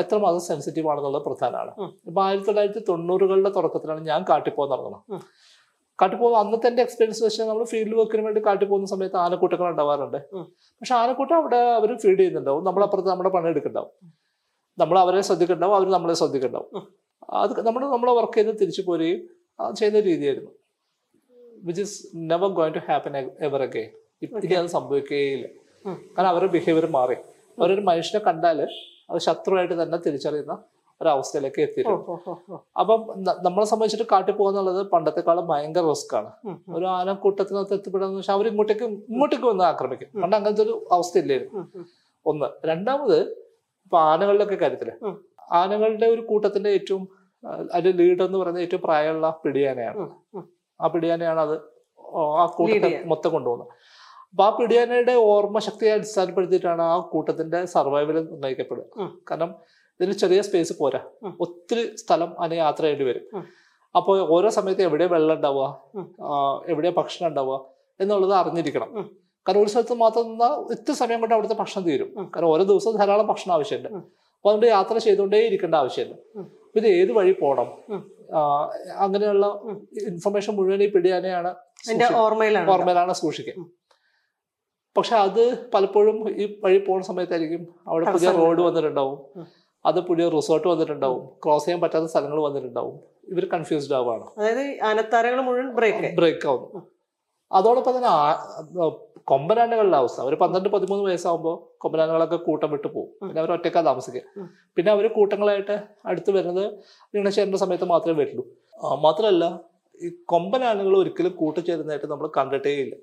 എത്രമാത്രം 0.02 0.44
സെൻസിറ്റീവ് 0.50 0.90
ആണെന്നുള്ളത് 0.92 1.24
പ്രധാനമാണ്. 1.28 1.72
ഇപ്പൊ 2.10 2.20
ആയിരത്തി 2.26 2.48
തൊള്ളായിരത്തി 2.50 2.82
തൊണ്ണൂറുകളുടെ 2.90 3.52
തുടക്കത്തിലാണ് 3.58 4.02
ഞാൻ 4.12 4.22
കാട്ടിപ്പോ 4.30 4.66
നടന്നത് 4.74 5.22
ഉം. 6.14 6.18
പോകുന്ന 6.18 6.38
അന്നത്തെ 6.38 6.68
എന്റെ 6.68 6.82
എക്സ്പീരിയൻസ് 6.82 7.24
വെച്ച് 7.24 7.44
നമ്മൾ 7.44 7.64
ഫീൽഡ് 7.64 7.96
വർക്കിന് 7.96 8.22
വേണ്ടി 8.22 8.42
കാട്ടി 8.46 8.66
പോകുന്ന 8.66 8.88
സമയത്ത് 8.88 9.16
ആനക്കൂട്ടങ്ങൾ 9.16 9.70
ഉണ്ടാവാറുണ്ട്. 9.70 10.18
പക്ഷെ 10.82 10.96
ആനക്കൂട്ടം 10.96 11.36
അവിടെ 11.36 11.56
അവർ 11.56 11.98
ഫീഡ് 11.98 12.20
ചെയ്യുന്നുണ്ടാവും. 12.20 12.64
നമ്മളപ്പുറത്ത് 12.64 13.10
നമ്മുടെ 13.10 13.30
പണി 13.30 13.48
എടുക്കുന്നുണ്ടാവും 13.48 13.92
നമ്മൾ 14.78 15.00
അവരെ 15.00 15.22
ശ്രദ്ധിക്കുന്നുണ്ടാവും 15.22 15.76
അവർ 15.76 15.90
നമ്മളെ 15.90 16.14
ശ്രദ്ധിക്കുന്നുണ്ടാവും. 16.14 16.88
അത് 17.30 17.68
നമ്മൾ 17.68 17.86
നമ്മളെ 17.86 18.12
വർക്ക് 18.12 18.34
ചെയ്ത് 18.34 18.60
തിരിച്ചു 18.62 18.82
പോരുകയും 18.82 19.22
ചെയ്യുന്ന 19.76 20.00
രീതിയായിരുന്നു. 20.00 20.52
Which 21.64 21.82
is 21.82 22.08
never 22.16 22.50
going 22.50 22.76
to 22.76 22.80
happen 22.80 23.18
ever 23.18 23.62
again 23.64 23.90
ഇപ്പോഴത്തേക്ക് 24.22 24.56
അത് 24.56 24.66
സംഭവിക്കുകയില്ല. 24.68 25.48
കാരണം 26.18 26.28
അവരുടെ 26.28 26.52
ബിഹേവിയർ 26.52 26.86
മാറി. 26.90 27.16
അവരൊരു 27.58 27.82
മനുഷ്യനെ 27.82 28.24
കണ്ടാൽ 28.24 28.68
അത് 29.10 29.20
ശത്രുവായിട്ട് 29.20 29.84
തന്നെ 29.84 29.98
തിരിച്ചറിയുന്ന 29.98 30.54
ഒരവസ്ഥയിലേക്ക് 31.02 31.62
എത്തിയിട്ടുണ്ട്. 31.62 32.12
അപ്പം 32.82 33.00
നമ്മളെ 33.46 33.66
സംബന്ധിച്ചിട്ട് 33.72 34.08
കാട്ടിൽ 34.12 34.36
പോകുന്നുള്ളത് 34.36 34.82
പണ്ടത്തെക്കാളും 34.94 35.48
ഭയങ്കര 35.48 35.84
റിസ്ക് 35.92 36.16
ആണ്. 36.20 36.30
ഒരു 36.48 36.54
ആന 36.54 36.78
ഒരു 36.78 36.86
ആനക്കൂട്ടത്തിനകത്ത് 36.86 37.74
എത്തിപ്പെടുന്ന 37.74 38.16
വെച്ചാൽ 38.16 38.34
അവർ 38.34 38.48
ഇങ്ങോട്ടേക്ക് 38.48 38.84
ഇങ്ങോട്ടേക്ക് 38.84 39.46
വന്ന് 39.46 39.64
ആക്രമിക്കും. 39.64 40.10
പണ്ട് 40.22 40.36
അങ്ങനത്തെ 40.36 40.64
ഒരു 40.64 40.76
അവസ്ഥ 40.92 41.18
ഇല്ലായിരുന്നു. 41.18 41.64
ഒന്ന്. 42.26 42.48
രണ്ടാമത് 42.72 43.18
ഇപ്പൊ 43.86 43.98
ആനകളിലൊക്കെ 44.00 44.56
കാര്യത്തിൽ 44.56 44.92
ആനകളുടെ 45.62 46.06
ഒരു 46.06 46.22
കൂട്ടത്തിന്റെ 46.22 46.70
ഏറ്റവും 46.70 47.04
അതിന്റെ 47.72 48.04
ലീഡർ 48.04 48.24
എന്ന് 48.26 48.38
പറയുന്നത് 48.38 48.64
ഏറ്റവും 48.64 48.82
പ്രായമുള്ള 48.82 49.28
പിടിയാനയാണ്. 49.44 50.06
ആ 50.82 50.88
പിടിയാനയാണ് 50.94 51.40
അത് 51.40 51.56
ആ 52.42 52.46
കൂട്ടത്തെ 52.58 52.90
മൊത്തം 53.12 53.32
കൊണ്ടുപോകുന്നത്. 53.32 53.70
അപ്പൊ 54.32 54.44
ആ 54.46 54.50
പിടിയാനയുടെ 54.50 55.14
ഓർമ്മ 55.14 55.60
ശക്തിയെ 55.60 55.92
അടിസ്ഥാനപ്പെടുത്തിയിട്ടാണ് 55.92 56.82
ആ 56.82 56.98
കൂട്ടത്തിന്റെ 57.12 57.66
സർവൈവൽ 57.66 58.18
നിർണയിക്കപ്പെടുക. 58.32 58.86
കാരണം 59.32 59.52
ഇതിന് 60.00 60.16
ചെറിയ 60.22 60.42
സ്പേസ് 60.42 60.74
പോരാ. 60.80 61.02
ഒത്തിരി 61.46 61.84
സ്ഥലം 61.96 62.32
അതിന് 62.42 62.58
യാത്ര 62.60 62.84
ചെയ്യേണ്ടി 62.84 63.06
വരും. 63.10 63.26
അപ്പോൾ 63.98 64.16
ഓരോ 64.36 64.50
സമയത്ത് 64.50 64.82
എവിടെ 64.82 65.06
വെള്ളം 65.06 65.36
ഉണ്ടാവുക. 65.36 65.68
എവിടെ 66.74 66.90
ഭക്ഷണം 66.98 67.28
ഉണ്ടാവുക? 67.30 67.58
എന്നുള്ളത് 68.00 68.34
അറിഞ്ഞിരിക്കണം. 68.34 68.90
കാരണം 69.48 69.62
ഒരു 69.62 69.70
സ്ഥലത്ത് 69.70 69.94
മാത്രം 69.94 70.26
നിന്നാൽ 70.30 70.54
ഇത്ര 70.76 70.94
സമയം 71.02 71.20
കൊണ്ട് 71.20 71.34
അവിടുത്തെ 71.36 71.58
ഭക്ഷണം 71.62 71.84
തീരും. 71.88 72.10
കാരണം 72.36 72.50
ഓരോ 72.54 72.64
ദിവസവും 72.64 72.96
ധാരാളം 73.00 73.28
ഭക്ഷണം 73.28 73.54
ആവശ്യമുണ്ട്. 73.54 73.90
അപ്പോൾ 73.90 74.50
അപ്പൊ 74.50 74.50
അതുകൊണ്ട് 74.50 74.66
യാത്ര 74.76 74.98
ചെയ്തുകൊണ്ടേ 74.98 75.38
ഇരിക്കേണ്ട 75.50 75.76
ആവശ്യമില്ല. 75.76 76.16
ഇത് 76.80 76.88
ഏത് 76.88 77.12
വഴി 77.12 77.32
പോകണം 77.42 77.68
അങ്ങനെയുള്ള 79.06 79.46
ഇൻഫർമേഷൻ 80.12 80.54
മുഴുവൻ 80.56 80.84
ഈ 80.84 80.88
പിടിയാനെയാണ് 80.92 81.52
ഓർമ്മയിലാണ്. 82.74 83.14
സൂക്ഷിക്കുക. 83.14 83.66
പക്ഷെ 84.98 85.16
അത് 85.16 85.72
പലപ്പോഴും 85.74 86.18
ഈ 86.42 86.46
വഴി 86.64 86.78
പോകുന്ന 86.78 87.06
സമയത്തായിരിക്കും 87.06 87.64
അവിടെ 87.88 88.06
പുതിയ 88.12 88.32
റോഡ് 88.42 88.62
വന്നിട്ടുണ്ടാവും. 88.62 89.20
അത് 89.86 90.00
പുതിയ 90.08 90.30
റിസോർട്ട് 90.30 90.68
വന്നിട്ടുണ്ടാവും. 90.68 91.24
ക്രോസ് 91.44 91.66
ചെയ്യാൻ 91.66 91.82
പറ്റാത്ത 91.82 92.06
സ്ഥലങ്ങൾ 92.06 92.40
വന്നിട്ടുണ്ടാവും. 92.42 92.96
ഇവർ 93.34 93.46
കൺഫ്യൂസ്ഡ് 93.54 93.94
ആവുകയാണ് 93.94 94.26
അതായത് 94.38 95.42
മുഴുവൻ 95.48 95.70
ബ്രേക്ക് 95.80 96.16
ബ്രേക്ക് 96.20 96.48
ആവുന്നു 96.48 96.82
അതോടൊപ്പം 97.52 97.94
തന്നെ 97.98 98.12
കൊമ്പനാനകളുടെ 99.32 99.98
അവസ്ഥ. 99.98 100.22
ഒരു 100.22 100.36
പന്ത്രണ്ട് 100.36 100.70
പതിമൂന്ന് 100.70 101.04
വയസ്സാകുമ്പോൾ 101.10 101.78
കൊമ്പനാനകളൊക്കെ 101.82 102.36
കൂട്ടം 102.36 102.72
വിട്ടു 102.72 102.88
പോകും. 102.88 103.28
പിന്നെ 103.28 103.40
അവർ 103.42 103.52
ഒറ്റക്കാ 103.52 103.82
താമസിക്കുക. 103.82 104.22
പിന്നെ 104.78 104.92
അവർ 104.92 105.06
കൂട്ടങ്ങളായിട്ട് 105.08 105.76
അടുത്ത് 106.06 106.32
വരുന്നത് 106.32 106.66
ഇണചേരുന്ന 107.18 107.58
സമയത്ത് 107.58 107.86
മാത്രമേ 107.86 108.18
വരുള്ളൂ. 108.24 108.44
മാത്രമല്ല 109.06 109.46
ഈ 110.02 110.10
കൊമ്പനാനകൾ 110.26 110.98
ഒരിക്കലും 110.98 111.34
കൂട്ടുചേരുന്നതായിട്ട് 111.36 112.08
നമ്മൾ 112.12 112.30
കണ്ടിട്ടേ 112.38 112.74
ഇല്ല. 112.84 112.96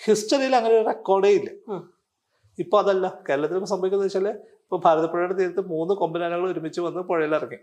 ഹിസ്റ്ററിയിൽ 0.00 0.56
അങ്ങനെ 0.56 0.74
ഒരു 0.78 0.84
റെക്കോർഡേ 0.86 1.28
ഇല്ല. 1.28 1.50
ഇപ്പൊ 2.58 2.78
അതല്ല. 2.78 3.06
കേരളത്തിൽ 3.28 3.64
സംഭവിക്കുന്നത് 3.64 4.08
വെച്ചാൽ 4.08 4.28
ഇപ്പൊ 4.72 4.90
ഭാരതപ്പുഴയുടെ 4.90 5.32
തീരത്ത് 5.32 5.66
മൂന്ന് 5.66 5.94
കൊമ്പനാനകൾ 5.94 6.52
ഒരുമിച്ച് 6.52 6.80
വന്ന് 6.80 7.00
പുഴയിൽ 7.00 7.34
ഇറങ്ങി. 7.34 7.56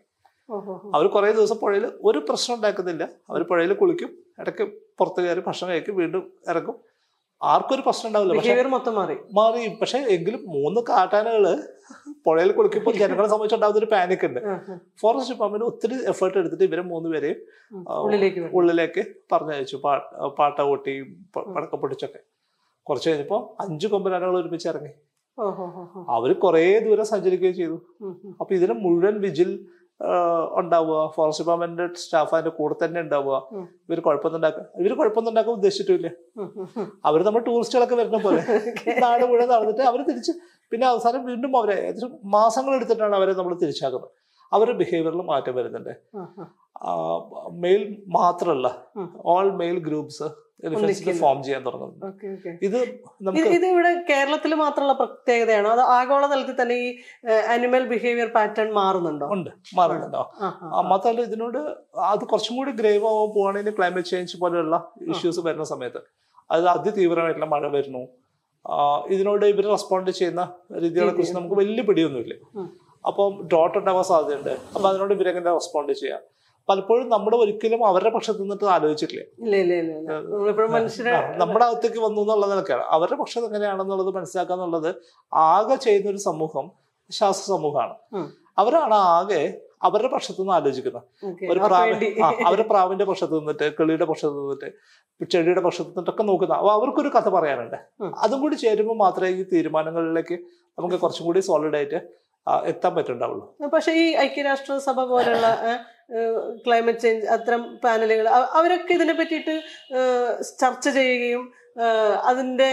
അവർ 0.95 1.07
കുറേ 1.07 1.31
ദിവസം 1.31 1.55
പുഴയിൽ 1.55 1.91
ഒരു 2.03 2.19
പ്രശ്നം 2.19 2.55
ഉണ്ടാക്കുന്നില്ല. 2.55 3.03
അവർ 3.29 3.43
പുഴയിൽ 3.43 3.73
കുളിക്കും 3.73 4.17
ഇടയ്ക്ക് 4.39 4.63
പുറത്തു 4.97 5.21
കയറി 5.21 5.41
ഭക്ഷണം 5.47 5.69
കഴിക്കും 5.69 5.95
വീണ്ടും 5.95 6.33
ഇറങ്ങും. 6.49 6.75
ആർക്കും 7.43 7.75
ഒരു 7.75 7.81
പ്രശ്നം 7.81 8.07
ഉണ്ടാവില്ല. 8.07 8.33
പക്ഷേ 8.33 8.49
മൊത്തം 8.69 8.95
മാറി. 8.95 9.17
മാറി 9.33 9.67
പക്ഷെ 9.67 9.97
എങ്കിലും 9.97 10.43
മൂന്ന് 10.47 10.81
കാട്ടാനകൾ 10.81 11.63
പുഴയിൽ 12.25 12.51
കുളിക്കുമ്പോൾ 12.51 12.91
ജനങ്ങളെ 12.91 13.27
സംബന്ധിച്ചുണ്ടാവുന്ന 13.27 13.79
ഒരു 13.79 13.85
പാനിക് 13.85 14.25
ഉണ്ട്. 14.25 14.39
ഫോറസ്റ്റ് 14.99 15.33
ഡിപ്പാർട്ട്മെന്റ് 15.33 15.65
ഒത്തിരി 15.65 16.09
എഫേർട്ട് 16.09 16.37
എടുത്തിട്ട് 16.37 16.63
ഇവരെ 16.63 16.81
മൂന്ന് 16.81 17.09
പേരെയും 17.09 17.35
ഉം. 17.71 17.85
ആ, 17.89 17.99
ഉള്ളിലേക്ക് 18.53 19.03
പറഞ്ഞയച്ചു. 19.31 19.77
പാട്ട 19.77 20.61
പ- 21.35 21.53
പടക്കം 21.55 21.79
പൊട്ടിച്ചൊക്കെ. 21.79 22.19
കുറച്ച് 22.83 23.09
കഴിഞ്ഞപ്പോ 23.09 23.55
അഞ്ചു 23.59 23.87
കൊമ്പനാനകൾ 23.87 24.39
ഒരുമിച്ച് 24.39 24.67
ഇറങ്ങി. 24.67 24.89
അവർ 26.15 26.29
കുറേ 26.45 26.63
ദൂരം 26.85 27.05
സഞ്ചരിക്കുകയും 27.13 27.55
ചെയ്തു. 27.61 27.77
അപ്പൊ 28.41 28.51
ഇതിന് 28.57 28.75
മുഴുവൻ 28.85 29.15
വിജിൽ 29.25 29.51
ഉണ്ടാവുക. 30.59 30.97
ഫോറസ്റ്റ് 31.15 31.43
ഡിപ്പാർട്ട്മെന്റ് 31.43 31.85
സ്റ്റാഫ് 32.01 32.33
അതിന്റെ 32.35 32.51
കൂടെ 32.57 32.75
തന്നെ 32.83 32.99
ഉണ്ടാവുക. 33.05 33.35
ഇവർ 33.89 33.99
കുഴപ്പമൊന്നും 34.05 34.39
ഉണ്ടാക്കുക 34.39 34.63
ഇവർ 34.81 34.91
കുഴപ്പമൊന്നും 34.99 35.31
ഉണ്ടാക്കാൻ 35.31 35.53
ഉദ്ദേശിച്ചിട്ടില്ല. 35.59 36.09
അവർ 37.09 37.19
നമ്മൾ 37.27 37.41
ടൂറിസ്റ്റുകളൊക്കെ 37.49 37.97
വരുന്ന 38.01 38.19
പോലെ. 38.25 38.41
നാട് 39.05 39.23
മുഴുവൻ 39.31 39.49
നടന്നിട്ട് 39.53 39.83
അവർ 39.91 40.01
തിരിച്ച് 40.09 40.33
പിന്നെ 40.71 40.85
അവസാനം 40.91 41.21
വീണ്ടും 41.29 41.51
അവരെ 41.59 41.75
ഏകദേശം 41.83 42.11
മാസങ്ങൾ 42.37 42.73
എടുത്തിട്ടാണ് 42.77 43.15
അവരെ 43.19 43.33
നമ്മൾ 43.39 43.53
തിരിച്ചാക്കുന്നത്. 43.63 44.09
അവരുടെ 44.53 44.77
ബിഹേവിയറിൽ 44.81 45.23
മാറ്റം 45.31 45.55
വരുന്നുണ്ട്. 45.59 45.93
മെയിൽ 47.63 47.81
മാത്രമല്ല 48.17 48.67
ഓൾ 49.33 49.47
മെയിൽ 49.61 49.77
ഗ്രൂപ്പ്സ് 49.87 50.27
ഒന്നിക്കുന്നു. 50.67 51.19
ഫോം 51.19 51.37
ചെയ്യാൻ 51.43 51.61
തുടങ്ങുന്നത് 51.65 52.05
ഇത് 52.67 52.77
ഇത് 52.77 52.77
നമുക്ക് 53.25 53.53
ഇത് 53.57 53.65
ഇവിടെ 53.65 53.91
കേരളത്തിൽ 54.09 54.51
മാത്രമുള്ള 54.55 54.93
പ്രത്യേകതയാണോ? 54.93 55.69
അത് 55.75 55.81
ആഗോള 55.97 56.23
തലത്തിൽ 56.31 56.57
തന്നെ 56.61 56.75
ഈ 56.75 56.87
അനിമൽ 57.55 57.83
ബിഹേവിയർ 57.87 58.29
പാറ്റേൺ 58.37 58.69
മാറുന്നുണ്ടോ? 58.73 59.27
ഉണ്ട്. 59.35 59.51
മാറുന്നുണ്ടോ? 59.79 60.23
മാത്രമല്ല 60.91 61.21
ഇതിനോട് 61.21 61.57
അത് 62.11 62.23
കുറച്ചും 62.31 62.57
കൂടി 62.57 62.71
ഗ്രേവ് 62.71 63.05
ആവാൻ 63.11 63.29
പോവാണെങ്കിൽ 63.35 63.75
ക്ലൈമറ്റ് 63.79 64.07
ചേഞ്ച് 64.07 64.37
പോലെയുള്ള 64.41 64.77
ഇഷ്യൂസ് 65.13 65.39
വരുന്ന 65.47 65.67
സമയത്ത്. 65.73 66.01
അത് 66.51 66.67
അതിതീവ്രമായിട്ടുള്ള 66.75 67.49
മഴ 67.55 67.67
വരുന്നു. 67.77 68.03
ഇതിനോട് 69.15 69.45
ഇവർ 69.45 69.65
റെസ്പോണ്ട് 69.71 70.11
ചെയ്യുന്ന 70.11 70.43
രീതികളെ 70.83 71.11
കുറിച്ച് 71.11 71.35
നമുക്ക് 71.35 71.55
വലിയ 71.55 71.81
പിടിയൊന്നുമില്ല. 71.81 72.35
അപ്പം 73.07 73.47
ഡോട്ട് 73.53 73.77
ഉണ്ടാവാൻ 73.77 74.03
സാധ്യതയുണ്ട്. 74.03 74.53
അപ്പൊ 74.75 74.85
അതിനോട് 74.89 75.13
ഇവരെങ്ങനെ 75.13 75.51
റെസ്പോണ്ട് 75.53 75.93
ചെയ്യാം? 76.01 76.21
പലപ്പോഴും 76.69 77.09
നമ്മൾ 77.09 77.35
ഒരിക്കലും 77.35 77.87
അവരുടെ 77.87 78.09
പക്ഷത്ത് 78.09 78.41
നിന്നിട്ട് 78.41 78.65
ആലോചിച്ചിട്ടില്ല. 78.65 79.23
നമ്മുടെ 81.37 81.65
അകത്തേക്ക് 81.65 81.99
വന്നു 82.05 82.21
എന്നുള്ളത് 82.21 82.51
നിലക്കാണ്. 82.51 82.81
അവരുടെ 82.81 83.15
പക്ഷത്ത് 83.15 83.45
എങ്ങനെയാണെന്നുള്ളത് 83.45 84.15
മനസ്സിലാക്കുക 84.15 84.55
എന്നുള്ളത് 84.55 84.95
ആകെ 85.33 85.75
ചെയ്യുന്ന 85.75 86.09
ഒരു 86.09 86.17
സമൂഹം 86.17 86.71
ശാസ്ത്ര 87.11 87.45
സമൂഹമാണ്. 87.51 87.95
അവരാണ് 88.57 88.93
ആകെ 88.93 89.61
അവരുടെ 89.83 90.09
പക്ഷത്തു 90.13 90.41
നിന്ന് 90.41 90.53
ആലോചിക്കുന്നത്. 90.53 91.03
ഒരു 91.51 91.59
പ്രാവ് 91.59 92.07
അവരുടെ 92.45 92.63
പ്രാവിന്റെ 92.63 93.05
പക്ഷത്ത് 93.05 93.33
നിന്നിട്ട് 93.33 93.73
കിളിയുടെ 93.79 94.05
പക്ഷത്ത് 94.05 94.37
നിന്നിട്ട് 94.39 94.69
ചെടിയുടെ 95.31 95.61
പക്ഷത്ത് 95.61 95.89
നിന്നിട്ടൊക്കെ 95.89 96.23
നോക്കുന്ന. 96.23 96.53
അപ്പൊ 96.53 96.71
അവർക്കൊരു 96.71 97.09
കഥ 97.15 97.29
പറയാനുണ്ട്. 97.29 97.77
അതും 98.17 98.41
കൂടി 98.41 98.55
ചേരുമ്പോൾ 98.55 98.97
മാത്രമേ 98.97 99.29
ഈ 99.29 99.45
തീരുമാനങ്ങളിലേക്ക് 99.53 100.37
നമുക്ക് 100.79 100.95
കുറച്ചും 100.95 101.25
കൂടി 101.25 101.39
സോളിഡ് 101.39 101.75
ആയിട്ട് 101.75 102.01
എത്താൻ 102.65 102.95
പറ്റുണ്ടാവുള്ളൂ 102.95 103.55
പക്ഷേ 103.73 103.91
ഈ 103.91 104.15
ഐക്യരാഷ്ട്ര 104.15 104.77
സഭ 104.77 105.03
പോലുള്ള 105.03 105.47
ക്ലൈമറ്റ് 106.67 106.99
ചേഞ്ച് 106.99 107.27
അത്തരം 107.27 107.61
പാനലുകൾ 107.83 108.27
അവരൊക്കെ 108.53 108.93
ഇതിനെ 108.93 109.13
പറ്റിയിട്ട് 109.13 109.55
ചർച്ച 110.59 110.85
ചെയ്യുകയും 110.89 111.43
നട 111.77 112.63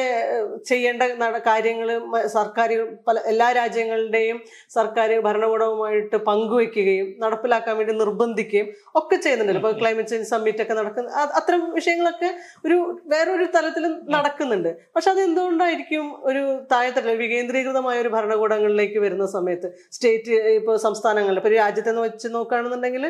ചെയ്യേണ്ട 0.71 1.03
കാര്യങ്ങൾ 1.49 1.89
സർക്കാർ 2.37 2.71
പല 3.09 3.17
എല്ലാ 3.33 3.49
രാജ്യങ്ങളുടെയും 3.59 4.39
സർക്കാർ 4.77 5.11
ഭരണകൂടവുമായിട്ട് 5.27 6.17
പങ്കുവെക്കുകയും 6.29 7.09
നടപ്പിലാക്കാൻ 7.25 7.77
വേണ്ടി 7.81 7.95
നിർബന്ധിക്കുകയും 8.03 8.69
ഒക്കെ 9.01 9.17
ചെയ്യുന്നുണ്ടല്ലോ. 9.17 9.61
ഇപ്പോൾ 9.63 9.75
ക്ലൈമറ്റ് 9.81 10.13
ചേഞ്ച് 10.15 10.31
സമ്മിറ്റ് 10.31 10.63
ഒക്കെ 10.65 10.75
നടക്കുന്ന 10.81 11.15
അത് 11.23 11.35
അത്തരം 11.41 11.63
വിഷയങ്ങളൊക്കെ 11.79 12.31
ഒരു 12.67 12.79
വേറൊരു 13.13 13.47
തലത്തിൽ 13.57 13.87
നടക്കുന്നുണ്ട്. 14.17 14.71
പക്ഷെ 14.97 15.11
അത് 15.15 15.21
എന്തുകൊണ്ടായിരിക്കും 15.29 16.07
ഒരു 16.31 16.43
താഴെത്തട്ടിൽ 16.73 17.17
വികേന്ദ്രീകൃതമായ 17.25 17.97
ഒരു 18.05 18.13
ഭരണകൂടങ്ങളിലേക്ക് 18.17 18.99
വരുന്ന 19.07 19.27
സമയത്ത് 19.37 19.71
സ്റ്റേറ്റ് 19.97 20.41
ഇപ്പോൾ 20.59 20.77
സംസ്ഥാനങ്ങളിൽ 20.87 21.41
ഇപ്പോൾ 21.43 21.55
രാജ്യത്തെ 21.63 21.95
വെച്ച് 22.07 22.29
നോക്കുകയാണെന്നുണ്ടെങ്കിൽ 22.35 23.07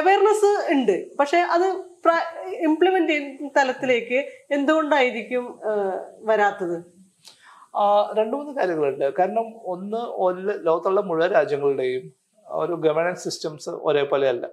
അവയർനെസ് 0.00 0.52
ഉണ്ട്. 0.74 0.96
പക്ഷെ 1.20 1.38
അത് 1.54 1.68
ഇംപ്ലിമെന്റ് 2.66 3.14
തലത്തിലേക്ക് 3.56 4.18
എന്തുകൊണ്ടായിരിക്കും 4.50 5.60
വരാത്തത്? 6.20 6.76
രണ്ടു 8.18 8.36
മൂന്ന് 8.36 8.52
കാര്യങ്ങളുണ്ട്. 8.56 9.12
കാരണം 9.18 9.46
ഒന്ന് 9.74 10.00
ലോകത്തുള്ള 10.66 11.00
മുഴുവൻ 11.00 11.30
രാജ്യങ്ങളുടെയും 11.30 12.12
ഒരു 12.46 12.72
ഗവേണൻസ് 12.72 13.24
സിസ്റ്റംസ് 13.24 13.70
ഒരേപോലെ 13.70 14.28
അല്ല 14.28 14.46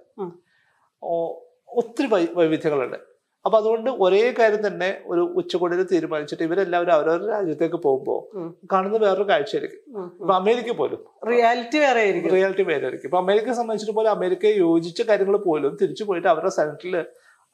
ഒത്തിരി 1.68 2.06
വൈവിധ്യങ്ങളുണ്ട്. 2.34 3.16
അപ്പൊ 3.46 3.58
അതുകൊണ്ട് 3.58 3.90
ഒരേ 3.90 4.34
കാര്യം 4.38 4.66
തന്നെ 4.66 5.02
ഒരു 5.06 5.20
ഉച്ചകോടിയിൽ 5.20 5.82
തീരുമാനിച്ചിട്ട് 5.82 6.42
ഇവരെല്ലാവരും 6.42 6.92
അവരവരുടെ 6.92 7.28
രാജ്യത്തേക്ക് 7.28 7.76
പോകുമ്പോൾ. 7.76 8.54
കാണുന്ന 8.72 8.96
വേറൊരു 8.96 9.28
കാഴ്ചയായിരിക്കും. 9.28 10.04
ഇപ്പൊ 10.20 10.34
അമേരിക്ക 10.34 10.72
പോലും. 10.72 11.04
റിയാലിറ്റി 11.28 11.78
വേറെ 11.78 12.00
ആയിരിക്കും. 12.00 12.32
റിയാലിറ്റി 12.32 12.62
വേറായിരിക്കും 12.62 13.08
ഇപ്പൊ 13.08 13.18
അമേരിക്കയെ 13.18 13.52
സംബന്ധിച്ചിട്ട് 13.52 13.96
പോലും 13.96 14.10
അമേരിക്കയെ 14.10 14.54
യോജിച്ച 14.58 15.02
കാര്യങ്ങൾ 15.02 15.36
പോലും 15.36 15.76
തിരിച്ചു 15.82 16.04
പോയിട്ട് 16.04 16.28
അവരുടെ 16.28 16.50
സെനറ്റിൽ 16.50 17.04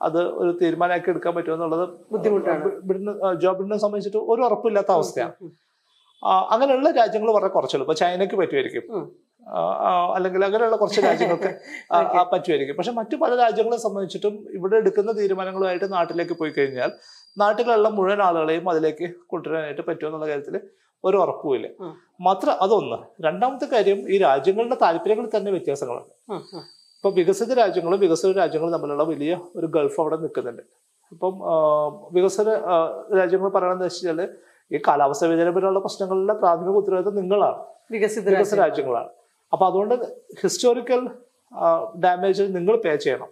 അത് 0.07 0.21
ഒരു 0.43 0.51
തീരുമാനമാക്കി 0.63 1.11
എടുക്കാൻ 1.13 1.35
പറ്റുമോ 1.37 1.55
എന്നുള്ളത് 1.57 1.85
ബുദ്ധിമുട്ടാണ്. 2.13 2.71
ഇവിടുന്ന് 2.85 3.13
ജോ 3.43 3.53
ബിഡിനെ 3.59 3.79
സംബന്ധിച്ചിട്ട് 3.85 4.21
ഒരു 4.33 4.43
ഉറപ്പില്ലാത്ത 4.49 4.93
അവസ്ഥയാണ് 4.99 5.35
അങ്ങനെയുള്ള 6.53 6.89
രാജ്യങ്ങൾ 7.01 7.31
വളരെ 7.37 7.53
കുറച്ചുള്ളൂ. 7.55 7.85
ഇപ്പൊ 7.87 7.97
ചൈനക്ക് 8.03 8.37
പറ്റുമായിരിക്കും. 8.41 8.85
അല്ലെങ്കിൽ 10.17 10.45
അങ്ങനെയുള്ള 10.47 10.77
കുറച്ച് 10.77 11.01
രാജ്യങ്ങൾക്ക് 11.07 11.51
പറ്റുമായിരിക്കും. 12.33 12.77
പക്ഷെ 12.79 12.93
മറ്റു 12.99 13.17
പല 13.23 13.33
രാജ്യങ്ങളെ 13.43 13.79
സംബന്ധിച്ചിട്ടും 13.87 14.35
ഇവിടെ 14.59 14.77
എടുക്കുന്ന 14.83 15.13
തീരുമാനങ്ങളുമായിട്ട് 15.13 15.89
നാട്ടിലേക്ക് 15.93 16.33
പോയി 16.33 16.53
കഴിഞ്ഞാൽ 16.59 16.91
നാട്ടിലുള്ള 17.37 17.89
മുഴുവൻ 17.97 18.23
ആളുകളെയും 18.23 18.71
അതിലേക്ക് 18.71 19.09
കൊണ്ടുവരാനായിട്ട് 19.33 19.85
പറ്റുമെന്നുള്ള 19.89 20.29
കാര്യത്തിൽ 20.29 20.57
ഒരു 21.05 21.17
ഉറപ്പുമില്ല. 21.17 21.69
മാത്രം 22.27 22.55
അതൊന്ന്. 22.65 22.99
രണ്ടാമത്തെ 23.27 23.67
കാര്യം 23.73 23.99
ഈ 24.15 24.19
രാജ്യങ്ങളുടെ 24.19 24.79
താല്പര്യങ്ങളിൽ 24.83 25.31
തന്നെ 25.37 25.51
വ്യത്യാസങ്ങളുണ്ട് 25.51 26.15
ഉം, 27.05 27.11
ഉം. 27.11 27.15
ഇപ്പൊ 27.15 27.21
വികസിത 27.21 27.53
രാജ്യങ്ങളും 27.53 28.01
വികസിത 28.01 28.37
രാജ്യങ്ങളും 28.37 28.73
തമ്മിലുള്ള 28.73 29.03
വലിയ 29.03 29.39
ഒരു 29.57 29.67
ഗൾഫ് 29.67 30.01
അവിടെ 30.01 30.17
നിൽക്കുന്നുണ്ട്. 30.17 30.63
ഇപ്പം 31.13 31.39
വികസന 32.13 32.51
രാജ്യങ്ങൾ 33.19 33.51
പറയണമെന്ന് 33.51 33.85
വെച്ചാൽ 33.85 34.29
ഈ 34.73 34.81
കാലാവസ്ഥ 34.89 35.25
വ്യതിയാനപരമുള്ള 35.25 35.79
പ്രശ്നങ്ങളുടെ 35.79 36.33
പ്രാഥമിക 36.33 36.69
ഉത്തരവാദിത്വം 36.69 37.17
നിങ്ങളാണ്. 37.17 37.65
വികസിത 38.31 38.59
രാജ്യങ്ങളാണ്. 38.59 39.09
അപ്പൊ 39.53 39.67
അതുകൊണ്ട് 39.67 39.95
ഹിസ്റ്റോറിക്കൽ 40.43 41.11
ഡാമേജ് 42.05 42.43
നിങ്ങൾ 42.43 42.77
പേ 42.77 42.97
ചെയ്യണം. 42.97 43.29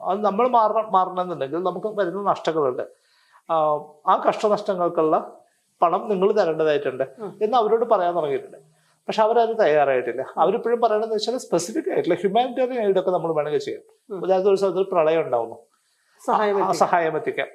അത് 0.00 0.24
നമ്മൾ 0.24 0.48
മാറണം 0.48 0.92
മാറണമെന്നുണ്ടെങ്കിൽ 0.92 1.62
നമുക്ക് 1.62 1.86
വരുന്ന 1.86 2.22
നഷ്ടങ്ങളുണ്ട്. 2.22 2.82
ആ, 3.50 3.54
ആ 4.06 4.22
കഷ്ടനഷ്ടങ്ങൾക്കുള്ള 4.28 5.36
പണം 5.82 6.08
നിങ്ങൾ 6.08 6.32
തരേണ്ടതായിട്ടുണ്ട് 6.32 7.04
എന്ന് 7.42 7.56
അവരോട് 7.56 7.84
പറയാൻ 7.84 8.16
തുടങ്ങിയിട്ടുണ്ട്. 8.16 8.75
പക്ഷെ 9.08 9.22
അവരത് 9.22 9.58
തയ്യാറായിട്ടില്ല. 9.60 10.22
അവരിപ്പോഴും 10.38 10.80
പറയണമെന്ന് 10.80 11.14
വെച്ചാൽ 11.14 11.36
സ്പെസിഫിക് 11.38 11.90
ആയിട്ടുള്ള 11.92 12.14
ഹ്യൂമാനിറ്റേറിയൻ 12.14 12.80
എയ്ഡ് 12.86 12.98
ഒക്കെ 13.00 13.10
നമ്മൾ 13.10 13.34
വേണമെങ്കിൽ 13.34 13.60
ചെയ്യാം. 13.60 13.84
അതായത് 14.24 14.48
ഒരു 14.48 14.56
സ്ഥലത്ത് 14.56 14.90
പ്രളയം 14.90 15.20
ഉണ്ടാവുന്നു. 15.20 15.56
സഹായം 16.72 17.16
എത്തിക്കാം. 17.16 17.46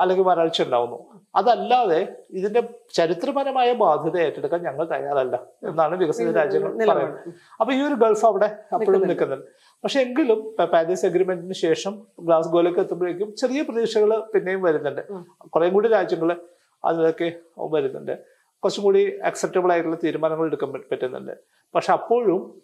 അല്ലെങ്കിൽ 0.00 0.24
വരൾച്ച 0.24 0.62
ഉണ്ടാവുന്നു. 0.62 1.20
അതല്ലാതെ 1.34 2.16
ഇതിന്റെ 2.30 2.60
ചരിത്രപരമായ 2.94 3.72
ബാധ്യത 3.72 4.18
ഏറ്റെടുക്കാൻ 4.18 4.62
ഞങ്ങൾ 4.62 4.84
തയ്യാറല്ല 4.84 5.36
എന്നാണ് 5.68 5.96
വികസിത 5.96 6.36
രാജ്യങ്ങൾ 6.36 6.70
പറയുന്നത്. 6.90 7.34
അപ്പൊ 7.60 7.74
ഈ 7.74 7.80
ഒരു 7.82 7.94
ഗൾഫ് 7.94 8.26
അവിടെ 8.26 8.58
അപ്പോഴും 8.74 9.06
നിൽക്കുന്നുണ്ട്. 9.06 9.46
പക്ഷെ 9.84 10.00
എങ്കിലും 10.00 10.56
പാരീസ് 10.72 11.06
അഗ്രിമെന്റിന് 11.06 11.52
ശേഷം 11.52 12.06
ഗ്ലാസ്ഗോയിലേക്ക് 12.20 12.78
എത്തുമ്പോഴേക്കും 12.78 13.36
ചെറിയ 13.36 13.62
പ്രതീക്ഷകൾ 13.62 14.24
പിന്നെയും 14.34 14.62
വരുന്നുണ്ട്. 14.62 15.00
കുറേ 15.08 15.48
കുറെ 15.54 15.68
കൂടി 15.68 15.88
രാജ്യങ്ങൾ 15.88 16.40
അതിലൊക്കെ 16.84 17.32
വരുന്നുണ്ട്. 17.58 18.39
കുറച്ചും 18.64 18.84
കൂടി 18.84 19.02
അക്സെപ്റ്റബിൾ 19.24 19.72
ആയിട്ടുള്ള 19.72 19.96
തീരുമാനങ്ങൾ 20.04 20.46
എടുക്കാൻ 20.46 20.72
പറ്റുന്നുണ്ട്. 20.72 21.34
പക്ഷെ 21.74 21.92
അപ്പോഴും 21.92 22.62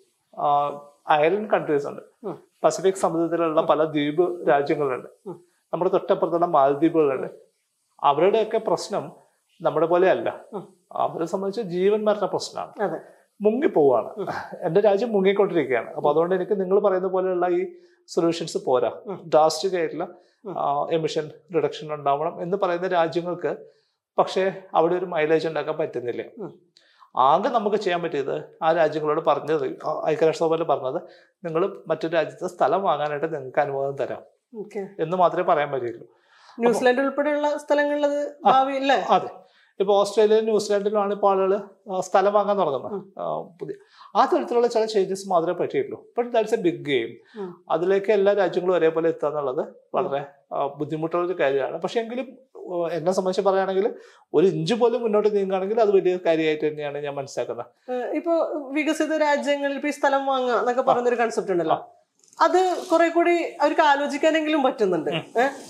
അയർലൻഡ് 1.09 1.51
കൺട്രീസ് 1.51 1.87
ഉണ്ട്. 1.87 2.03
പസഫിക് 2.65 2.95
സമുദ്രത്തിലുള്ള 2.95 3.63
പല 3.63 3.85
ദ്വീപ് 3.85 4.49
രാജ്യങ്ങളുണ്ട്. 4.49 5.09
നമ്മുടെ 5.73 5.91
തൊട്ടപ്പുറത്തുള്ള 5.91 6.47
മാലദ്വീപുകളുണ്ട്. 6.47 7.27
അവരുടെയൊക്കെ 8.03 8.59
പ്രശ്നം 8.59 9.13
നമ്മുടെ 9.63 9.87
പോലെ 9.87 10.11
അല്ല 10.11 10.29
അവരെ 10.93 11.25
സംബന്ധിച്ച് 11.25 11.63
ജീവൻ 11.63 12.05
മരണ 12.05 12.25
പ്രശ്നമാണ്. 12.25 12.73
മുങ്ങി 12.81 13.01
മുങ്ങിപ്പോവാണ്. 13.43 14.11
എന്റെ 14.61 14.81
രാജ്യം 14.81 15.13
മുങ്ങിക്കൊണ്ടിരിക്കുകയാണ്. 15.13 15.91
അപ്പൊ 15.95 16.11
അതുകൊണ്ട് 16.11 16.35
എനിക്ക് 16.35 16.61
നിങ്ങൾ 16.61 16.79
പറയുന്ന 16.81 17.09
പോലെയുള്ള 17.09 17.47
ഈ 17.49 17.67
സൊല്യൂഷൻസ് 18.09 18.59
പോരാ. 18.65 18.91
ഡ്രാസ്റ്റിക് 19.27 19.77
ആയിട്ടുള്ള 19.77 20.07
എമിഷൻ 20.91 21.31
റിഡക്ഷൻ 21.55 21.95
ഉണ്ടാവണം 21.95 22.43
എന്ന് 22.43 22.57
പറയുന്ന 22.63 22.89
രാജ്യങ്ങൾക്ക് 22.89 23.57
പക്ഷേ 24.19 24.63
അവിടെ 24.75 24.95
ഒരു 24.95 25.05
മൈലേജ് 25.05 25.49
ഉണ്ടാക്കാൻ 25.49 25.79
പറ്റുന്നില്ല. 25.79 26.23
ആകെ 27.17 27.49
നമുക്ക് 27.49 27.77
ചെയ്യാൻ 27.77 28.03
പറ്റിയത് 28.03 28.45
ആ 28.63 28.73
രാജ്യങ്ങളോട് 28.73 29.21
പറഞ്ഞത് 29.27 29.65
ഐക്യരാഷ്ട്രസഭയിൽ 29.65 30.09
ഐക്യരാഷ്ട്ര 30.09 30.45
സഭയിൽ 30.45 30.63
പറഞ്ഞത് 30.63 31.03
നിങ്ങൾ 31.45 31.83
മറ്റൊരു 31.87 32.13
രാജ്യത്ത് 32.13 32.47
സ്ഥലം 32.47 32.83
വാങ്ങാനായിട്ട് 32.83 33.35
നിങ്ങൾക്ക് 33.35 33.61
അനുവാദം 33.61 33.97
തരാം. 33.97 34.23
എന്ന് 35.01 35.17
മാത്രമേ 35.17 35.43
പറയാൻ 35.43 35.71
പറ്റുള്ളൂ 35.73 36.07
ന്യൂസിലാൻഡ് 36.61 37.01
ഉൾപ്പെടെയുള്ള 37.01 37.57
സ്ഥലങ്ങളിൽ 37.57 38.07
അത് 39.11 39.29
ഇപ്പൊ 39.81 39.95
ഓസ്ട്രേലിയ 39.95 40.41
ന്യൂസിലാൻഡിലുമാണ് 40.41 41.13
ഇപ്പോൾ 41.13 41.31
ആളുകൾ 41.31 41.61
സ്ഥലം 42.01 42.33
വാങ്ങാൻ 42.33 42.59
തുടങ്ങുന്നത്. 42.59 43.01
പുതിയ 43.61 43.75
ആ 44.17 44.25
തരത്തിലുള്ള 44.25 44.67
ചില 44.67 44.85
ചേഞ്ചസ് 44.85 45.29
മാത്രമേ 45.29 45.53
പറ്റിയിട്ടുള്ളൂ. 45.53 46.05
But 46.19 46.31
that's 46.31 46.55
a 46.55 46.57
big 46.57 46.85
game. 46.85 47.11
അതിലേക്ക് 47.71 48.13
എല്ലാ 48.13 48.33
രാജ്യങ്ങളും 48.33 48.77
ഒരേപോലെ 48.77 49.09
എത്തുക 49.09 49.29
എന്നുള്ളത് 49.29 49.75
വളരെ 49.95 50.27
ബുദ്ധിമുട്ടുള്ള 50.77 51.27
ഒരു 51.27 51.37
കാര്യമാണ്. 51.41 51.83
പക്ഷെ 51.83 52.01
എങ്കിലും 52.01 52.39
എന്നെ 52.97 53.13
സംബന്ധിച്ച് 53.17 53.45
പറയുകയാണെങ്കിൽ 53.49 53.87
ഒരു 54.37 54.47
ഇഞ്ച് 54.55 54.75
പോലും 54.81 55.01
മുന്നോട്ട് 55.05 55.29
നീങ്ങുകയാണെങ്കിൽ 55.37 55.81
അത് 55.85 55.93
വലിയ 55.97 56.15
കാര്യമായിട്ട് 56.27 56.65
തന്നെയാണ് 56.67 56.99
ഞാൻ 57.07 57.15
മനസ്സിലാക്കുന്നത്. 57.19 57.67
ഇപ്പൊ 58.19 58.33
വികസിത 58.79 59.17
രാജ്യങ്ങളിൽ 59.27 59.77
ഇപ്പൊ 59.81 59.91
ഈ 59.93 59.97
സ്ഥലം 59.99 60.25
വാങ്ങുക 60.33 60.57
എന്നൊക്കെ 60.61 61.11
ഒരു 61.13 61.19
കൺസെപ്റ്റ് 61.23 61.55
ഉണ്ടല്ലോ. 61.57 61.79
അത് 62.39 62.61
കുറെ 62.91 63.05
കൂടി 63.17 63.35
അവർക്ക് 63.63 63.85
ആലോചിക്കാനെങ്കിലും 63.91 64.63
പറ്റുന്നുണ്ട്. 64.67 65.13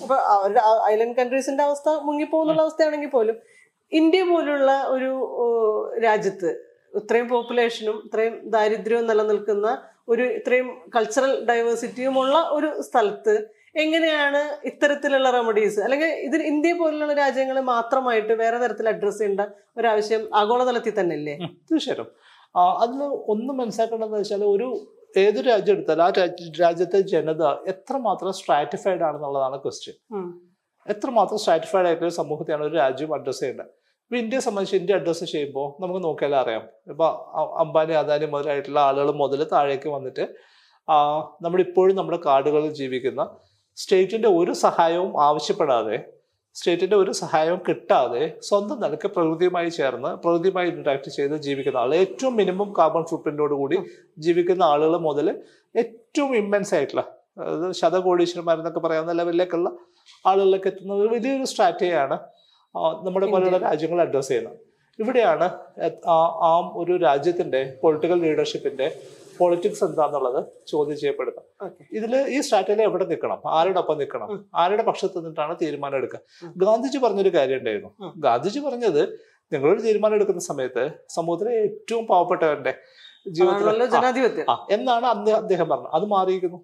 അപ്പൊ 0.03 0.17
അവരുടെ 0.35 0.63
ഐലൻഡ് 0.93 1.17
കൺട്രീസിന്റെ 1.19 1.63
അവസ്ഥ 1.69 1.89
മുങ്ങിപ്പോകുന്നുള്ള 2.07 2.63
അവസ്ഥയാണെങ്കിൽ 2.67 3.13
പോലും 3.17 3.37
ഇന്ത്യ 3.93 4.23
പോലുള്ള 4.31 4.71
ഒരു 4.95 5.11
രാജ്യത്ത് 6.07 6.51
ഇത്രയും 7.01 7.27
പോപ്പുലേഷനും 7.33 7.97
ഇത്രയും 8.07 8.35
ദാരിദ്ര്യവും 8.55 9.07
നിലനിൽക്കുന്ന 9.11 9.69
ഒരു 10.13 10.25
ഇത്രയും 10.39 10.69
കൾച്ചറൽ 10.95 11.33
ഡൈവേഴ്സിറ്റിയുമുള്ള 11.49 12.37
ഒരു 12.57 12.69
സ്ഥലത്ത് 12.89 13.35
എങ്ങനെയാണ് 13.83 14.41
ഇത്തരത്തിലുള്ള 14.69 15.29
റെമഡീസ് 15.37 15.81
അല്ലെങ്കിൽ 15.87 16.11
ഇതിൽ 16.27 16.41
ഇന്ത്യ 16.51 16.73
പോലുള്ള 16.81 17.15
രാജ്യങ്ങൾ 17.23 17.57
മാത്രമായിട്ട് 17.73 18.35
വേറെ 18.43 18.59
തരത്തിൽ 18.63 18.87
അഡ്രസ്സ് 18.93 19.21
ചെയ്യേണ്ട 19.21 19.43
ഒരാവശ്യം 19.79 20.23
ആഗോളതലത്തിൽ 20.41 20.95
തന്നെ 20.99 21.17
അല്ലേ 21.21 21.35
തീർച്ചയായിട്ടും. 21.71 22.09
അതിൽ 22.83 23.01
ഒന്ന് 23.33 23.53
മനസ്സിലാക്കേണ്ടതെന്ന് 23.61 24.21
വെച്ചാൽ 24.23 24.45
ഒരു 24.55 24.69
ഏത് 25.25 25.41
രാജ്യം 25.49 25.75
എടുത്താലും 25.77 26.05
ആ 26.07 26.09
രാജ്യത്തെ 26.65 26.99
ജനത 27.13 27.43
എത്രമാത്രം 27.73 28.33
സ്ട്രാറ്റിഫൈഡ് 28.41 29.05
ആണെന്നുള്ളതാണ് 29.09 29.57
ക്വസ്റ്റ്യൻ 29.65 29.97
എത്രമാത്രം 30.87 31.39
സ്ട്രാറ്റിഫൈഡ് 31.43 31.87
ആയിട്ടുള്ള 31.89 32.09
ഒരു 32.11 32.17
സമൂഹത്തെയാണ് 32.21 32.65
ഒരു 32.69 32.77
രാജ്യം 32.83 33.13
അഡ്രസ്സ് 33.17 33.43
ചെയ്യേണ്ടത്? 33.43 33.71
ഇപ്പൊ 34.05 34.17
ഇന്ത്യയെ 34.23 34.43
സംബന്ധിച്ച് 34.47 34.77
ഇന്ത്യ 34.81 34.99
അഡ്രസ്സ് 35.01 35.27
ചെയ്യുമ്പോൾ 35.33 35.67
നമുക്ക് 35.83 36.01
നോക്കിയാലും 36.05 36.39
അറിയാം. 36.43 36.65
ഇപ്പൊ 36.93 37.07
അംബാനി 37.63 37.95
അദാനി 38.03 38.27
മുതലായിട്ടുള്ള 38.35 38.81
ആളുകൾ 38.89 39.09
മുതൽ 39.23 39.41
താഴേക്ക് 39.55 39.89
വന്നിട്ട് 39.97 40.25
നമ്മൾ 40.89 41.23
നമ്മളിപ്പോഴും 41.45 41.95
നമ്മുടെ 41.99 42.19
കാടുകളിൽ 42.27 42.73
ജീവിക്കുന്ന 42.81 43.23
സ്റ്റേറ്റിന്റെ 43.77 44.29
ഒരു 44.29 44.53
സഹായവും 44.53 45.23
ആവശ്യപ്പെടാതെ 45.23 45.97
സ്റ്റേറ്റിന്റെ 46.57 46.97
ഒരു 46.97 47.11
സഹായവും 47.13 47.61
കിട്ടാതെ 47.69 48.39
സ്വന്തം 48.41 48.81
നിലയ്ക്ക് 48.81 49.07
പ്രകൃതിയുമായി 49.07 49.69
ചേർന്ന് 49.69 50.17
പ്രകൃതിയുമായി 50.17 50.69
ഇൻട്രാക്ട് 50.69 51.09
ചെയ്ത് 51.09 51.37
ജീവിക്കുന്ന 51.37 51.79
ആൾ 51.79 51.95
ഏറ്റവും 51.95 52.37
മിനിമം 52.37 52.75
കാർബൺ 52.79 53.05
ഫുട്പ്രിന്റോട് 53.05 53.55
കൂടി 53.55 53.79
ജീവിക്കുന്ന 54.19 54.63
ആളുകൾ 54.63 54.99
മുതൽ 54.99 55.29
ഏറ്റവും 55.75 56.37
ഇമ്മൻസ് 56.37 56.75
ആയിട്ടുള്ള 56.75 57.03
അതായത് 57.39 57.73
ശതകോടീശ്വരന്മാരെന്നൊക്കെ 57.73 58.81
പറയാവുന്ന 58.81 59.13
ലെവലിലേക്കുള്ള 59.13 59.71
ആളുകളിലേക്ക് 60.25 60.67
എത്തുന്ന 60.67 60.95
ഒരു 60.95 61.09
വലിയൊരു 61.09 61.45
സ്ട്രാറ്റജിയാണ് 61.45 62.17
നമ്മുടെ 63.03 63.27
പോലെയുള്ള 63.27 63.59
രാജ്യങ്ങൾ 63.59 64.01
അഡ്രസ്സ് 64.01 64.29
ചെയ്യുന്നത്. 64.29 64.57
ഇവിടെയാണ് 64.99 65.47
ആ- 66.09 66.73
ഒരു 66.75 66.97
രാജ്യത്തിന്റെ 66.97 67.79
പൊളിറ്റിക്കൽ 67.83 68.21
ലീഡർഷിപ്പിന്റെ 68.21 68.87
പൊളിറ്റിക്സ് 69.39 69.83
എന്താന്നുള്ളത് 69.87 70.41
ചോദ്യം 70.73 70.97
ചെയ്യപ്പെടുന്നത് 71.03 71.71
ഇതിൽ 71.99 72.13
ഈ 72.35 72.39
സ്ട്രാറ്റജി 72.47 72.83
എവിടെ 72.89 73.07
നിൽക്കണം? 73.13 73.41
ആരുടെ 73.59 73.81
ഒപ്പം 73.83 73.97
നിൽക്കണം? 74.03 74.29
ആരുടെ 74.63 74.85
പക്ഷത്ത് 74.89 75.19
നിന്നിട്ടാണ് 75.19 75.55
തീരുമാനം 75.63 75.97
എടുക്കുക? 76.01 76.21
ഗാന്ധിജി 76.65 77.01
പറഞ്ഞൊരു 77.05 77.33
കാര്യം 77.39 77.59
ഉണ്ടായിരുന്നു. 77.61 77.91
ഗാന്ധിജി 78.27 78.61
പറഞ്ഞത് 78.67 79.03
നിങ്ങളൊരു 79.53 79.83
തീരുമാനം 79.87 80.17
എടുക്കുന്ന 80.19 80.43
സമയത്ത് 80.51 80.85
സമൂഹത്തിലെ 81.17 81.53
ഏറ്റവും 81.67 82.05
പാവപ്പെട്ടവരുടെ 82.13 82.75
ജീവിതത്തിൽ 83.37 83.69
എന്നാണ് 84.77 85.07
അന്ന് 85.13 85.33
അദ്ദേഹം 85.43 85.67
പറഞ്ഞത്. 85.71 85.93
അത് 85.97 86.05
മാറിയിരിക്കുന്നു. 86.15 86.61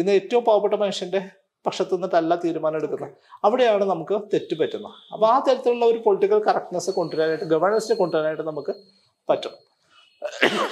ഇന്ന് 0.00 0.12
ഏറ്റവും 0.18 0.44
പാവപ്പെട്ട 0.48 0.74
മനുഷ്യന്റെ 0.82 1.20
പക്ഷത്ത് 1.66 1.94
നിന്നിട്ടല്ല 1.94 2.34
തീരുമാനം 2.44 2.78
എടുക്കുന്നത്. 2.78 3.12
അവിടെയാണ് 3.46 3.84
നമുക്ക് 3.90 4.16
തെറ്റ് 4.32 4.54
പറ്റുന്നത്. 4.60 4.96
അപ്പൊ 5.12 5.24
ആ 5.34 5.36
തരത്തിലുള്ള 5.46 5.84
ഒരു 5.92 6.00
പൊളിറ്റിക്കൽ 6.06 6.40
കറക്റ്റ്നെസ് 6.48 6.90
കൊണ്ടുവരാനായിട്ട് 6.98 7.46
ഗവേണൻസിനെ 7.52 7.96
കൊണ്ടുവരാനായിട്ട് 8.00 8.44
നമുക്ക് 8.50 8.74
പറ്റും. 9.30 9.54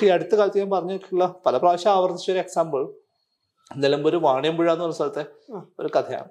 ഈ 0.03 0.09
അടുത്ത 0.09 0.35
കാലത്ത് 0.35 0.59
ഞാൻ 0.59 0.71
പറഞ്ഞിട്ടുള്ള 0.71 1.35
പല 1.47 1.57
പ്രാവശ്യം 1.57 1.93
ആവർത്തിച്ച 1.93 2.31
ഒരു 2.31 2.39
എക്സാമ്പിൾ 2.39 2.83
നിലമ്പൂർ 3.77 4.17
വാണിയമ്പുഴ 4.17 4.73
എന്ന് 4.73 4.85
പറഞ്ഞ 4.85 4.95
സ്ഥലത്തെ 4.95 5.25
ഒരു 5.81 5.91
കഥയാണ്. 5.97 6.31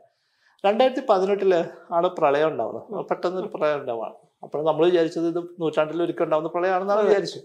രണ്ടായിരത്തി 0.66 1.04
പതിനെട്ടിൽ 1.10 1.54
ആണ് 1.92 2.08
പ്രളയം 2.08 2.48
ഉണ്ടാവുന്നത്. 2.48 3.06
പെട്ടെന്ന് 3.06 3.42
ഒരു 3.42 3.48
പ്രളയം 3.48 3.78
ഉണ്ടാവുകയാണ്. 3.82 4.16
അപ്പോൾ 4.44 4.66
നമ്മൾ 4.66 4.86
വിചാരിച്ചത് 4.86 5.28
ഇത് 5.28 5.40
നൂറ്റാണ്ടിൽ 5.62 6.04
ഒരിക്കൽ 6.04 6.24
ഉണ്ടാവുന്ന 6.24 6.50
പ്രളയമാണെന്നാണ് 6.50 7.02
വിചാരിച്ചത്. 7.08 7.44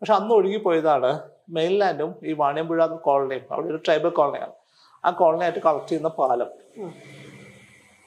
പക്ഷെ 0.00 0.14
അന്ന് 0.14 0.34
ഒഴുകിപ്പോയതാണ് 0.34 1.10
മെയിൻലാൻഡും 1.50 2.14
ഈ 2.24 2.32
വാണിയമ്പുഴ 2.32 2.86
കോളനിയും 2.86 3.44
അവിടെ 3.50 3.66
ഒരു 3.68 3.76
ട്രൈബൽ 3.76 4.08
കോളനിയാണ് 4.08 4.52
ആ 5.06 5.10
കോളനിയായിട്ട് 5.10 5.58
കളക്ട് 5.58 5.88
ചെയ്യുന്ന 5.88 6.08
പാലം. 6.08 6.50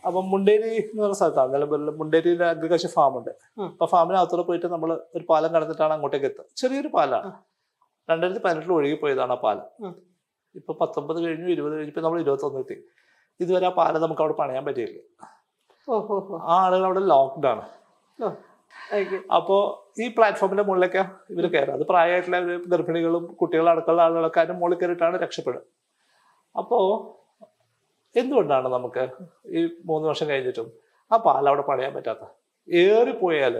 അപ്പം 0.08 0.24
മുണ്ടേരി 0.32 0.70
എന്ന് 0.82 1.02
പറഞ്ഞ 1.02 1.18
സ്ഥലത്താണ് 1.20 1.54
നിലമ്പൂരിൽ 1.54 1.90
മുണ്ടേരിയിൽ 2.02 2.42
അഗ്രികൾച്ചർ 2.44 2.92
ഫാം 2.98 3.14
ഉണ്ട്. 3.20 3.32
അപ്പൊ 3.74 3.86
ഫാമിനകത്തോടെ 3.94 4.44
പോയിട്ട് 4.50 4.68
നമ്മൾ 4.76 4.92
ഒരു 5.18 5.24
പാലം 5.30 5.52
കടന്നിട്ടാണ് 5.56 5.94
അങ്ങോട്ടേക്ക് 5.94 6.28
എത്തുക. 6.32 6.46
ചെറിയൊരു 6.62 6.92
പാലാണ്. 6.98 7.32
രണ്ടായിരത്തി 8.10 8.42
പതിനെട്ടിൽ 8.46 8.74
ഒഴുകി 8.74 8.98
പോയതാണ് 9.04 9.34
ആ 9.36 9.40
പാലം. 9.46 9.68
ഇപ്പൊ 10.56 10.74
പത്തൊമ്പത് 10.82 11.20
കഴിഞ്ഞു 11.26 11.48
ഇരുപത് 11.56 11.74
കഴിഞ്ഞു 11.74 11.92
ഇപ്പൊ 11.94 12.02
നമ്മൾ 12.02 12.20
ഇരുപത്തൊന്ന് 12.26 12.60
എത്തി. 12.60 12.78
ഇതുവരെ 13.40 13.68
ആ 13.70 13.74
പാലം 13.80 14.02
നമുക്ക് 14.02 14.22
അവിടെ 14.22 14.36
പണിയാൻ 14.42 14.66
പറ്റിയില്ല. 14.66 15.00
ആ 16.52 16.56
ആളുകൾ 16.66 16.86
അവിടെ 16.86 17.02
ലോക്ക്ഡ് 17.14 17.48
ആണ്. 17.54 17.64
അപ്പോ 19.38 19.56
ഈ 20.04 20.06
പ്ലാറ്റ്ഫോമിന്റെ 20.16 20.64
മുകളിലൊക്കെ 20.64 21.02
ഇവർ 21.34 21.46
കയറുക. 21.54 21.74
അത് 21.78 21.84
പ്രായമായിട്ടുള്ള 21.92 22.40
ഗർഭിണികളും 22.74 23.26
കുട്ടികളും 23.42 23.70
അടക്കമുള്ള 23.72 24.02
ആളുകളൊക്കെ 24.06 24.40
അതിന്റെ 24.42 24.58
മുകളിൽ 24.60 24.78
കയറിയിട്ടാണ് 24.80 25.18
രക്ഷപ്പെടുക. 25.24 25.62
അപ്പോ 26.56 26.80
എന്തുകൊണ്ടാണ് 28.22 28.68
നമുക്ക് 28.76 29.04
ഈ 29.58 29.62
മൂന്ന് 29.90 30.06
വർഷം 30.10 30.30
കഴിഞ്ഞിട്ടും 30.30 30.68
ആ 31.12 31.18
പാലവിടെ 31.26 31.50
അവിടെ 31.50 31.64
പണിയാൻ 31.70 31.92
പറ്റാത്ത? 31.98 32.24
ഏറിപ്പോയാൽ. 32.68 33.56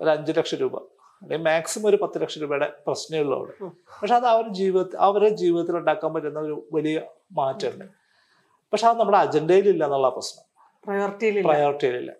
ഒരു 0.00 0.10
അഞ്ചു 0.14 0.32
ലക്ഷം 0.38 0.58
രൂപ 0.62 0.76
അല്ലെങ്കിൽ 1.22 1.44
മാക്സിമം 1.46 1.86
ഒരു 1.90 1.98
പത്ത് 2.02 2.16
ലക്ഷം 2.22 2.40
രൂപയുടെ 2.42 2.68
പ്രശ്നമേ 2.86 3.20
ഉള്ളൂ 3.24 3.36
അവിടെ. 3.38 3.54
പക്ഷെ 4.00 4.14
അത് 4.14 4.26
അവരുടെ 4.32 4.54
ജീവിതത്തിൽ 4.60 4.98
അവരുടെ 5.06 5.30
ജീവിതത്തിൽ 5.42 5.76
ഉണ്ടാക്കാൻ 5.80 6.10
പറ്റുന്ന 6.14 6.40
ഒരു 6.46 6.56
വലിയ 6.76 6.96
മാറ്റമുണ്ട്. 7.38 7.86
പക്ഷെ 8.72 8.86
അത് 8.88 8.98
നമ്മുടെ 9.00 9.18
അജണ്ടയിലില്ല 9.18 9.84
എന്നുള്ള 9.88 10.08
പ്രശ്നം. 10.16 10.44
പ്രയോറിറ്റിയിലില്ല 10.86 11.48
പ്രയോറിറ്റിയിലില്ല 11.48 12.12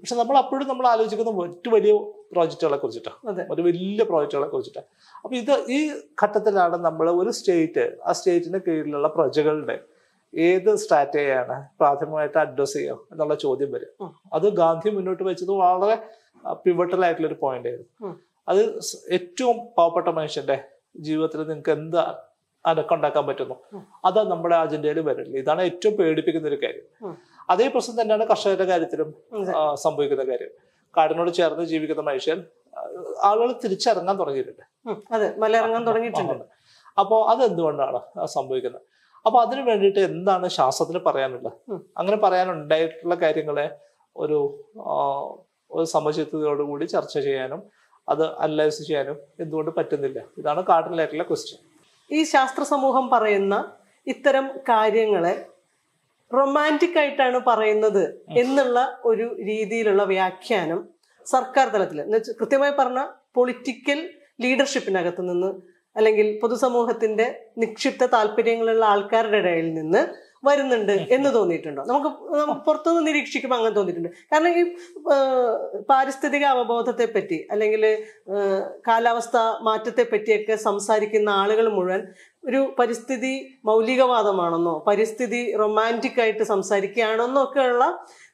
പക്ഷെ 0.00 0.16
നമ്മൾ 0.16 0.36
അപ്പോഴും 0.40 0.66
നമ്മൾ 0.68 0.86
ആലോചിക്കുന്ന 0.90 1.30
മറ്റു 1.38 1.68
വലിയ 1.74 1.92
പ്രോജക്റ്റുകളെ 2.32 2.76
കുറിച്ചിട്ടാണ്. 2.82 3.46
ഒരു 3.52 3.62
വലിയ 3.62 4.02
പ്രോജക്റ്റുകളെ 4.10 4.48
കുറിച്ചിട്ടാണ്. 4.52 4.86
അപ്പൊ 5.22 5.34
ഇത് 5.40 5.54
ഈ 5.76 5.78
ഘട്ടത്തിലാണ് 6.22 6.76
നമ്മൾ 6.86 7.06
ഒരു 7.22 7.30
സ്റ്റേറ്റ് 7.38 7.84
ആ 8.08 8.12
സ്റ്റേറ്റിന്റെ 8.18 8.60
കീഴിലുള്ള 8.66 9.08
പ്രജകളുടെ 9.16 9.76
ഏത് 10.34 10.76
സ്ട്രാറ്റജിയാണ് 10.76 11.68
പ്രാഥമികമായിട്ട് 11.80 12.38
അഡ്രസ് 12.38 12.72
ചെയ്യുക 12.72 12.98
എന്നുള്ള 13.12 13.34
ചോദ്യം 13.34 13.72
വരും. 13.72 14.14
അത് 14.32 14.52
ഗാന്ധി 14.52 14.90
മുന്നോട്ട് 14.90 15.22
വെച്ചത് 15.22 15.50
വളരെ 15.50 15.96
പിവട്ടൽ 16.52 17.04
ആയിട്ടുള്ള 17.04 17.28
ഒരു 17.28 17.36
പോയിന്റ് 17.40 17.68
ആയിരുന്നു. 17.68 18.16
അത് 18.48 18.80
ഏറ്റവും 19.10 19.56
പാവപ്പെട്ട 19.78 20.08
മനുഷ്യന്റെ 20.08 20.64
ജീവിതത്തിൽ 20.96 21.38
നിങ്ങൾക്ക് 21.38 21.70
എന്ത് 21.70 21.96
അനക്കുണ്ടാക്കാൻ 22.66 23.26
പറ്റുന്നു. 23.26 23.54
അത് 24.04 24.30
നമ്മുടെ 24.30 24.56
അജണ്ടയിൽ 24.56 25.00
വരില്ല 25.00 25.38
ഇതാണ് 25.38 25.62
ഏറ്റവും 25.62 25.96
പേടിപ്പിക്കുന്ന 25.96 26.48
ഒരു 26.48 26.58
കാര്യം. 26.62 27.16
അതേ 27.50 27.68
പ്രശ്നം 27.68 28.00
തന്നെയാണ് 28.00 28.24
കർഷകരുടെ 28.24 28.64
കാര്യത്തിലും 28.64 29.14
സംഭവിക്കുന്ന 29.74 30.24
കാര്യം. 30.24 30.50
കാടിനോട് 30.96 31.30
ചേർന്ന് 31.30 31.64
ജീവിക്കുന്ന 31.64 32.02
മനുഷ്യൻ 32.02 32.44
ആളുകൾ 33.22 33.52
തിരിച്ചിറങ്ങാൻ 33.64 34.16
തുടങ്ങിയിട്ടുണ്ട്. 34.18 34.62
അതെ. 35.12 35.34
ഇറങ്ങാൻ 35.58 35.86
തുടങ്ങിയിട്ടുണ്ട്. 35.86 36.32
ആണ്. 36.32 36.44
അപ്പോ 36.98 37.24
അതെന്തുകൊണ്ടാണ് 37.24 38.26
സംഭവിക്കുന്നത്? 38.26 38.82
അപ്പൊ 39.24 39.38
അതിന് 39.44 39.62
വേണ്ടിയിട്ട് 39.68 40.00
എന്താണ് 40.10 40.46
ശാസ്ത്രത്തിന് 40.58 41.00
പറയാനുള്ളത്. 41.08 41.50
അങ്ങനെ 41.98 42.16
പറയാനുണ്ടായിട്ടുള്ള 42.24 43.14
കാര്യങ്ങളെ 43.14 43.66
ഒരു 44.16 44.38
ഒരു 45.70 45.86
സമചിത്തതയോടുകൂടി 45.92 46.86
ചർച്ച 46.94 47.14
ചെയ്യാനും 47.18 47.60
അത് 48.08 48.24
അനലൈസ് 48.44 48.80
ചെയ്യാനും 48.86 49.16
എന്തുകൊണ്ട് 49.42 49.70
പറ്റുന്നില്ല. 49.76 50.18
ഇതാണ് 50.40 50.60
കാട്ടിലായിട്ടുള്ള 50.70 51.24
ക്വസ്റ്റ്യൻ 51.28 51.60
ഈ 52.10 52.22
ശാസ്ത്ര 52.34 52.62
സമൂഹം 52.64 53.04
പറയുന്ന 53.10 53.56
ഇത്തരം 54.06 54.46
കാര്യങ്ങളെ 54.68 55.34
റൊമാന്റിക് 56.30 56.98
ആയിട്ടാണ് 56.98 57.38
പറയുന്നത് 57.50 58.04
എന്നുള്ള 58.42 58.78
ഒരു 59.04 59.26
രീതിയിലുള്ള 59.48 60.02
വ്യാഖ്യാനം 60.04 60.80
സർക്കാർ 61.26 61.66
തലത്തിൽ 61.68 62.00
കൃത്യമായി 62.40 62.74
പറഞ്ഞ 62.78 63.00
പൊളിറ്റിക്കൽ 63.34 63.98
ലീഡർഷിപ്പിനകത്ത് 64.40 65.22
നിന്ന് 65.28 65.50
അല്ലെങ്കിൽ 65.96 66.26
പൊതുസമൂഹത്തിന്റെ 66.42 67.26
നിക്ഷിപ്ത 67.58 68.04
താല്പര്യങ്ങളുള്ള 68.12 68.84
ആൾക്കാരുടെ 68.84 69.36
ഇടയിൽ 69.36 69.68
നിന്ന് 69.74 70.02
വരുന്നുണ്ട് 70.46 70.92
എന്ന് 71.14 71.30
തോന്നിയിട്ടുണ്ടോ? 71.34 71.82
നമുക്ക് 71.84 72.10
പുറത്തുനിന്ന് 72.66 73.02
നിരീക്ഷിക്കുമ്പോൾ 73.08 73.56
അങ്ങനെ 73.56 73.74
തോന്നിയിട്ടുണ്ട്. 73.74 74.10
കാരണം 74.32 74.54
ഈ 74.60 74.62
പാരിസ്ഥിതിക 75.90 76.44
അവബോധത്തെ 76.44 77.06
പറ്റി 77.06 77.38
അല്ലെങ്കിൽ 77.50 77.84
കാലാവസ്ഥ 78.88 79.36
മാറ്റത്തെ 79.62 80.06
പറ്റിയൊക്കെ 80.12 80.56
സംസാരിക്കുന്ന 80.68 81.30
ആളുകൾ 81.42 81.68
മുഴുവൻ 81.68 82.02
ഒരു 82.44 82.60
പരിസ്ഥിതി 82.78 83.34
മൗലികവാദമാണെന്നോ 83.64 84.74
പരിസ്ഥിതി 84.88 85.42
റൊമാന്റിക് 85.56 86.20
ആയിട്ട് 86.20 86.44
സംസാരിക്കുകയാണെന്നോ 86.44 87.42
ഒക്കെയുള്ള 87.42 87.84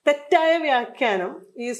തെറ്റായ 0.08 0.58
വ്യാഖ്യാനം 0.58 1.46
ഈ 1.56 1.72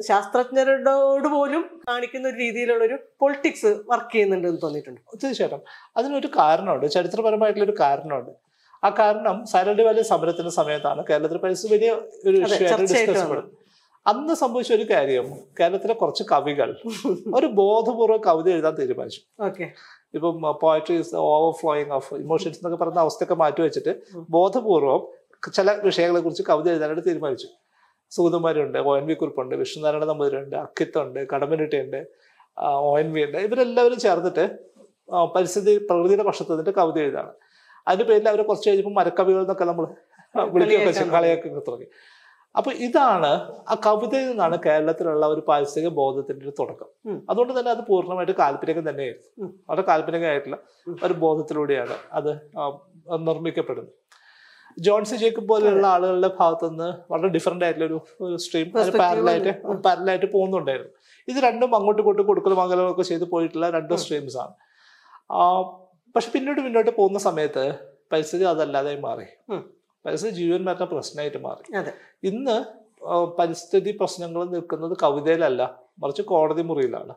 ശാസ്ത്രജ്ഞരോട് 0.00 1.28
പോലും 1.28 1.80
കാണിക്കുന്ന 1.88 2.28
ഒരു 2.28 2.36
രീതിയിലുള്ള 2.36 2.84
ഒരു 2.84 2.98
പൊളിറ്റിക്സ് 3.20 3.66
വർക്ക് 3.66 4.12
ചെയ്യുന്നുണ്ട് 4.12 4.48
എന്ന് 4.48 4.62
തോന്നിയിട്ടുണ്ട്. 4.62 5.00
തീർച്ചയായിട്ടും. 5.22 5.62
അതിനൊരു 5.96 6.26
കാരണമുണ്ട്. 6.26 6.86
ചരിത്രപരമായിട്ടുള്ള 6.86 7.64
ഒരു 7.64 7.76
കാരണമുണ്ട്. 7.80 8.30
ആ 8.84 8.90
കാരണം 8.90 9.46
സൈലന്റ് 9.46 9.82
വാലി 9.82 10.02
സമരത്തിന്റെ 10.02 10.50
സമയത്താണ് 10.50 11.04
കേരളത്തിൽ 11.10 11.36
പരിസ്ഥിതി 11.36 11.74
വലിയ 11.74 11.92
ഒരു 12.26 12.36
ഡിസ്കസ് 12.42 13.42
അന്ന് 14.06 14.34
സംഭവിച്ച 14.34 14.72
ഒരു 14.72 14.86
കാര്യം 14.90 15.26
കേരളത്തിലെ 15.60 15.94
കുറച്ച് 15.94 16.24
കവികൾ 16.32 16.76
ഒരു 17.38 17.46
ബോധപൂർവ 17.46 18.16
കവിത 18.16 18.48
എഴുതാൻ 18.48 18.74
തീരുമാനിച്ചു. 18.74 19.20
ഓക്കെ. 19.40 19.72
ഇപ്പം 20.14 20.42
പോയട്രി 20.62 21.04
ഓവർഫ്ലോയിങ് 21.14 21.92
ഓഫ് 21.92 22.14
ഇമോഷൻസ് 22.14 22.58
എന്നൊക്കെ 22.58 22.84
പറയുന്ന 22.84 23.00
അവസ്ഥയൊക്കെ 23.00 23.34
മാറ്റി 23.34 23.62
വെച്ചിട്ട് 23.62 24.02
ബോധപൂർവം 24.30 25.08
ചില 25.54 25.72
വിഷയങ്ങളെ 25.84 26.20
കുറിച്ച് 26.20 26.42
കവിത 26.42 26.70
എഴുതാനായിട്ട് 26.70 27.08
തീരുമാനിച്ചു. 27.10 27.46
സുഗതകുമാരുണ്ട് 28.14 28.78
ഒ 28.88 28.92
എൻ 29.00 29.04
വി 29.10 29.14
കുറിപ്പുണ്ട് 29.20 29.54
വിഷ്ണുനാരായണ 29.62 30.06
നമ്പൂതിരുണ്ട് 30.12 30.56
അക്കിത്തുണ്ട് 30.64 31.20
കടമ്പനിട്ടിയുണ്ട് 31.32 32.00
ഒ 32.88 32.92
എൻ 33.02 33.08
വി 33.14 33.20
ഉണ്ട് 33.26 33.38
ഇവരെല്ലാവരും 33.46 34.00
ചേർന്നിട്ട് 34.06 34.44
പരിസ്ഥിതി 35.34 35.72
പ്രകൃതിയുടെ 35.88 36.24
പക്ഷത്ത് 36.28 36.52
നിന്നിട്ട് 36.52 36.74
കവിത 36.80 36.98
എഴുതാണ്. 37.04 37.32
അതിന്റെ 37.86 38.04
പേരിൽ 38.08 38.26
അവരെ 38.32 38.44
കുറച്ച് 38.48 38.66
കഴിഞ്ഞപ്പോൾ 38.68 38.94
മരക്കവികൾ 38.98 39.40
എന്നൊക്കെ 39.44 39.64
നമ്മൾ 39.70 39.86
വിളിക്കുകയൊക്കെ 40.54 40.92
ചെയ്യും, 40.96 41.14
കളിയാക്കൊക്കെ 41.14 41.62
തുടങ്ങി. 41.68 41.88
അപ്പൊ 42.58 42.70
ഇതാണ് 42.86 43.30
ആ 43.72 43.74
കവിതയിൽ 43.86 44.26
നിന്നാണ് 44.30 44.56
കേരളത്തിലുള്ള 44.66 45.24
ഒരു 45.34 45.42
പാരിസ്ഥിതിക 45.48 45.90
ബോധത്തിന്റെ 46.00 46.42
ഒരു 46.46 46.52
തുടക്കം. 46.60 46.88
അതുകൊണ്ട് 47.30 47.52
തന്നെ 47.58 47.70
അത് 47.76 47.82
പൂർണമായിട്ട് 47.88 48.34
കാൽപ്പനികം 48.42 48.84
തന്നെയായിരുന്നു. 48.88 49.48
വളരെ 49.70 49.84
കാൽപ്പനികമായിട്ടുള്ള 49.90 50.58
ഒരു 51.06 51.14
ബോധത്തിലൂടെയാണ് 51.24 51.96
അത് 52.18 52.30
നിർമ്മിക്കപ്പെടുന്നത്. 53.28 53.92
ജോൺസി 54.78 55.16
ജേക്കബ് 55.16 55.48
പോലെയുള്ള 55.48 55.86
ആളുകളുടെ 55.86 56.30
ഭാഗത്തു 56.38 56.66
നിന്ന് 56.70 56.88
വളരെ 57.12 57.28
ഡിഫറെന്റ് 57.36 57.64
ആയിട്ടുള്ള 57.64 57.86
ഒരു 57.86 58.36
സ്ട്രീം 58.44 58.68
പാരലായിട്ട് 59.02 59.52
പാരലായിട്ട് 59.86 60.28
പോകുന്നുണ്ടായിരുന്നു. 60.32 60.92
ഇത് 61.28 61.38
രണ്ടും 61.46 61.74
അങ്ങോട്ടും 61.76 62.02
ഇങ്ങോട്ടും 62.02 62.26
കൊടുക്കലും 62.26 62.60
ഒക്കെ 62.92 63.02
ചെയ്ത് 63.02 63.24
പോയിട്ടുള്ള 63.30 63.70
രണ്ട് 63.70 63.94
സ്ട്രീംസ് 63.94 64.38
ആണ്. 64.44 64.54
പക്ഷെ 66.14 66.30
പിന്നോട്ട് 66.34 66.60
പിന്നോട്ട് 66.60 66.90
പോകുന്ന 66.96 67.18
സമയത്ത് 67.28 67.64
പരിസ്ഥിതി 68.12 68.44
അതല്ലാതെ 68.44 69.00
മാറി. 69.06 69.26
പരിസ്ഥിതി 70.04 70.32
ജീവൻ 70.40 70.62
മരണ 70.64 70.84
പ്രശ്നമായിട്ട് 70.84 71.38
മാറി. 71.48 71.64
ഇന്ന് 72.30 72.56
പരിസ്ഥിതി 73.38 73.90
പ്രശ്നങ്ങൾ 74.00 74.42
നിൽക്കുന്നത് 74.50 74.96
കവിതയിലല്ല 75.02 75.62
മറിച്ച് 76.02 76.22
കോടതി 76.22 76.62
മുറിയിലാണ്. 76.62 77.14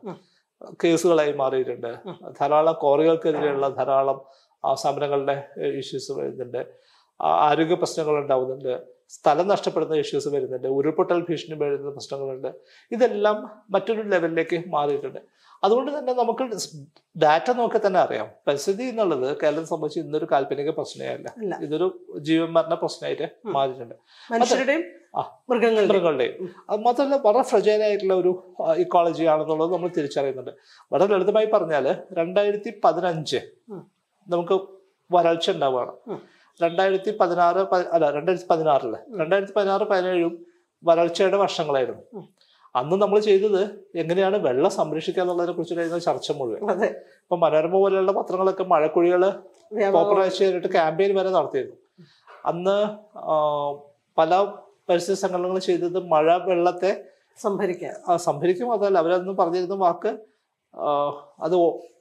കേസുകളായി 0.82 1.32
മാറിയിട്ടുണ്ട്. 1.32 1.92
ധാരാളം 2.40 2.76
കോറികൾക്കെതിരെയുള്ള 2.84 3.68
ധാരാളം 3.68 4.20
സമരങ്ങളുടെ 4.82 5.36
ഇഷ്യൂസ് 5.80 6.12
വരുന്നുണ്ട്. 6.12 6.62
ആരോഗ്യ 7.20 7.74
പ്രശ്നങ്ങൾ 7.74 8.18
ഉണ്ടാവുന്നുണ്ട്. 8.18 8.82
സ്ഥലം 9.08 9.48
നഷ്ടപ്പെടുന്ന 9.48 9.94
ഇഷ്യൂസ് 9.94 10.28
വരുന്നുണ്ട്. 10.28 10.68
ഉരുൾപൊട്ടൽ 10.68 11.20
ഭീഷണി 11.20 11.58
വരുന്ന 11.58 11.90
പ്രശ്നങ്ങളുണ്ട്. 11.90 12.48
ഇതെല്ലാം 12.92 13.50
മറ്റൊരു 13.70 14.02
ലെവലിലേക്ക് 14.02 14.64
മാറിയിട്ടുണ്ട്. 14.68 15.18
അതുകൊണ്ട് 15.64 15.98
തന്നെ 15.98 16.12
നമുക്ക് 16.14 16.42
ഡാറ്റ 17.18 17.50
നോക്കി 17.50 17.86
തന്നെ 17.86 18.00
അറിയാം. 18.00 18.28
പരിസ്ഥിതി 18.46 18.82
എന്നുള്ളത് 18.82 19.36
കേരളം 19.42 19.66
സംബന്ധിച്ച് 19.66 20.00
ഇന്നൊരു 20.00 20.26
കാൽപ്പനിക 20.32 20.70
പ്രശ്നമല്ല 20.70 21.34
ഇതൊരു 21.62 22.04
ജീവൻ 22.18 22.48
മരണ 22.48 22.74
പ്രശ്നമായിട്ട് 22.74 23.28
മാറിയിട്ടുണ്ട്. 23.46 23.94
മനുഷ്യരുടെയും. 24.32 24.84
മൃഗങ്ങളുടെയും. 25.50 26.54
അത് 26.70 26.80
മാത്രമല്ല 26.80 27.16
വളരെ 27.16 27.42
ഫ്രജൈൽ 27.42 27.82
ആയിട്ടുള്ള 27.82 28.14
ഒരു 28.14 28.42
ഇക്കോളജി 28.76 29.24
ആണെന്നുള്ളത് 29.24 29.72
നമ്മൾ 29.72 29.88
തിരിച്ചറിയുന്നുണ്ട്. 29.88 30.50
വളരെ 30.92 31.12
ലളിതമായി 31.12 31.46
പറഞ്ഞാൽ 31.46 31.96
രണ്ടായിരത്തി 32.12 32.80
പതിനഞ്ച് 32.84 33.36
നമുക്ക് 34.28 34.60
വരൾച്ച 35.12 35.50
ഉണ്ടാവുകയാണ്. 35.50 35.92
രണ്ടായിരത്തി 36.62 37.10
പതിനാറ് 37.20 37.58
അല്ല 37.58 38.10
രണ്ടായിരത്തി 38.10 38.46
പതിനാറിൽ 38.50 38.96
രണ്ടായിരത്തി 39.20 39.52
പതിനാറ് 39.56 39.82
പതിനേഴും 39.82 40.46
വരൾച്ചയുടെ 40.84 41.36
വർഷങ്ങളായിരുന്നു 41.36 42.22
അന്ന് 42.76 42.96
നമ്മൾ 42.96 43.18
ചെയ്തത് 43.18 43.62
എങ്ങനെയാണ് 43.94 44.36
വെള്ളം 44.36 44.70
സംരക്ഷിക്കുക 44.70 45.22
എന്നുള്ളതിനെ 45.22 45.52
കുറിച്ചിട്ടായിരുന്നു 45.52 45.98
ചർച്ച 45.98 46.32
മുഴുവൻ. 46.32 46.84
ഇപ്പൊ 47.22 47.36
മനോരമ 47.36 47.70
പോലെയുള്ള 47.70 48.12
പത്രങ്ങളൊക്കെ 48.12 48.64
മഴക്കുഴികൾ 48.64 49.22
വ്യാപകം 49.72 49.92
പോപ്പുലറൈസ് 49.92 50.38
ചെയ്തിട്ട് 50.38 50.72
ക്യാമ്പയിൻ 50.72 51.16
വരെ 51.16 51.30
നടത്തിയിരുന്നു. 51.30 51.76
അന്ന് 52.46 52.76
പല 54.18 54.44
പരിസ്ഥിതി 54.88 55.18
സംഘടനകൾ 55.18 55.58
ചെയ്തത് 55.58 56.08
മഴ 56.08 56.36
വെള്ളത്തെ 56.36 57.04
സംഭരിക്കുക. 57.38 57.88
ആ, 58.08 58.16
സംഭരിക്കും. 58.16 58.72
അതല്ല 58.72 58.98
അവരന്ന് 58.98 59.32
പറഞ്ഞിരുന്ന 59.32 59.74
വാക്ക് 59.74 60.18
അത് 61.40 61.54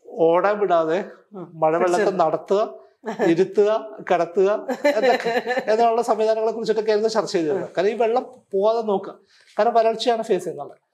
ഓടാൻ 0.08 0.60
വിടാതെ. 0.60 1.06
മഴവെള്ളത്തെ 1.36 2.12
നടത്തുക 2.12 2.85
ഇരുത്തുക 3.32 3.89
കടത്തുക 4.14 4.68
എന്നൊക്കെ. 4.86 5.41
എന്നുള്ള 5.72 6.01
സംവിധാനങ്ങളെ 6.01 6.51
കുറിച്ചിട്ടൊക്കെ 6.51 6.91
ആയിരുന്നു 6.91 7.10
ചർച്ച 7.10 7.32
ചെയ്തിരുന്നത് 7.32 7.70
കാരണം 7.78 7.89
ഈ 7.89 7.93
വെള്ളം 7.93 8.24
പോവാതെ 8.53 8.82
നോക്കുക. 8.82 9.20
കാരണം 9.60 9.74
വരൾച്ചയാണ് 9.74 10.24
ഫേസ് 10.24 10.43
ചെയ്യുന്നത്. 10.43 10.86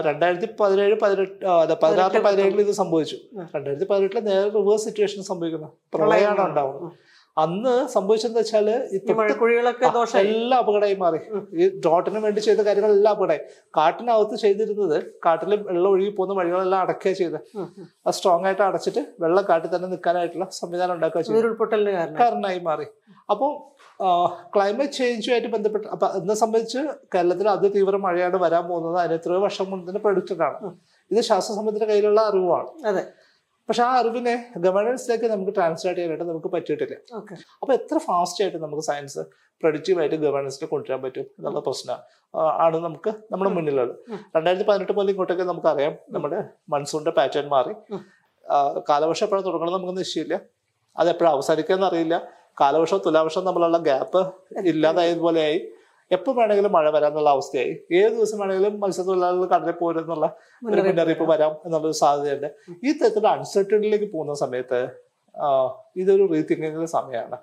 രണ്ടായിരത്തി 0.00 0.48
പതിനേഴ് 0.60 1.00
പതിനെട്ട് 1.00 1.44
അല്ല 1.44 1.74
പതിനാറ് 1.74 2.18
പതിനേഴിൽ 2.18 2.60
ഇത് 2.60 2.72
സംഭവിച്ചു. 2.72 3.16
രണ്ടായിരത്തി 3.56 3.84
പതിനെട്ടിൽ 3.84 4.20
നേരെ 4.20 4.48
റിവേഴ്സ് 4.48 4.84
സിറ്റുവേഷൻ 4.84 5.22
സംഭവിക്കുന്നത് 5.22 5.70
പ്രളയമാണ്. 5.94 6.48
ഉണ്ടാവുന്നത്. 6.48 6.92
അന്ന് 7.36 7.88
സംഭവിച്ചെന്ന് 7.88 8.38
വെച്ചാൽ 8.38 8.66
മഴക്കുഴികളൊക്കെ 9.20 9.86
എല്ലാം 10.18 10.58
അപകടമായി 10.62 10.94
മാറി. 10.94 11.20
ഈ 11.62 11.80
ഡോട്ടിന് 11.86 12.18
വേണ്ടി 12.18 12.40
ചെയ്ത 12.40 12.60
കാര്യങ്ങളെല്ലാം 12.60 13.12
അപകടമായി. 13.14 13.42
കാട്ടിനകത്ത് 13.76 14.36
ചെയ്തിരുന്നത് 14.36 14.96
കാട്ടിൽ 15.26 15.54
വെള്ളം 15.68 15.90
ഒഴുകി 15.90 16.08
പോകുന്ന 16.08 16.34
വഴികളെല്ലാം 16.40 16.80
അടക്കുക 16.80 17.12
ചെയ്ത്. 17.12 17.38
അത് 18.06 18.14
സ്ട്രോങ് 18.14 18.46
ആയിട്ട് 18.46 18.62
അടച്ചിട്ട് 18.62 19.02
വെള്ളം 19.20 19.44
കാട്ടിൽ 19.48 19.76
തന്നെ 19.76 19.88
നിൽക്കാനായിട്ടുള്ള 19.88 20.48
സംവിധാനം 20.60 20.94
ഉണ്ടാക്കുക 20.94 21.20
ചെയ്തു. 21.20 21.36
കാരണമായി. 22.20 22.60
മാറി. 22.70 22.86
അപ്പോൾ 23.30 23.50
ക്ലൈമറ്റ് 24.54 24.92
ചേഞ്ചുമായിട്ട് 24.92 25.48
ബന്ധപ്പെട്ട് 25.48 25.88
അപ്പൊ 25.88 26.06
എന്നെ 26.20 26.34
സംബന്ധിച്ച് 26.34 26.80
കേരളത്തിൽ 27.14 27.48
അതിതീവ്ര 27.48 27.96
മഴയാണ് 27.96 28.36
വരാൻ 28.36 28.64
പോകുന്നത്. 28.68 28.96
അതിന് 29.00 29.14
എത്രയോ 29.14 29.40
വർഷം 29.40 29.70
മുൻപ് 29.70 29.88
തന്നെ 29.90 30.00
പ്രൊഡിക്റ്റഡ് 30.00 30.42
ആണ് 30.42 30.58
ഇത് 31.10 31.20
ശാസ്ത്രസമ്പത്തിന്റെ 31.20 31.86
കയ്യിലുള്ള 31.86 32.20
അറിവാണ്. 32.20 32.68
അതെ. 32.86 33.04
പക്ഷെ 33.68 33.82
ആ 33.82 33.98
അറിവിനെ 33.98 34.34
ഗവേണൻസിലേക്ക് 34.56 35.24
നമുക്ക് 35.24 35.52
ട്രാൻസ്ലേറ്റ് 35.56 35.98
ചെയ്യാനായിട്ട് 35.98 36.26
നമുക്ക് 36.30 36.48
പറ്റിയിട്ടില്ല. 36.48 36.96
അപ്പൊ 37.62 37.72
എത്ര 37.74 37.98
ഫാസ്റ്റ് 37.98 38.44
ആയിട്ട് 38.44 38.58
നമുക്ക് 38.58 38.82
സയൻസ് 38.82 39.22
പ്രൊഡക്റ്റീവായിട്ട് 39.62 40.16
ഗവേണൻസിൽ 40.16 40.66
കൊണ്ടുവരാൻ 40.66 41.02
പറ്റും 41.02 41.26
എന്നുള്ള 41.38 41.60
പ്രശ്നം 41.60 41.98
ആണ് 42.64 42.76
നമുക്ക് 42.76 43.10
നമ്മുടെ 43.32 43.50
മുന്നിലുള്ളത്. 43.50 43.94
രണ്ടായിരത്തി 44.36 44.66
പതിനെട്ട് 44.70 44.92
പോലെ 44.92 45.10
ഇങ്ങോട്ടൊക്കെ 45.10 45.42
നമുക്കറിയാം 45.42 45.94
നമ്മുടെ 46.10 46.44
മൺസൂണിന്റെ 46.68 47.10
പാറ്റേൺ 47.10 47.48
മാറി. 47.48 47.74
കാലവർഷം 48.90 49.24
എപ്പോഴാണ് 49.26 49.46
തുടങ്ങണം 49.46 49.72
നമുക്ക് 49.72 49.94
നിശ്ചയമില്ല. 49.98 50.40
അത് 50.98 51.08
എപ്പോഴും 51.08 51.30
അവസാനിക്കുക 51.30 51.84
അറിയില്ല. 51.90 52.16
കാലവർഷം 52.60 53.00
തുലാവർഷം 53.06 53.44
തമ്മിലുള്ള 53.44 53.78
ഗ്യാപ്പ് 53.78 54.20
ഇല്ലാതായതുപോലെയായി. 54.58 55.60
എപ്പോൾ 56.12 56.34
വേണമെങ്കിലും 56.36 56.72
മഴ 56.72 56.90
വരാന്നുള്ള 56.90 57.30
അവസ്ഥയായി. 57.30 57.74
ഏത് 57.92 58.12
ദിവസം 58.12 58.38
വേണമെങ്കിലും 58.38 58.80
മത്സ്യത്തൊഴിലാളികൾ 58.80 59.46
കടലിൽ 59.46 59.72
പോരെന്നുള്ള 59.72 60.26
ഒരു 60.66 60.82
മുന്നറിയിപ്പ് 60.82 61.24
വരാം 61.24 61.50
എന്നുള്ളൊരു 61.50 61.94
സാധ്യതയുണ്ട്. 61.94 62.54
ഈ 62.84 62.92
തരത്തിലുള്ള 62.92 63.28
അൺസർട്ടനിലേക്ക് 63.28 64.12
പോകുന്ന 64.12 64.34
സമയത്ത് 64.34 64.88
ഇതൊരു 65.96 66.28
റീതിങ്കിങ്ങിന്റെ 66.32 66.86
സമയമാണ്. 66.86 67.38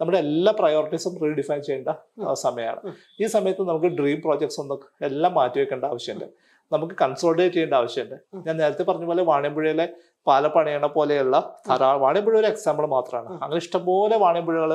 നമ്മുടെ 0.00 0.18
എല്ലാ 0.18 0.52
പ്രയോറിറ്റീസും 0.58 1.18
റീഡിഫൈൻ 1.22 1.62
ചെയ്യേണ്ട 1.62 1.88
സമയമാണ്. 2.32 2.92
ഈ 3.20 3.26
സമയത്ത് 3.26 3.62
നമുക്ക് 3.68 3.86
ഡ്രീം 3.86 4.20
പ്രോജക്ട്സ് 4.20 4.60
ഒന്നും 4.60 4.80
എല്ലാം 5.02 5.34
മാറ്റിവെക്കേണ്ട 5.34 5.84
ആവശ്യമുണ്ട്. 5.84 6.24
നമുക്ക് 6.72 6.94
കൺസോൾട്ടേറ്റ് 7.02 7.54
ചെയ്യേണ്ട 7.54 7.74
ആവശ്യമുണ്ട്. 7.74 8.16
ഞാൻ 8.46 8.56
നേരത്തെ 8.56 8.82
പറഞ്ഞ 8.82 9.04
പോലെ 9.04 9.22
വാണിയമ്പുഴയിലെ 9.22 9.88
പാലപ്പണിയണ 10.26 10.86
പോലെയുള്ള 10.86 11.36
ധാരാളം 11.68 12.00
വാണിയമ്പുഴ 12.00 12.38
ഒരു 12.38 12.46
എക്സാമ്പിൾ 12.46 12.86
മാത്രമാണ്. 12.86 13.28
അങ്ങനെ 13.42 13.56
ഇഷ്ടംപോലെ 13.56 14.16
വാണിയമ്പുഴകൾ 14.16 14.72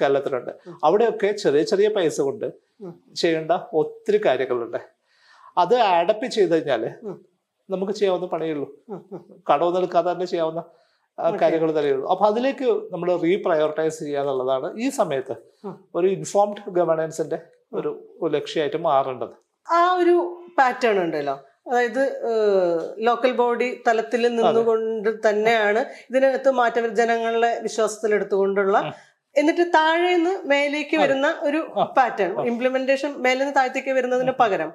കേരളത്തിലുണ്ട് 0.00 0.52
അവിടെയൊക്കെ 0.84 1.30
ചെറിയ 1.32 1.62
ചെറിയ 1.62 1.88
പൈസ 1.88 2.20
കൊണ്ട്. 2.20 2.46
ചെയ്യേണ്ട 3.16 3.52
ഒത്തിരി 3.72 4.20
കാര്യങ്ങളുണ്ട്. 4.26 4.78
അത് 5.58 5.74
ആഡപ്പ് 5.74 6.26
ചെയ്ത് 6.26 6.54
കഴിഞ്ഞാൽ. 6.54 6.84
നമുക്ക് 7.70 7.92
ചെയ്യാവുന്ന 7.92 8.26
പണിയുള്ളൂ. 8.26 8.68
കടവ് 9.52 9.76
നിൽക്കാതെ 9.76 10.12
തന്നെ 10.12 10.26
ചെയ്യാവുന്ന 10.26 10.62
കാര്യങ്ങൾ 11.40 11.78
തന്നെയുള്ളൂ. 11.78 12.10
അപ്പൊ 12.10 12.26
അതിലേക്ക് 12.26 12.64
നമ്മൾ 12.92 13.16
റീപ്രയോറിറ്റൈസ് 13.16 13.98
ചെയ്യുക 13.98 14.20
എന്നുള്ളതാണ് 14.20 14.80
ഈ 14.80 14.88
സമയത്ത് 14.88 15.34
ഒരു 15.94 16.06
ഇൻഫോംഡ് 16.06 16.70
ഗവേണൻസിന്റെ 16.70 17.38
ഒരു 17.72 17.90
ലക്ഷ്യമായിട്ട് 18.24 18.76
മാറേണ്ടത്. 18.76 19.34
ആ 19.72 19.92
ഒരു 19.92 20.16
പാറ്റേൺ 20.58 20.98
ഉണ്ടല്ലോ. 21.02 21.36
അതായത് 21.68 22.02
ലോക്കൽ 22.98 23.32
ബോഡി 23.32 23.82
തലത്തിൽ 23.88 24.28
നിന്നുകൊണ്ട് 24.28 25.28
തന്നെയാണ് 25.28 25.78
ഇതിനകത്ത് 26.10 26.50
മാറ്റം 26.50 26.94
ജനങ്ങളെ 26.94 27.60
വിശ്വാസത്തിലെടുത്തുകൊണ്ടുള്ള 27.62 28.94
ഉം. 29.36 29.46
താഴെ 29.48 29.64
താഴേന്ന് 29.74 30.32
മേലേക്ക് 30.50 30.96
വരുന്ന 31.02 31.26
ഒരു 31.48 31.60
പാറ്റേൺ 31.98 32.30
ഇംപ്ലിമെന്റേഷൻ 32.50 33.10
മേലെ 33.24 33.40
നിന്ന് 33.40 33.54
താഴത്തേക്ക് 33.58 33.92
വരുന്നതിന് 33.98 34.32
പകരം. 34.40 34.70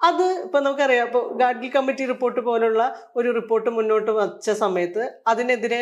അത് 0.00 0.24
ഇപ്പൊ 0.44 0.58
നമുക്കറിയാം 0.60 1.06
ഇപ്പൊ 1.06 1.20
ഗാഡ്ഗിൽ 1.40 1.70
കമ്മിറ്റി 1.74 2.04
റിപ്പോർട്ട് 2.10 2.40
പോലുള്ള 2.46 2.82
ഒരു 3.16 3.28
റിപ്പോർട്ട് 3.32 3.70
മുന്നോട്ട് 3.76 4.10
വച്ച 4.18 4.50
സമയത്ത് 4.60 5.02
അതിനെതിരെ 5.26 5.80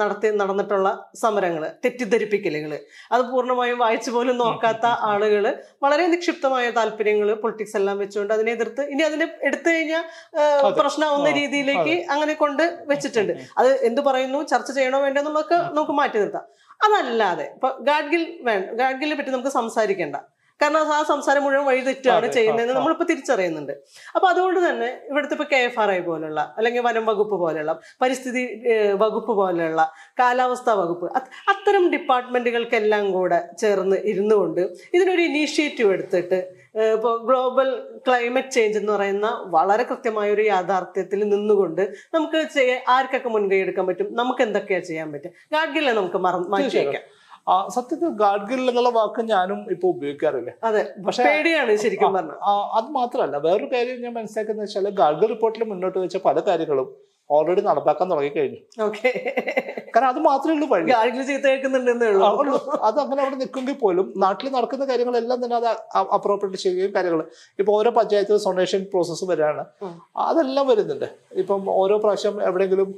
നടത്തി 0.00 0.28
നടന്നിട്ടുള്ള 0.40 0.90
സമരങ്ങൾ 1.22 1.64
തെറ്റിദ്ധരിപ്പിക്കലുകൾ 1.84 2.72
അത് 3.12 3.22
പൂർണമായും 3.32 3.78
വായിച്ചു 3.84 4.10
പോലും 4.10 4.36
നോക്കാത്ത 4.42 4.86
ആളുകൾ 5.10 5.44
വളരെ 5.84 6.06
നിക്ഷിപ്തമായ 6.14 6.70
താല്പര്യങ്ങൾ 6.70 7.30
പൊളിറ്റിക്സ് 7.42 7.76
എല്ലാം 7.80 7.98
വെച്ചുകൊണ്ട് 8.04 8.34
അതിനെ 8.34 8.52
എതിർത്ത് 8.52 8.84
ഇനി 8.94 9.04
അതിനെ 9.10 9.26
എടുത്തു 9.48 9.68
കഴിഞ്ഞാൽ. 9.70 10.04
പ്രശ്നമാവുന്ന 10.80 11.28
രീതിയിലേക്ക് 11.40 11.82
അങ്ങനെ 12.10 12.34
കൊണ്ട് 12.42 12.64
വെച്ചിട്ടുണ്ട്. 12.92 13.32
അത് 13.58 13.70
എന്ത് 13.90 14.02
പറയുന്നു 14.08 14.42
ചർച്ച 14.52 14.70
ചെയ്യണോ 14.78 15.00
വേണ്ടോ 15.04 15.20
എന്നുള്ളതൊക്കെ 15.22 15.58
നമുക്ക് 15.72 15.96
മാറ്റി 16.00 16.18
നിർത്താം. 16.18 16.46
അതല്ലാതെ 16.80 17.46
ഇപ്പൊ 17.56 17.68
ഗാഡ്ഗിൽ 17.90 18.24
വേണ്ട 18.48 18.64
ഗാഡ്ഗിലെ 18.80 19.14
പറ്റി 19.18 19.30
നമുക്ക് 19.30 19.52
സംസാരിക്കേണ്ട. 19.60 20.16
കാരണം 20.60 20.92
ആ 20.96 20.98
സംസാരം 21.02 21.42
മുഴുവൻ 21.44 21.64
വഴി 21.66 21.80
തെറ്റാണ് 21.86 22.26
ചെയ്യുന്നതെന്ന് 22.26 22.74
നമ്മളിപ്പോൾ 22.74 22.78
നമ്മളിപ്പോ 22.78 23.04
തിരിച്ചറിയുന്നുണ്ട്. 23.10 23.72
അപ്പൊ 24.16 24.26
അതുകൊണ്ട് 24.28 24.60
തന്നെ 24.66 24.88
ഇവിടുത്തെ 25.10 25.34
ഇപ്പൊ 25.36 25.46
കെ 25.50 25.58
എഫ് 25.64 25.78
ആർ 25.78 25.90
ഐ 25.90 25.98
പോലുള്ള 26.00 26.40
അല്ലെങ്കിൽ 26.58 26.82
വനം 26.86 27.04
വകുപ്പ് 27.06 27.36
പോലെയുള്ള 27.42 27.72
പരിസ്ഥിതി 28.02 28.42
വകുപ്പ് 29.02 29.32
പോലെയുള്ള 29.40 29.82
കാലാവസ്ഥാ 30.18 30.74
വകുപ്പ് 30.74 31.08
അത് 31.18 31.28
അത്തരം 31.48 31.84
ഡിപ്പാർട്ട്മെന്റുകൾക്കെല്ലാം 31.90 33.12
കൂടെ 33.12 33.40
ചേർന്ന് 33.58 33.98
ഇരുന്നുകൊണ്ട് 34.12 34.62
ഇതിനൊരു 34.94 35.20
ഇനീഷ്യേറ്റീവ് 35.20 35.92
എടുത്തിട്ട് 35.92 36.40
ഇപ്പോൾ 36.76 37.14
ഗ്ലോബൽ 37.26 37.68
ക്ലൈമറ്റ് 38.06 38.50
ചേഞ്ച് 38.50 38.78
എന്ന് 38.78 38.92
പറയുന്ന 38.92 39.26
വളരെ 39.50 39.84
കൃത്യമായ 39.84 40.30
ഒരു 40.32 40.42
യാഥാർത്ഥ്യത്തിൽ 40.48 41.20
നിന്നുകൊണ്ട് 41.26 41.82
നമുക്ക് 42.14 42.40
ചെയ്യാൻ 42.54 42.80
ആർക്കൊക്കെ 42.94 43.28
മുൻകൈ 43.28 43.60
എടുക്കാൻ 43.64 43.86
പറ്റും? 43.86 44.08
നമുക്ക് 44.12 44.42
എന്തൊക്കെയാ 44.42 44.80
ചെയ്യാൻ 44.88 45.08
പറ്റും 45.12 45.32
ഗാഡ്ഗിലെ 45.52 45.92
നമുക്ക് 45.92 46.20
മറ- 46.26 46.48
മാറ്റി 46.50 46.78
വയ്ക്കാം 46.80 47.04
ആ 47.46 47.56
സത്യത്തിൽ 47.74 48.08
ഗാഡ്ഗിൽ 48.20 48.60
എന്നുള്ള 48.68 48.90
വാക്ക് 48.94 49.22
ഞാനും 49.28 49.58
ഇപ്പൊ 49.70 49.86
ഉപയോഗിക്കാറില്ല? 49.88 50.52
അതെ. 50.62 50.80
പക്ഷേ 51.04 51.24
പേടിയാണ് 51.26 51.74
ശരിക്കും 51.82 52.14
പറഞ്ഞത് 52.16 52.38
അത് 52.78 52.88
മാത്രമല്ല 52.96 53.36
വേറൊരു 53.44 53.68
കാര്യം 53.72 54.00
ഞാൻ 54.02 54.14
മനസ്സിലാക്കുന്നത് 54.14 54.66
വെച്ചാൽ 54.66 54.88
ഗാഡ്ഗിൽ 54.98 55.28
റിപ്പോർട്ടിൽ 55.28 55.64
മുന്നോട്ട് 55.70 55.98
വെച്ച 55.98 56.18
പല 56.24 56.40
കാര്യങ്ങളും 56.48 56.88
ഓൾറെഡി 57.34 57.62
നടപ്പാക്കാൻ 57.68 58.06
തുടങ്ങി 58.12 58.30
കഴിഞ്ഞു. 58.36 58.60
ഓക്കെ 58.86 59.10
കാരണം 59.94 60.08
അത് 60.12 60.20
മാത്രമേ 60.28 60.54
ഉള്ളൂ 60.56 60.66
വഴി. 60.72 60.90
അത് 62.88 62.98
അങ്ങനെ 63.04 63.20
അവിടെ 63.22 63.36
നിൽക്കുമെങ്കിൽ 63.42 63.76
പോലും 63.82 64.06
നാട്ടിൽ 64.24 64.46
നടക്കുന്ന 64.56 64.84
കാര്യങ്ങളെല്ലാം 64.90 65.38
തന്നെ 65.44 65.56
അത് 65.60 65.68
അപ്രോപ്രിയേറ്റ് 66.16 66.62
ചെയ്യുകയും 66.64 66.92
കാര്യങ്ങൾ. 66.96 67.22
ഇപ്പൊ 67.60 67.72
ഓരോ 67.78 67.92
പഞ്ചായത്ത് 67.98 68.36
സൊണേഷൻ 68.46 68.82
പ്രോസസ്സ് 68.92 69.26
വരികയാണ്. 69.30 69.64
അതെല്ലാം 70.28 70.66
വരുന്നുണ്ട്. 70.72 71.08
ഇപ്പം 71.42 71.62
ഓരോ 71.80 71.96
പ്രാവശ്യം 72.04 72.36
എവിടെയെങ്കിലും 72.50 72.90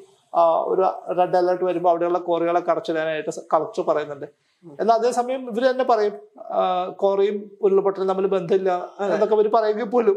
ഒരു 0.71 0.83
റെഡ് 1.19 1.39
അലർട്ട് 1.41 1.65
വരുമ്പോൾ 1.69 1.91
അവിടെയുള്ള 1.93 2.19
കോറികളെ 2.29 2.61
കടച്ചിടാനായിട്ട് 2.69 3.33
കളക്ടർ 3.55 3.85
പറയുന്നുണ്ട്. 3.91 4.27
എന്നാൽ 4.65 4.95
അതേസമയം 4.99 5.43
ഇവർ 5.51 5.65
തന്നെ 5.71 5.85
പറയും 5.91 6.15
കോറയും 7.03 7.37
ഉരുൾപൊട്ടലും 7.65 8.09
തമ്മിൽ 8.11 8.27
ബന്ധമില്ല 8.27 8.71
എന്നൊക്കെ 9.15 9.35
ഇവർ 9.37 9.49
പറയുമെങ്കിൽ 9.57 9.91
പോലും. 9.95 10.17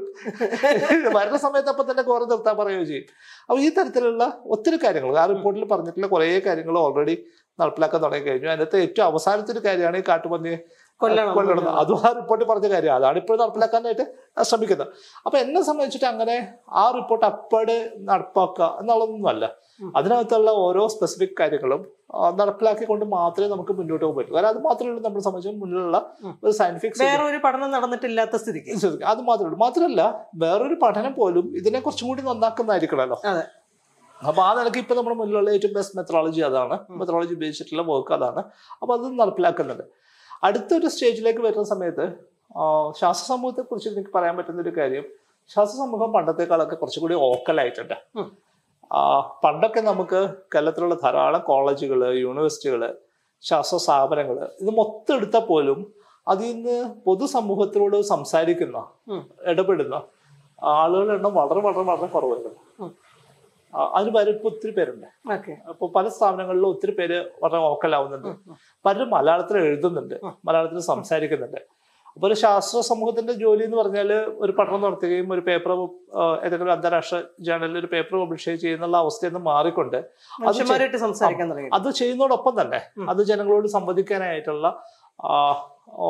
വരുന്ന 1.17 1.37
സമയത്ത് 1.45 1.71
അപ്പൊ 1.73 1.83
തന്നെ 1.91 2.03
കോറ 2.09 2.21
നിർത്താൻ 2.31 2.55
പറയുകയും 2.61 2.87
ചെയ്യും. 2.91 3.05
അപ്പൊ 3.47 3.59
ഈ 3.65 3.69
തരത്തിലുള്ള 3.77 4.25
ഒത്തിരി 4.55 4.79
കാര്യങ്ങൾ 4.83 5.19
ആ 5.23 5.25
റിപ്പോർട്ടിൽ 5.33 5.65
പറഞ്ഞിട്ടുള്ള 5.73 6.07
കുറേ 6.07 6.29
കാര്യങ്ങൾ 6.47 6.77
ഓൾറെഡി 6.85 7.15
നടപ്പിലാക്കാൻ 7.59 7.99
തുടങ്ങി 8.03 8.25
കഴിഞ്ഞു. 8.27 8.49
അതിനകത്ത് 8.49 8.77
ഏറ്റവും 8.85 9.05
അവസാനത്തെ 9.11 9.51
ഒരു 9.51 9.61
കാര്യമാണ് 9.67 9.97
ഈ 9.97 10.03
കാട്ടുപന്നിയെ 10.09 10.59
കൊല്ലണം. 11.01 11.67
അതും 11.81 12.01
ആ 12.07 12.11
റിപ്പോർട്ടിൽ 12.19 12.47
പറഞ്ഞ 12.47 12.67
കാര്യം 12.73 12.93
അതാണ് 12.95 13.17
ഇപ്പോൾ 13.17 13.37
നടപ്പിലാക്കാനായിട്ട് 13.41 14.05
ശ്രമിക്കുന്നത്. 14.49 14.87
അപ്പൊ 15.25 15.37
എന്നെ 15.43 15.61
സംബന്ധിച്ചിട്ട് 15.69 16.07
അങ്ങനെ 16.13 16.35
ആ 16.81 16.91
റിപ്പോർട്ട് 16.97 17.25
അപ്പാട് 17.25 17.75
നടപ്പാക്കുക 18.09 18.77
എന്നുള്ളതൊന്നുമല്ല 18.79 19.45
അതിനകത്തുള്ള 19.97 20.49
ഓരോ 20.65 20.83
സ്പെസിഫിക് 20.93 21.35
കാര്യങ്ങളും 21.39 21.81
നടപ്പിലാക്കിക്കൊണ്ട് 22.39 23.05
മാത്രമേ 23.15 23.47
നമുക്ക് 23.53 23.73
മുന്നോട്ട് 23.79 24.03
പോകാൻ 24.05 24.15
പറ്റൂ. 24.17 24.31
കാരണം 24.35 24.49
അത് 24.53 24.59
മാത്രമേ 24.67 24.89
ഉള്ളൂ 24.91 25.01
നമ്മളെ 25.05 25.23
സംബന്ധിച്ച് 25.27 25.61
മുന്നിലുള്ള 25.61 25.97
ഒരു 26.43 26.53
സയന്റിഫിക് 26.59 26.99
വേറെ 27.03 27.23
ഒരു 27.29 27.39
പഠനം 27.45 27.71
നടന്നിട്ടില്ലാത്ത 27.75 28.35
സ്ഥിതിക്ക്. 28.43 28.73
അത് 29.11 29.21
മാത്രമേ 29.29 29.47
ഉള്ളൂ. 29.47 29.59
മാത്രമല്ല 29.65 30.03
വേറൊരു 30.43 30.77
പഠനം 30.83 31.13
പോലും 31.21 31.47
ഇതിനെ 31.61 31.81
കുറച്ചും 31.87 32.07
കൂടി 32.11 32.23
നന്നാക്കുന്നതായിരിക്കണമല്ലോ 32.29 33.17
അതെ. 33.31 33.43
അപ്പൊ 34.29 34.41
ആ 34.47 34.49
നിലയ്ക്ക് 34.57 34.79
ഇപ്പൊ 34.83 34.95
നമ്മുടെ 34.97 35.17
മുന്നിലുള്ള 35.21 35.49
ഏറ്റവും 35.57 35.73
ബെസ്റ്റ് 35.77 35.95
മെത്തഡോളജി 35.99 36.41
അതാണ്. 36.49 36.75
മെത്തഡോളജി 36.99 37.33
ഉപയോഗിച്ചിട്ടുള്ള 37.37 37.83
വർക്ക് 37.91 38.13
അതാണ്. 38.17 38.41
അപ്പൊ 38.81 38.91
അത് 38.97 39.05
നടപ്പിലാക്കുന്നുണ്ട് 39.21 39.85
അടുത്തൊരു 40.47 40.87
സ്റ്റേജിലേക്ക് 40.93 41.41
വരുന്ന 41.47 41.65
സമയത്ത് 41.73 42.05
ശാസ്ത്ര 42.99 43.25
സമൂഹത്തെ 43.33 43.61
കുറിച്ച് 43.71 43.89
എനിക്ക് 43.95 44.13
പറയാൻ 44.15 44.33
പറ്റുന്ന 44.37 44.61
ഒരു 44.65 44.73
കാര്യം 44.77 45.05
ശാസ്ത്ര 45.53 45.75
സമൂഹം 45.83 46.09
പണ്ടത്തെക്കാളൊക്കെ 46.15 46.75
കുറച്ചുകൂടി 46.75 47.15
ഓക്കലായിട്ടുണ്ട്. 47.27 47.95
പണ്ടൊക്കെ 49.43 49.81
നമുക്ക് 49.81 50.35
കേരളത്തിലുള്ള 50.55 50.95
ധാരാളം 50.95 51.41
കോളേജുകൾ 51.41 52.13
യൂണിവേഴ്സിറ്റികൾ 52.13 52.97
ശാസ്ത്ര 53.41 53.77
സ്ഥാപനങ്ങൾ 53.77 54.49
ഇത് 54.61 54.69
മൊത്തം 54.69 55.15
എടുത്താൽ 55.15 55.41
പോലും 55.41 55.93
അതിൽ 56.27 56.55
നിന്ന് 56.55 56.93
പൊതുസമൂഹത്തിനോട് 57.05 58.01
സംസാരിക്കുന്ന. 58.01 58.87
ഇടപെടുന്ന 59.45 60.01
ആളുകളുടെ 60.63 61.13
എണ്ണം 61.13 61.33
വളരെ 61.33 61.59
വളരെ 61.59 61.79
വളരെ 61.79 62.05
കുറവായിരുന്നു. 62.05 62.89
അതിന് 63.73 64.11
പല 64.15 64.29
ഇപ്പൊ 64.29 64.49
ഒത്തിരി 64.49 64.71
പേരുണ്ട്. 64.71 65.07
അപ്പൊ 65.69 65.87
പല 65.87 66.07
സ്ഥാപനങ്ങളിലും 66.07 66.67
ഒത്തിരി 66.67 66.91
പേര് 66.91 67.29
വളരെ 67.43 67.57
ഓക്കലാവുന്നുണ്ട്. 67.57 68.35
പലരും 68.85 69.09
മലയാളത്തിൽ 69.09 69.57
എഴുതുന്നുണ്ട് 69.57 70.15
മലയാളത്തിൽ 70.45 70.79
സംസാരിക്കുന്നുണ്ട്. 70.79 71.80
അപ്പൊ 72.17 72.25
ഒരു 72.27 72.35
ശാസ്ത്ര 72.41 72.79
സമൂഹത്തിന്റെ 72.87 73.33
ജോലി 73.41 73.63
എന്ന് 73.63 73.77
പറഞ്ഞാൽ 73.77 74.09
ഒരു 74.41 74.53
പഠനം 74.57 74.81
നടത്തുകയും 74.81 75.27
ഒരു 75.33 75.41
പേപ്പർ 75.41 75.71
ഏതെങ്കിലും 76.45 76.71
അന്താരാഷ്ട്ര 76.71 77.17
ജേണലിൽ 77.41 77.77
ഒരു 77.79 77.89
പേപ്പർ 77.93 78.15
പബ്ലിഷ് 78.21 78.55
ചെയ്യുന്നുള്ള 78.63 78.97
അവസ്ഥയിൽ 78.97 79.31
നിന്ന് 79.31 79.43
മാറിക്കൊണ്ട് 79.47 79.99
അത് 81.77 81.89
ചെയ്യുന്നതോടൊപ്പം 81.99 82.55
തന്നെ 82.61 82.81
അത് 83.09 83.21
ജനങ്ങളോട് 83.29 83.67
സംവദിക്കാനായിട്ടുള്ള 83.75 84.67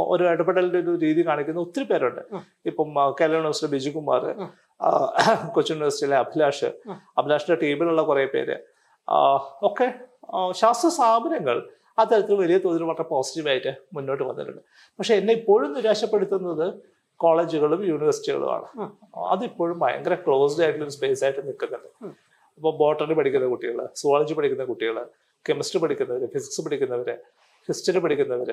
ഒരു 0.10 0.24
ഇടപെടലിന്റെ 0.32 0.80
ഒരു 0.84 0.94
രീതി 0.98 1.22
കാണിക്കുന്ന 1.26 1.60
ഒത്തിരി 1.60 1.86
പേരുണ്ട്. 1.86 2.22
ഇപ്പം 2.66 2.90
കേരള 3.20 3.34
യൂണിവേഴ്സിറ്റി 3.34 3.70
ബിജുകുമാർ 3.72 4.24
ആ, 4.80 4.90
കൊച്ചിൻ 5.54 5.76
യൂണിവേഴ്സിറ്റിയിലെ 5.76 6.18
അഭിലാഷ് 6.18 6.70
അഭിലാഷിന്റെ 7.20 7.58
ടീമിലുള്ള 7.64 8.02
കുറെ 8.04 8.26
പേര്. 8.34 8.56
ഒക്കെ 9.64 9.88
ശാസ്ത്ര 10.54 10.90
സ്ഥാപനങ്ങൾ 10.90 11.58
അത്തരത്തിൽ 11.98 12.34
വലിയ 12.34 12.58
തോതിൽ 12.58 12.84
വളരെ 12.84 13.04
പോസിറ്റീവായിട്ട് 13.04 13.72
മുന്നോട്ട് 13.96 14.24
വന്നിട്ടുണ്ട്. 14.24 14.62
പക്ഷെ 15.00 15.16
എന്നെ 15.16 15.34
ഇപ്പോഴും 15.34 15.74
നിരാശപ്പെടുത്തുന്നത് 15.78 16.74
കോളേജുകളും 17.20 17.82
യൂണിവേഴ്സിറ്റികളുമാണ്. 17.88 18.68
അതിപ്പോഴും 19.34 19.80
ഭയങ്കര 19.80 20.14
ക്ലോസ്ഡ് 20.28 20.64
ആയിട്ടുള്ള 20.64 20.86
ഒരു 20.88 20.96
സ്പേസ് 20.98 21.24
ആയിട്ട് 21.24 21.42
നിൽക്കുന്നുണ്ട്. 21.48 21.90
ഇപ്പോൾ 22.58 22.74
ബോട്ടണി 22.78 23.14
പഠിക്കുന്ന 23.14 23.48
കുട്ടികൾ 23.48 23.88
സുവോളജി 23.96 24.34
പഠിക്കുന്ന 24.34 24.64
കുട്ടികൾ 24.64 24.98
കെമിസ്ട്രി 25.50 25.80
പഠിക്കുന്നവർ 25.82 26.26
ഫിസിക്സ് 26.34 26.62
പഠിക്കുന്നവർ 26.62 27.10
ഹിസ്റ്ററി 27.70 28.00
പഠിക്കുന്നവർ 28.00 28.50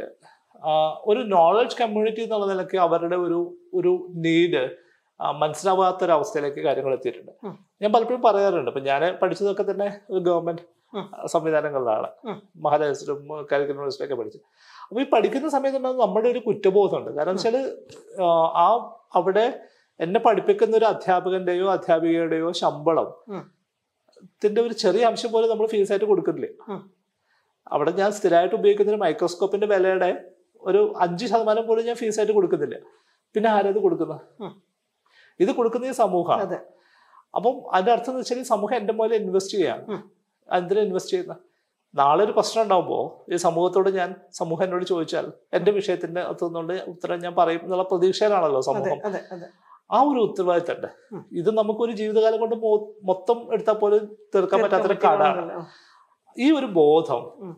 ഒരു 1.07 1.21
നോളജ് 1.21 1.77
കമ്മ്യൂണിറ്റി 1.81 2.23
എന്നുള്ള 2.23 2.47
നിലയ്ക്ക് 2.47 2.77
അവരുടെ 2.77 3.17
ഒരു 3.17 3.39
ഒരു 3.75 3.93
നീഡ് 4.27 4.63
മനസ്സിലാവാത്തൊരവസ്ഥയിലേക്ക് 5.21 6.61
കാര്യങ്ങൾ 6.65 6.93
എത്തിയിട്ടുണ്ട്. 6.95 7.33
ഞാൻ 7.83 7.93
പലപ്പോഴും 7.93 8.23
പറയാറുണ്ട്. 8.23 8.71
ഇപ്പം 8.71 8.85
ഞാൻ 8.85 9.19
പഠിച്ചതൊക്കെ 9.23 9.65
തന്നെ 9.71 10.01
ഒരു 10.11 10.19
ഗവൺമെന്റ് 10.19 10.63
ഉം. 10.95 11.11
സംവിധാനങ്ങളിലാണ്. 11.27 12.09
മഹാരാജസിലും 12.57 13.17
കാലിക്കറ്റ് 13.53 13.69
യൂണിവേഴ്സിറ്റിയൊക്കെ 13.69 14.15
പഠിച്ചു. 14.15 14.39
അപ്പൊ 14.83 15.01
ഈ 15.01 15.05
പഠിക്കുന്ന 15.05 15.49
സമയത്ത് 15.49 15.77
ഉണ്ടാകുന്ന 15.77 16.05
നമ്മുടെ 16.05 16.29
ഒരു 16.29 16.39
കുറ്റബോധമുണ്ട്. 16.39 17.11
കാരണം 17.11 17.33
വെച്ചാൽ 17.33 17.57
ആ, 18.57 18.67
അവിടെ 19.15 19.61
എന്നെ 20.01 20.21
പഠിപ്പിക്കുന്ന 20.21 20.77
ഒരു 20.77 20.85
അധ്യാപകന്റെയോ 20.85 21.71
അധ്യാപികയുടെയോ 21.71 22.53
ശമ്പളം 22.53 23.09
ത്തിന്റെ 24.41 24.63
ഒരു 24.63 24.75
ചെറിയ 24.75 25.05
അംശം 25.05 25.33
പോലും 25.33 25.51
നമ്മൾ 25.51 25.67
ഫീസ് 25.67 25.93
ആയിട്ട് 25.93 26.05
കൊടുക്കുന്നില്ലേ? 26.05 26.51
അവിടെ 27.67 27.91
ഞാൻ 27.91 28.13
സ്ഥിരമായിട്ട് 28.13 28.55
ഉപയോഗിക്കുന്ന 28.55 28.91
ഒരു 28.93 29.01
മൈക്രോസ്കോപ്പിന്റെ 29.01 29.67
വിലയുടെ 29.67 30.25
ഒരു 30.63 30.95
അഞ്ച് 30.99 31.27
ശതമാനം 31.27 31.67
പോലും 31.67 31.87
ഞാൻ 31.87 31.97
ഫീസ് 31.97 32.21
ആയിട്ട് 32.21 32.33
കൊടുക്കുന്നില്ല. 32.33 32.77
പിന്നെ 33.35 33.51
ആരത് 33.51 33.79
കൊടുക്കുന്നത്? 33.79 34.21
ഇത് 35.41 35.51
കൊടുക്കുന്ന 35.53 35.87
ഈ 35.87 35.91
സമൂഹമാണ്. 35.91 36.43
അപ്പം 37.35 37.75
അതിന്റെ 37.75 37.93
അർത്ഥം 37.93 38.11
എന്ന് 38.11 38.21
വെച്ചാൽ 38.21 38.39
ഈ 38.39 38.43
സമൂഹം 38.43 38.77
എന്റെ 38.77 38.93
മോലെ 38.93 39.17
ഇൻവെസ്റ്റ് 39.17 39.59
ചെയ്യാണ്. 39.59 39.85
എന്തിനാ 40.53 40.81
ഇൻവെസ്റ്റ് 40.83 41.13
ചെയ്യുന്ന. 41.13 41.37
നാളെ 41.95 42.25
ഒരു 42.25 42.33
പ്രശ്നം 42.33 42.63
ഉണ്ടാകുമ്പോൾ 42.63 43.33
ഈ 43.33 43.37
സമൂഹത്തോട് 43.37 43.91
ഞാൻ 43.91 44.15
സമൂഹം 44.33 44.65
എന്നോട് 44.65 44.85
ചോദിച്ചാൽ 44.85 45.33
എന്റെ 45.53 45.71
വിഷയത്തിന്റെ 45.71 46.21
അകത്തുനിന്നുകൊണ്ട് 46.21 46.73
ഉത്തരം 46.73 47.21
ഞാൻ 47.21 47.35
പറയും 47.35 47.61
എന്നുള്ള 47.63 47.83
പ്രതീക്ഷയിലാണല്ലോ 47.83 48.61
സമൂഹം. 48.61 48.99
ആ 49.93 50.03
ഒരു 50.03 50.19
ഉത്തരവാദിത്തമുണ്ട് 50.21 50.87
ഉം. 51.13 51.25
ഇത് 51.33 51.55
നമുക്കൊരു 51.55 51.93
ജീവിതകാലം 51.93 52.41
കൊണ്ട് 52.41 52.57
മൊത്തം 53.05 53.53
എടുത്താൽ 53.53 53.75
പോലും 53.75 54.17
തീർക്കാൻ 54.35 54.61
പറ്റാത്തൊരു 54.63 54.95
കാടാണ്. 55.05 55.67
ഈ 56.39 56.53
ഒരു 56.53 56.67
ബോധം 56.67 57.55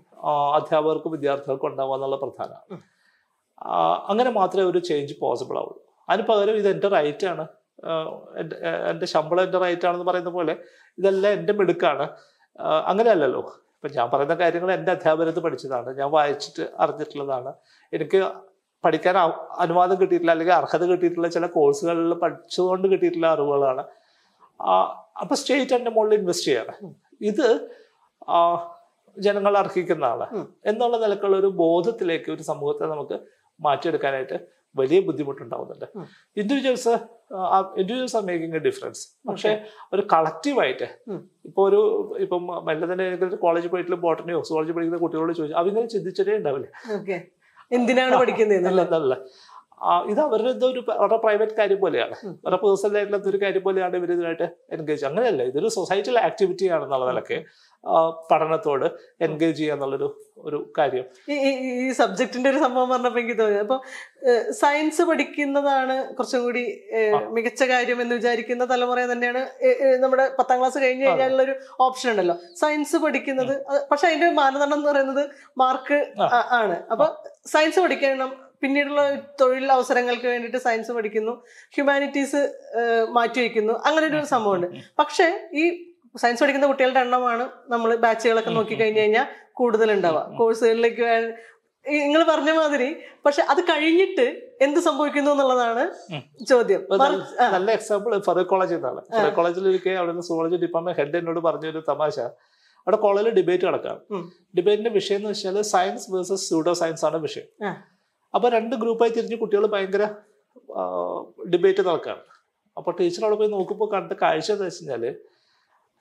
അധ്യാപകർക്കും 0.55 1.13
വിദ്യാർത്ഥികൾക്കും 1.13 1.67
ഉണ്ടാവുക 1.67 1.95
എന്നുള്ള 1.95 2.17
പ്രധാനമാണ്. 2.17 2.81
അങ്ങനെ 4.09 4.31
മാത്രമേ 4.31 4.65
ഒരു 4.65 4.79
ചേഞ്ച് 4.79 5.15
പോസിബിൾ 5.21 5.57
ആവുള്ളൂ. 5.59 5.83
അതിന് 6.09 6.27
പകരം 6.27 6.55
ഇത് 6.55 6.69
എന്റെ 6.69 6.89
റൈറ്റ് 6.89 7.27
ആണ്. 7.27 7.49
ആ, 7.87 7.93
എന്റെ 8.91 9.07
ശമ്പളം 9.07 9.45
എന്റെ 9.45 9.59
റൈറ്റ് 9.59 9.87
ആണെന്ന് 9.87 10.05
പറയുന്ന 10.05 10.31
പോലെ 10.31 10.57
ഇതെല്ലാം 10.99 11.33
എന്റെ 11.33 11.53
മിടുക്കാണ്. 11.53 12.09
അങ്ങനെയല്ലല്ലോ. 12.63 13.41
ഇപ്പൊ 13.77 13.89
ഞാൻ 13.95 14.11
പറയുന്ന 14.11 14.35
കാര്യങ്ങൾ 14.35 14.73
എന്റെ 14.73 14.93
അധ്യാപനത്ത് 14.93 15.39
പഠിച്ചതാണ്. 15.39 15.99
ഞാൻ 15.99 16.11
വായിച്ചിട്ട് 16.11 16.71
അറിഞ്ഞിട്ടുള്ളതാണ്. 16.79 17.53
എനിക്ക് 17.93 18.33
പഠിക്കാൻ 18.85 19.17
അനുവാദം 19.59 20.01
കിട്ടിയിട്ടില്ല 20.01 20.31
അല്ലെങ്കിൽ 20.31 20.55
അർഹത 20.55 20.85
കിട്ടിയിട്ടുള്ള 20.85 21.29
ചില 21.29 21.47
കോഴ്സുകളിൽ 21.47 22.15
പഠിച്ചുകൊണ്ട് 22.15 22.89
കിട്ടിയിട്ടുള്ള 22.89 23.27
അറിവുകളാണ്. 23.27 23.85
അപ്പം 25.21 25.37
സ്റ്റേറ്റ് 25.37 25.75
എന്റെ 25.75 25.91
മുകളിൽ 25.91 26.19
ഇൻവെസ്റ്റ് 26.19 26.47
ചെയ്യാണ്. 26.47 26.95
ഇത് 27.21 27.47
ജനങ്ങൾ 29.19 29.59
അർഹിക്കുന്നതാണ് 29.59 30.23
ആൾ 30.23 30.47
എന്നുള്ള 30.67 30.97
നിലക്കുള്ള 30.97 31.37
ഒരു 31.37 31.47
ബോധത്തിലേക്ക് 31.47 32.31
ഒരു 32.31 32.43
സമൂഹത്തെ 32.43 32.87
നമുക്ക് 32.87 33.21
മാറ്റിയെടുക്കാനായിട്ട് 33.63 34.60
വലിയ 34.75 34.99
ബുദ്ധിമുട്ടുണ്ടാവുന്നുണ്ട്. 35.09 35.87
Individuals 36.37 36.93
individuals 37.81 38.17
are 38.19 38.23
making 38.29 38.57
a 38.57 38.63
difference 38.69 39.03
പക്ഷെ 39.29 39.51
ഒരു 39.95 40.03
കളക്റ്റീവായിട്ട് 40.13 40.87
ഇപ്പോൾ 41.07 41.19
ഇപ്പൊ 41.49 41.61
ഒരു 41.69 41.81
ഇപ്പം 42.25 42.45
മെല്ലെ 42.69 42.87
തന്നെ 42.93 43.07
കോളേജിൽ 43.45 43.71
പോയിട്ടുള്ള 43.75 43.99
ബോട്ടണിയോ 44.07 44.41
സോളജി 44.51 44.73
പഠിക്കുന്ന 44.77 45.01
കുട്ടികളോട് 45.05 45.33
ചോദിച്ചു 45.41 45.59
അവരിങ്ങനെ 45.61 45.91
ചിന്തിച്ചിട്ടേ 45.95 46.37
ഉണ്ടാവില്ല? 46.41 46.69
എന്തിനാണ് 47.71 48.15
പഠിക്കുന്നത് 48.23 49.17
ഇത് 49.83 50.21
അവരുടെ 50.21 50.49
ഇതൊരു 50.49 50.81
ഒരു 50.81 50.93
അവരുടെ 50.93 51.17
പ്രൈവറ്റ് 51.17 51.53
കാര്യം 51.59 51.81
പോലെയാണ്. 51.81 52.15
അവരുടെ 52.27 52.57
പേഴ്സണൽ 52.57 52.97
ആയിട്ടുള്ള 52.97 53.29
ഒരു 53.29 53.37
കാര്യം 53.43 53.63
പോലെയാണ് 53.63 53.97
ഇവർ 53.97 54.13
ഇതിനായിട്ട് 54.13 54.49
എൻഗേജ് 54.73 55.05
അങ്ങനെയല്ല 55.05 55.43
ഇതൊരു 55.43 55.69
സൊസൈറ്റിയിൽ 55.69 56.19
ആക്ടിവിറ്റി 56.19 56.67
ആണെന്നുള്ള 56.67 57.11
നിലയ്ക്ക് 57.11 57.45
പഠനത്തോട് 58.31 58.91
എൻഗേജ് 59.21 59.59
ചെയ്യുക 59.59 59.75
എന്നുള്ളൊരു 59.75 60.27
ഒരു 60.39 60.73
കാര്യം. 60.79 61.05
ഈ 61.31 61.91
സബ്ജക്റ്റിന്റെ 61.91 62.51
ഒരു 62.51 62.59
സംഭവം 62.59 62.91
പറഞ്ഞപ്പോ 62.91 63.21
എനിക്ക് 63.21 63.39
തോന്നി. 63.43 63.57
അപ്പൊ 63.57 63.81
സയൻസ് 64.51 65.03
പഠിക്കുന്നതാണ് 65.03 66.15
കുറച്ചും 66.15 66.43
കൂടി 66.43 66.83
മികച്ച 67.31 67.63
കാര്യം 67.63 68.03
എന്ന് 68.03 68.15
വിചാരിക്കുന്ന 68.15 68.65
തലമുറ 68.65 69.01
തന്നെയാണ് 69.01 69.47
നമ്മുടെ 69.99 70.31
പത്താം 70.39 70.59
ക്ലാസ് 70.59 70.79
കഴിഞ്ഞ് 70.79 71.07
കഴിഞ്ഞാൽ 71.07 71.43
ഒരു 71.43 71.55
ഓപ്ഷൻ 71.81 72.11
ഉണ്ടല്ലോ. 72.11 72.39
സയൻസ് 72.57 72.97
പഠിക്കുന്നത് 72.97 73.65
പക്ഷെ 73.91 74.07
അതിന്റെ 74.07 74.31
മാനദണ്ഡം 74.31 74.79
എന്ന് 74.79 74.91
പറയുന്നത് 74.91 75.31
മാർക്ക് 75.59 76.13
ആണ്. 76.33 76.83
അപ്പൊ 76.91 77.09
സയൻസ് 77.47 77.81
പഠിക്കണം 77.81 78.50
പിന്നീടുള്ള 78.63 79.03
തൊഴിൽ 79.41 79.67
അവസരങ്ങൾക്ക് 79.77 80.27
വേണ്ടിയിട്ട് 80.33 80.61
സയൻസ് 80.67 80.93
പഠിക്കുന്നു 80.97 81.35
ഹ്യൂമാനിറ്റീസ് 81.77 82.41
മാറ്റിവെക്കുന്നു. 83.19 83.75
അങ്ങനെ 83.89 84.07
ഒരു 84.11 84.21
സംഭവമുണ്ട്. 84.35 84.69
പക്ഷെ 85.03 85.29
ഈ 85.63 85.65
സയൻസ് 86.23 86.43
പഠിക്കുന്ന 86.43 86.69
കുട്ടികളുടെ 86.71 87.01
എണ്ണമാണ് 87.07 87.45
നമ്മൾ 87.73 87.91
ബാച്ചുകളൊക്കെ 88.05 88.53
നോക്കി 88.59 88.75
കഴിഞ്ഞു 88.81 89.01
കഴിഞ്ഞാൽ 89.03 89.27
കൂടുതൽ 89.61 89.89
ഉണ്ടാവുക 89.97 90.23
കോഴ്സുകളിലേക്ക് 90.41 91.09
നിങ്ങൾ 91.87 92.23
പറഞ്ഞ 92.31 92.51
മാതിരി 92.57 92.89
പക്ഷെ 93.27 93.43
അത് 93.53 93.61
കഴിഞ്ഞിട്ട് 93.69 94.25
എന്ത് 94.65 94.81
സംഭവിക്കുന്നു 94.87 95.31
എന്നുള്ളതാണ് 95.35 95.85
ചോദ്യം. 96.51 96.81
നല്ല 97.55 97.69
എക്സാമ്പിൾ 97.79 98.11
ഫറൂഖ് 98.27 98.51
കോളേജിൽ 98.51 98.77
നിന്നാണ്. 98.77 99.01
ഫറൂഖ് 99.15 99.37
കോളേജിൽ 99.39 99.69
ഇരിക്കെ 99.71 99.93
അവിടെ 100.01 100.13
നിന്ന് 100.13 100.25
സോളജി 100.31 100.57
ഡിപ്പാർട്ട്മെന്റ് 100.65 100.99
ഹെഡ് 101.01 101.17
എന്നോട് 101.21 101.41
പറഞ്ഞൊരു 101.47 101.81
തമാശ. 101.89 102.19
അവിടെ 102.87 102.99
കോളേജിൽ 103.05 103.33
ഡിബേറ്റ് 103.39 103.67
നടക്കാം 103.69 103.97
ഉം. 104.17 104.25
ഡിബേറ്റിന്റെ 104.59 104.93
വിഷയം 104.99 105.19
എന്ന് 105.21 105.31
വെച്ചാൽ 105.33 105.57
സയൻസ് 105.73 106.07
വേഴ്സസ് 106.13 106.45
സ്യൂഡോ 106.49 106.73
സയൻസ് 106.83 107.05
ആണ് 107.09 107.19
വിഷയം. 107.27 107.49
ആ. 108.31 108.35
അപ്പൊ 108.35 108.49
രണ്ട് 108.49 108.75
ഗ്രൂപ്പായി 108.77 109.11
തിരിഞ്ഞ് 109.11 109.37
കുട്ടികൾ 109.37 109.65
ഭയങ്കര 109.67 110.05
ഡിബേറ്റ് 111.53 111.83
നടക്കുകയാണ് 111.87 112.25
അപ്പോൾ 112.77 112.93
ടീച്ചർ 112.99 113.23
അവിടെ 113.25 113.37
പോയി 113.37 113.51
നോക്കുമ്പോൾ 113.51 113.89
കണ്ട 113.93 114.13
കാഴ്ച 114.21 114.49
എന്ന് 114.53 114.67
വെച്ച് 114.67 114.83
കഴിഞ്ഞാൽ 114.83 115.05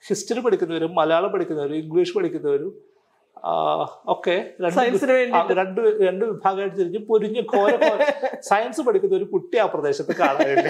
ഹിസ്റ്ററി 0.04 0.40
പഠിക്കുന്നവരും 0.40 0.92
മലയാളം 0.94 1.30
പഠിക്കുന്നവരും 1.32 1.76
ഇംഗ്ലീഷ് 1.76 2.14
പഠിക്കുന്നവരും 2.14 2.70
ഒക്കെ 4.08 4.36
രണ്ട് 4.64 5.52
രണ്ട് 5.52 5.80
രണ്ട് 6.00 6.24
വിഭാഗമായിട്ട് 6.24 6.76
തിരിഞ്ഞ് 6.76 7.00
പൊരിഞ്ഞ് 7.06 7.42
ഘോര 7.52 7.74
സയൻസ് 8.42 8.82
പഠിക്കുന്ന 8.86 9.14
ഒരു 9.16 9.26
കുട്ടി 9.26 9.58
ആ 9.58 9.66
പ്രദേശത്ത് 9.66 10.14
കാണാനില്ല 10.16 10.68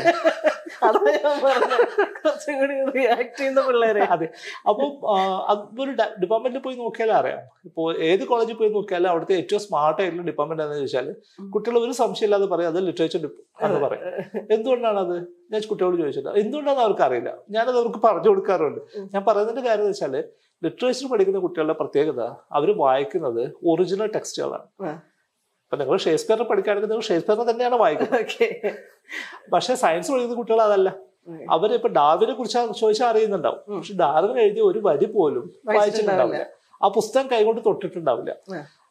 അതാ 0.86 1.00
ഞാൻ 1.16 1.36
പറഞ്ഞത്. 1.44 1.84
കുറച്ചും 2.18 2.54
കൂടി 2.60 2.76
റിയാക്ട് 2.96 3.36
ചെയ്യുന്ന 3.40 3.60
പിള്ളേരെ. 3.68 4.02
അതെ. 4.14 4.28
അപ്പം 4.70 4.88
ഒരു 5.12 5.30
അതൊരു 5.52 5.92
ഡിപ്പാർട്ട്മെന്റിൽ 6.22 6.62
പോയി 6.66 6.76
നോക്കിയാലും 6.82 7.16
അറിയാം. 7.20 7.42
ഇപ്പോൾ 7.70 7.88
ഏത് 8.10 8.24
കോളേജിൽ 8.32 8.58
പോയി 8.60 8.72
നോക്കിയാലും 8.78 9.10
അവിടുത്തെ 9.12 9.34
ഏറ്റവും 9.42 9.62
സ്മാർട്ട് 9.66 10.00
ആയിട്ടുള്ള 10.02 10.26
ഡിപ്പാർട്ട്മെന്റ് 10.30 10.64
എന്ന് 10.66 10.78
ചോദിച്ചാൽ 10.80 11.08
കുട്ടികൾ 11.56 11.78
ഒരു 11.84 11.92
സംശയം 12.02 12.18
സംശയമില്ലാതെ 12.20 12.46
പറയും. 12.52 12.68
അത് 12.72 12.80
ലിറ്ററേച്ചർ 12.86 13.20
എന്ന് 13.66 13.78
പറയും. 13.84 14.02
എന്തുകൊണ്ടാണ് 14.54 14.98
അത് 15.04 15.16
ഞാൻ 15.52 15.60
കുട്ടികളോട് 15.70 15.96
ചോദിച്ചില്ല 16.02 16.30
എന്തുകൊണ്ടാണെന്ന് 16.42 16.84
അവർക്ക് 16.86 17.04
അറിയില്ല 17.06 17.30
ഞാനത് 17.54 17.78
അവർക്ക് 17.80 18.00
പറഞ്ഞു 18.06 18.28
കൊടുക്കാറുണ്ട്. 18.32 18.80
ഞാൻ 19.14 19.22
പറയുന്നതിന്റെ 19.28 19.64
കാര്യം 19.68 19.84
എന്ന് 19.86 19.94
വെച്ചാൽ 19.94 20.16
ലിറ്ററേച്ചർ 20.62 21.06
പഠിക്കുന്ന 21.12 21.38
കുട്ടികളുടെ 21.44 21.76
പ്രത്യേകത 21.80 22.22
അവർ 22.58 22.68
വായിക്കുന്നത് 22.84 23.42
ഒറിജിനൽ 23.72 24.10
ടെക്സ്റ്റുകളാണ്. 24.16 24.66
അപ്പൊ 25.70 25.84
നിങ്ങൾ 25.84 25.98
ഷേക്സ്പിയറിനെ 26.04 26.44
പഠിക്കുകയാണെങ്കിൽ 26.48 26.88
നിങ്ങൾ 26.88 27.04
ഷേക്സ്പിയറിനെ 27.08 27.50
തന്നെയാണ് 27.50 27.74
വായിക്കുന്നത്. 27.74 28.72
പക്ഷെ 29.52 29.74
സയൻസ് 29.74 30.12
പഠിക്കുന്ന 30.12 30.36
കുട്ടികൾ 30.36 30.62
അതല്ല. 30.62 30.88
അവരിപ്പൊ 31.50 31.88
ഡാർവിനെ 31.88 32.32
കുറിച്ച് 32.34 32.80
ചോദിച്ചാൽ 32.80 33.06
അറിയുന്നുണ്ടാവും. 33.06 33.76
പക്ഷെ 33.76 33.94
ഡാർവിൻ 33.94 34.38
എഴുതിയ 34.40 34.62
ഒരു 34.62 34.80
വരി 34.84 35.04
പോലും 35.04 35.44
വായിച്ചിട്ടുണ്ടാവില്ല. 35.66 36.46
ആ 36.82 36.88
പുസ്തകം 36.88 37.26
കൈകൊണ്ട് 37.32 37.60
തൊട്ടിട്ടുണ്ടാവില്ല. 37.66 38.36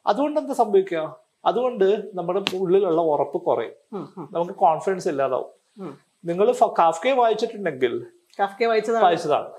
അതുകൊണ്ട് 0.08 0.40
എന്താ 0.40 0.54
സംഭവിക്കുക? 0.54 1.02
അതുകൊണ്ട് 1.46 1.86
നമ്മുടെ 2.18 2.42
ഉള്ളിലുള്ള 2.54 3.02
ഉറപ്പ് 3.02 3.42
കുറയും. 3.42 3.76
നമുക്ക് 4.32 4.52
കോൺഫിഡൻസ് 4.52 5.08
ഇല്ലാതാവും. 5.08 5.50
നിങ്ങൾ 6.26 6.48
കാഫ്കെ 6.80 7.12
വായിച്ചിട്ടുണ്ടെങ്കിൽ 7.12 8.06
വായിച്ചതാണ്. 9.04 9.50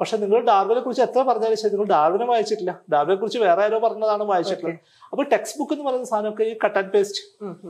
പക്ഷെ 0.00 0.16
നിങ്ങൾ 0.16 0.40
ഡാർവിനെ 0.44 0.80
കുറിച്ച് 0.80 1.02
എത്ര 1.02 1.20
പറഞ്ഞാലും 1.22 1.58
ശരി 1.60 1.72
നിങ്ങൾ 1.74 1.86
ഡാർവിനെ 1.86 2.26
വായിച്ചിട്ടില്ല. 2.32 2.72
ഡാർവിനെ 2.92 3.16
കുറിച്ച് 3.20 3.38
വേറെ 3.38 3.62
ആരോ 3.64 3.78
പറഞ്ഞതാണ് 3.78 4.24
വായിച്ചിട്ടുള്ളത്. 4.24 4.78
അപ്പൊ 5.12 5.22
ടെക്സ്റ്റ് 5.22 5.58
ബുക്ക് 5.60 5.72
എന്ന് 5.72 5.84
പറയുന്ന 5.88 6.04
സാധനമൊക്കെ 6.04 6.44
ഈ 6.44 6.54
കട്ട് 6.64 6.78
ആൻഡ് 6.78 6.92
പേസ്റ്റ് 6.94 7.22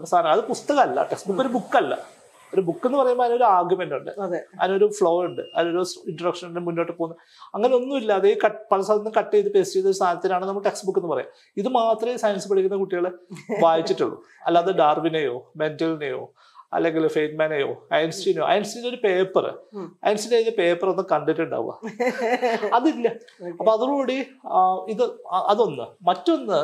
സാധനം 0.05 0.33
അത് 0.33 0.41
പുസ്തകമല്ല. 0.51 1.03
ടെക്സ്റ്റ് 1.11 1.29
ബുക്ക് 1.31 1.43
ഒരു 1.43 1.53
ബുക്കല്ല 1.59 1.95
ഒരു 2.53 2.61
ബുക്ക് 2.61 2.87
എന്ന് 2.87 2.99
പറയുമ്പോൾ 2.99 3.25
അതിനൊരു 3.25 3.45
ആർഗ്യുമെന്റ് 3.45 3.95
ഉണ്ട്. 3.99 4.11
അതിനൊരു 4.61 4.87
ഫ്ലോ 4.99 5.13
ഉണ്ട്. 5.27 5.43
അതിനൊരു 5.57 5.83
ഇൻട്രൊഡക്ഷൻ 6.11 6.47
ഉണ്ട് 6.49 6.61
മുന്നോട്ട് 6.61 6.93
പോകുന്നത് 6.99 7.21
അങ്ങനെ 7.55 7.75
ഒന്നും 7.77 7.97
ഇല്ലാതെ 7.97 8.29
ഈ 8.33 8.37
കട്ട് 8.45 8.59
പല 8.73 8.81
സ്ഥലത്ത് 8.81 9.05
നിന്ന് 9.05 9.19
കട്ട് 9.19 9.33
ചെയ്ത് 9.37 9.49
പേസ്റ്റ് 9.55 9.77
ചെയ്ത 9.77 9.87
ഒരു 9.87 9.99
സാധനത്തിനാണ് 10.03 10.47
നമ്മൾ 10.47 10.63
ടെക്സ്റ്റ് 10.63 10.87
ബുക്ക് 10.89 11.01
എന്ന് 11.03 11.13
പറയാം 11.15 11.31
ഇത് 11.57 11.69
മാത്രമേ 11.69 12.17
സയൻസ് 12.17 12.49
പഠിക്കുന്ന 12.51 12.77
കുട്ടികളെ 12.77 13.11
വായിച്ചിട്ടുള്ളൂ. 13.67 14.19
അല്ലാതെ 14.47 14.73
ഡാർവിനെയോ 14.73 15.37
മെന്റലിനെയോ 15.57 16.23
അല്ലെങ്കിൽ 16.73 17.09
ഫെയ്റ്റ്മാനെയോ 17.09 17.87
ഐൻസ്റ്റീനോ? 17.95 18.47
ഐൻസ്റ്റീൻ 18.47 18.89
ഒരു 18.89 18.97
പേപ്പർ. 18.97 19.59
ഐൻസ്റ്റീൻ 20.07 20.41
എഴുതിയ 20.41 20.53
പേപ്പർ 20.59 20.89
ഒന്നും 20.91 21.07
കണ്ടിട്ടുണ്ടാവുക. 21.13 21.81
അതില്ല. 22.75 23.09
അപ്പൊ 23.49 23.73
അതോടുകൂടി 23.73 24.15
ഇത് 24.89 25.03
അതൊന്ന്. 25.31 25.87
മറ്റൊന്ന് 26.03 26.61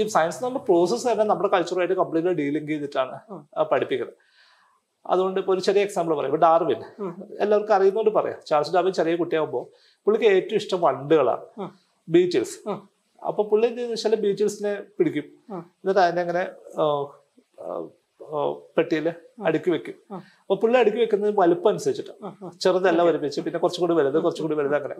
ഈ 0.00 0.06
സയൻസ് 0.06 0.44
നമ്മൾ 0.44 0.58
പ്രോസസ്സ് 0.58 1.08
തന്നെ 1.08 1.24
നമ്മുടെ 1.24 1.50
കൾച്ചറുമായിട്ട് 1.50 1.94
കംപ്ലീറ്റ്ലി 1.94 2.34
ഡീലിങ് 2.34 2.68
ചെയ്തിട്ടാണ് 2.68 3.18
പഠിപ്പിക്കുന്നത്. 3.62 4.16
അതുകൊണ്ട് 5.06 5.40
ഇപ്പോൾ 5.40 5.52
ഒരു 5.52 5.60
ചെറിയ 5.60 5.82
എക്സാമ്പിൾ 5.82 6.14
പറയാം. 6.14 6.34
ഇപ്പൊ 6.34 6.46
ഡാർവിൻ. 6.46 6.80
എല്ലാവർക്കും 7.40 7.74
അറിയുന്നതുകൊണ്ട് 7.74 8.18
പറയാം. 8.18 8.38
ചാൾസ് 8.46 8.74
ഡാർവിൻ 8.74 8.92
ചെറിയ 8.92 9.16
കുട്ടിയാകുമ്പോൾ 9.16 9.64
പുള്ളിക്ക് 10.04 10.34
ഏറ്റവും 10.34 10.56
ഇഷ്ടം 10.56 10.80
വണ്ടുകളാണ്. 10.80 11.44
ബീച്ചസ് 12.08 12.08
ബീച്ചിൽസ്. 12.08 12.68
ഉം. 12.68 12.88
അപ്പൊ 13.26 13.44
പുള്ളി 13.44 13.66
എന്ത് 13.66 13.82
വെച്ചാൽ 13.82 14.14
ബീച്ചിൽസിനെ 14.16 14.82
പിടിക്കും. 14.98 15.24
എന്നിട്ട് 15.56 16.00
അതിനെ 16.00 16.20
അങ്ങനെ 16.20 16.42
പെട്ടിയിൽ 18.78 19.06
അടുക്കി 19.46 19.70
വെക്കും. 19.70 19.96
അപ്പൊ 20.40 20.54
പുള്ളി 20.54 20.78
അടുക്കി 20.78 20.98
വെക്കുന്നത് 20.98 21.34
വലുപ്പം 21.38 21.68
അനുസരിച്ചിട്ട്. 21.68 22.12
ചെറുതല്ല 22.60 23.02
ഒരുമിച്ച് 23.02 23.40
പിന്നെ 23.40 23.58
കുറച്ചും 23.58 23.80
കൂടി 23.80 23.94
വലുത് 23.94 24.18
കുറച്ചും 24.22 24.42
കൂടി 24.42 24.54
വലുത് 24.54 24.74
അങ്ങനെ. 24.74 24.94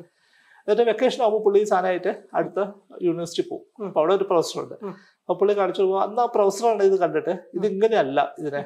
എന്നിട്ട് 0.69 0.91
വെക്കേഷൻ 0.91 1.23
ആകുമ്പോൾ 1.23 1.45
പുള്ളി 1.45 1.65
സാധനമായിട്ട് 1.65 2.23
അടുത്ത 2.35 2.61
യൂണിവേഴ്സിറ്റി 3.03 3.49
പോകും 3.49 3.87
അപ്പൊ 3.87 4.01
അവിടെ 4.01 4.15
ഒരു 4.15 4.25
പ്രൊഫസർ 4.25 4.63
ഉണ്ട്. 4.63 4.75
ഉം. 4.83 4.95
അപ്പൊ 5.21 5.35
പുള്ളി 5.35 5.55
കാണിച്ചു 5.55 5.83
പോകും 5.83 6.03
അന്ന് 6.03 6.23
ആ 6.23 6.27
പ്രൊഫസറാണ് 6.27 6.83
ഇത് 6.83 6.99
കണ്ടിട്ട്. 7.01 7.31
ഇത് 7.55 7.67
ഇങ്ങനെയല്ല 7.67 8.35
ഇതിനെ 8.39 8.63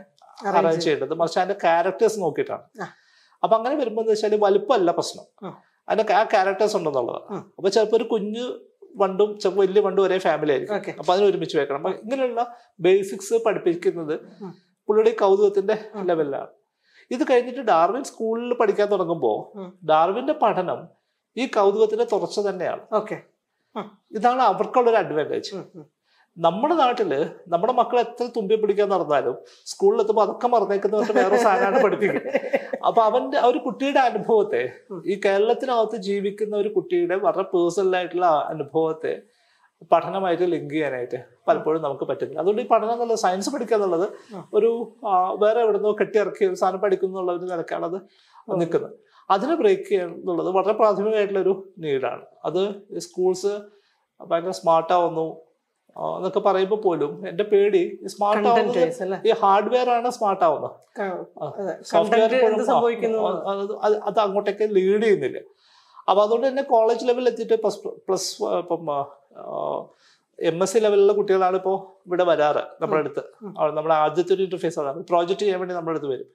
അറേഞ്ച് 0.46 0.80
ചെയ്യേണ്ടത്. 0.80 1.14
മറിച്ച് 1.14 1.38
അതിന്റെ 1.38 1.60
ക്യാരക്ടേഴ്സ് 1.60 2.20
നോക്കിയിട്ടാണ്. 2.20 2.64
അപ്പൊ 3.42 3.56
അങ്ങനെ 3.56 3.76
വരുമ്പോൾ 3.76 4.00
എന്ന് 4.00 4.12
വെച്ചാൽ 4.12 4.34
വലുപ്പമല്ല 4.34 4.90
പ്രശ്നം. 4.90 5.24
അതിന്റെ 5.88 6.12
ആ 6.12 6.24
ക്യാരക്ടേഴ്സ് 6.24 6.76
ഉണ്ടെന്നുള്ളതാണ്. 6.76 7.26
ഉം. 7.30 7.52
അപ്പൊ 7.58 7.68
ചിലപ്പോൾ 7.68 7.96
ഒരു 7.96 8.04
കുഞ്ഞു 8.04 8.46
വണ്ടും 8.96 9.38
ചിലപ്പോൾ 9.38 9.60
വലിയ 9.60 9.80
വണ്ടും 9.80 10.02
ഒരേ 10.02 10.18
ഫാമിലി 10.18 10.50
ആയിരിക്കും. 10.50 10.76
അപ്പൊ 10.98 11.12
അതിന് 11.12 11.26
ഒരുമിച്ച് 11.26 11.58
വെക്കണം. 11.58 11.76
അപ്പൊ 11.76 11.90
ഇങ്ങനെയുള്ള 11.90 12.54
ബേസിക്സ് 12.80 13.34
പഠിപ്പിക്കുന്നത്. 13.46 14.20
പുള്ളിയുടെ 14.88 15.10
കൗതുകത്തിന്റെ 15.10 15.90
ലെവലിലാണ് 16.02 16.46
ഇത് 17.10 17.22
കഴിഞ്ഞിട്ട് 17.30 17.60
ഡാർവിൻ 17.60 18.04
സ്കൂളിൽ 18.04 18.54
പഠിക്കാൻ 18.54 18.88
തുടങ്ങുമ്പോൾ. 18.88 19.58
ഡാർവിന്റെ 19.88 20.32
പഠനം 20.32 20.88
ഈ 21.36 21.46
കൗതുകത്തിന്റെ 21.46 22.04
തുടർച്ച 22.12 22.40
തന്നെയാണ്. 22.40 22.80
ഓക്കെ 22.92 23.22
ഇതാണ് 24.12 24.42
അവർക്കുള്ള 24.42 24.90
ഒരു 24.90 24.96
അഡ്വാന്റേജ് 24.96 25.56
നമ്മുടെ 26.38 26.74
നാട്ടിൽ 26.74 27.30
നമ്മുടെ 27.48 27.72
മക്കൾ 27.72 28.00
എത്ര 28.00 28.24
തുമ്പി 28.36 28.54
പിടിക്കാൻ 28.54 28.88
നടന്നാലും 28.88 29.36
സ്കൂളിൽ 29.66 30.00
എത്തുമ്പോൾ 30.00 30.22
അതൊക്കെ 30.22 30.46
മറന്നേക്കുന്നവർക്ക് 30.46 31.12
വേറെ 31.12 31.36
സാധനമാണ് 31.36 31.82
പഠിപ്പിക്കുന്നത്. 31.82 32.32
അപ്പൊ 32.86 33.02
അവന്റെ 33.02 33.38
ആ 33.38 33.46
ഒരു 33.46 33.58
കുട്ടിയുടെ 33.58 34.00
അനുഭവത്തെ 34.00 34.62
ഈ 35.04 35.20
കേരളത്തിനകത്ത് 35.24 35.96
ജീവിക്കുന്ന 35.96 36.56
ഒരു 36.56 36.68
കുട്ടിയുടെ 36.68 37.14
വളരെ 37.16 37.42
പേഴ്സണൽ 37.42 37.96
ആയിട്ടുള്ള 37.96 38.26
അനുഭവത്തെ 38.26 39.22
പഠനമായിട്ട് 39.90 40.42
ലിങ്ക് 40.42 40.70
ചെയ്യാനായിട്ട് 40.70 41.18
പലപ്പോഴും 41.48 41.82
നമുക്ക് 41.82 42.04
പറ്റുന്നില്ല 42.04 42.40
അതുകൊണ്ട് 42.40 42.62
ഈ 42.62 42.66
പഠനം 42.66 42.92
എന്നുള്ളത് 42.92 43.18
സയൻസ് 43.18 43.50
പഠിക്കുക 43.50 43.76
എന്നുള്ളത് 43.76 44.06
ഒരു 44.54 44.70
വേറെ 45.34 45.60
എവിടുന്നോ 45.60 45.92
കെട്ടിയിറക്കിയ 45.92 46.48
ഒരു 46.48 46.54
സാധനം 46.54 46.80
പഠിക്കുന്നു 46.80 47.14
എന്നുള്ള 47.14 47.32
ഒരു 47.32 47.44
നിലക്കാണ് 47.44 47.84
അത് 47.84 47.98
നിൽക്കുന്നത്. 48.60 48.94
അതിനെ 49.30 49.54
ബ്രേക്ക് 49.54 49.88
ചെയ്യുക 49.88 50.04
എന്നുള്ളത് 50.04 50.48
വളരെ 50.48 50.72
പ്രാഥമികമായിട്ടുള്ള 50.72 51.40
ഒരു 51.40 51.54
നീഡാണ് 51.78 52.24
അത് 52.44 52.62
സ്കൂൾസ് 52.98 53.52
ഭയങ്കര 54.20 54.50
സ്മാർട്ട് 54.50 54.92
ആവുന്നു. 54.92 55.26
ആ, 55.40 55.45
എന്നൊക്കെ 56.16 56.40
പറയുമ്പോൾ 56.40 56.80
പോലും 56.86 57.28
എന്റെ 57.28 57.44
പേടി 57.44 57.98
സ്മാർട്ട് 58.06 58.48
ആവുന്നത് 58.48 59.28
ഈ 59.28 59.32
ഹാർഡ്വെയർ 59.42 59.90
ആണ് 59.90 60.10
സ്മാർട്ട് 60.10 60.44
ആവുന്നത്. 60.44 60.74
സോഫ്റ്റ്വെയർ 61.82 62.34
അത്. 64.08 64.18
അങ്ങോട്ടേക്ക് 64.20 64.76
ലീഡ് 64.76 65.02
ചെയ്യുന്നില്ല. 65.02 65.38
അപ്പൊ 66.08 66.22
അതുകൊണ്ട് 66.22 66.46
തന്നെ 66.48 66.62
കോളേജ് 66.62 67.08
ലെവലിൽ 67.08 67.28
എത്തിയിട്ട് 67.28 67.54
പ്ലസ് 67.54 67.80
പ്ലസ് 68.08 68.42
ഇപ്പം 68.42 68.90
എം 70.38 70.62
എസ് 70.62 70.72
സി 70.72 70.78
ലെവലിലുള്ള 70.78 71.12
കുട്ടികളാണ് 71.12 71.56
ഇപ്പോൾ 71.56 71.76
ഇവിടെ 72.06 72.24
വരാറ് 72.24 72.62
നമ്മുടെ 72.80 73.00
അടുത്ത്. 73.00 73.22
നമ്മുടെ 73.76 73.94
ആദ്യത്തെ 73.94 74.34
ഒരു 74.34 74.42
ഇന്റർഫേസ് 74.42 74.78
ആണ് 74.78 75.02
പ്രോജക്റ്റ് 75.02 75.42
ചെയ്യാൻ 75.42 75.60
വേണ്ടി 75.60 75.74
നമ്മുടെ 75.74 75.94
അടുത്ത് 75.94 76.10
വരും. 76.12 76.28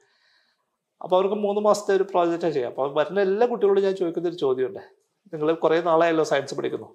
അപ്പൊ 1.04 1.18
അവർക്ക് 1.18 1.36
മൂന്ന് 1.36 1.62
മാസത്തെ 1.62 1.96
ഒരു 1.96 2.04
പ്രോജക്റ്റാണ് 2.04 2.54
ചെയ്യാം. 2.54 2.72
അപ്പൊ 2.72 2.88
വരുന്ന 2.88 3.22
എല്ലാ 3.22 3.48
കുട്ടികളോടും 3.48 3.84
ഞാൻ 3.84 3.96
ചോദിക്കുന്ന 3.96 4.30
ഒരു 4.30 4.36
ചോദ്യമുണ്ട്. 4.36 4.80
നിങ്ങൾ 5.34 5.54
കുറെ 5.54 5.82
നാളായല്ലോ 5.82 6.24
സയൻസ് 6.24 6.56
പഠിക്കുന്നു. 6.56 6.90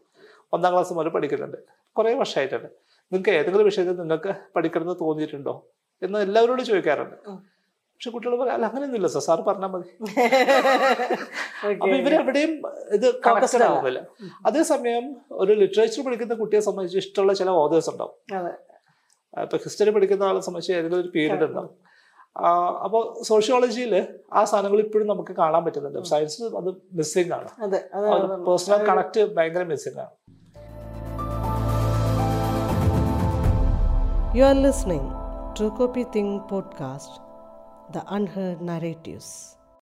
ഒന്നാം 0.53 0.72
ക്ലാസ് 0.72 0.92
മുതൽ 0.92 1.09
പഠിക്കുന്നുണ്ട്. 1.09 1.59
കുറേ 1.97 2.14
വർഷമായിട്ടുണ്ട്. 2.14 2.68
നിങ്ങൾക്ക് 3.12 3.32
ഏതെങ്കിലും 3.38 3.66
വിഷയത്തിൽ 3.70 3.97
നിങ്ങൾക്ക് 4.03 4.32
പഠിക്കണമെന്ന് 4.57 4.97
തോന്നിയിട്ടുണ്ടോ? 5.01 5.55
എന്ന് 6.03 6.18
എല്ലാവരോടും 6.18 6.64
ചോദിക്കാറുണ്ട്. 6.64 7.16
പക്ഷെ 7.94 8.11
കുട്ടികൾ 8.11 8.34
പറയാം 8.40 8.55
അല്ല 8.55 8.66
അങ്ങനെയൊന്നുമില്ല 8.66 9.09
സാർ 9.12 9.22
സാർ 9.26 9.38
പറഞ്ഞാൽ 9.40 9.70
മതി. 9.74 9.90
അപ്പൊ 11.82 11.94
ഇവരെവിടെയും 12.01 12.53
ഇത് 12.97 13.07
ആവുന്നില്ല. 13.28 14.01
അതേസമയം 14.47 15.05
ഒരു 15.42 15.53
ലിറ്ററേച്ചർ 15.62 16.03
പഠിക്കുന്ന 16.07 16.34
കുട്ടിയെ 16.34 16.61
സംബന്ധിച്ച് 16.68 16.99
ഇഷ്ടമുള്ള 16.99 17.32
ചില 17.32 17.51
ഓതേഴ്സ് 17.62 17.90
ഉണ്ടാവും. 17.92 18.14
ഇപ്പൊ 19.44 19.57
ഹിസ്റ്ററി 19.64 19.90
പഠിക്കുന്ന 19.90 20.24
ആളെ 20.24 20.40
സംബന്ധിച്ച് 20.40 20.72
ഏതെങ്കിലും 20.78 21.01
ഒരു 21.01 21.11
പീരീഡ് 21.14 21.47
ഉണ്ടാവും. 21.49 21.72
അപ്പോൾ 22.84 23.03
സോഷ്യോളജിയിൽ 23.22 23.92
ആ 24.32 24.40
സാധനങ്ങൾ 24.44 24.80
ഇപ്പോഴും 24.80 25.09
നമുക്ക് 25.12 25.32
കാണാൻ 25.32 25.62
പറ്റുന്നുണ്ട്. 25.66 26.01
സയൻസ് 26.12 26.42
അത് 26.61 26.70
മിസ്സിംഗ് 26.99 27.32
ആണ് 27.38 27.49
പേഴ്സണൽ 28.49 28.80
കണക്ട് 28.90 29.22
ഭയങ്കര 29.36 29.64
മിസ്സിംഗ് 29.72 30.01
ആണ് 30.05 30.14
You 34.37 34.45
are 34.45 34.55
listening 34.55 35.05
to 35.55 35.70
Copy 35.78 36.05
Thing 36.05 36.43
podcast, 36.47 37.20
the 37.95 38.05
unheard 38.07 38.61
narratives. 38.61 39.55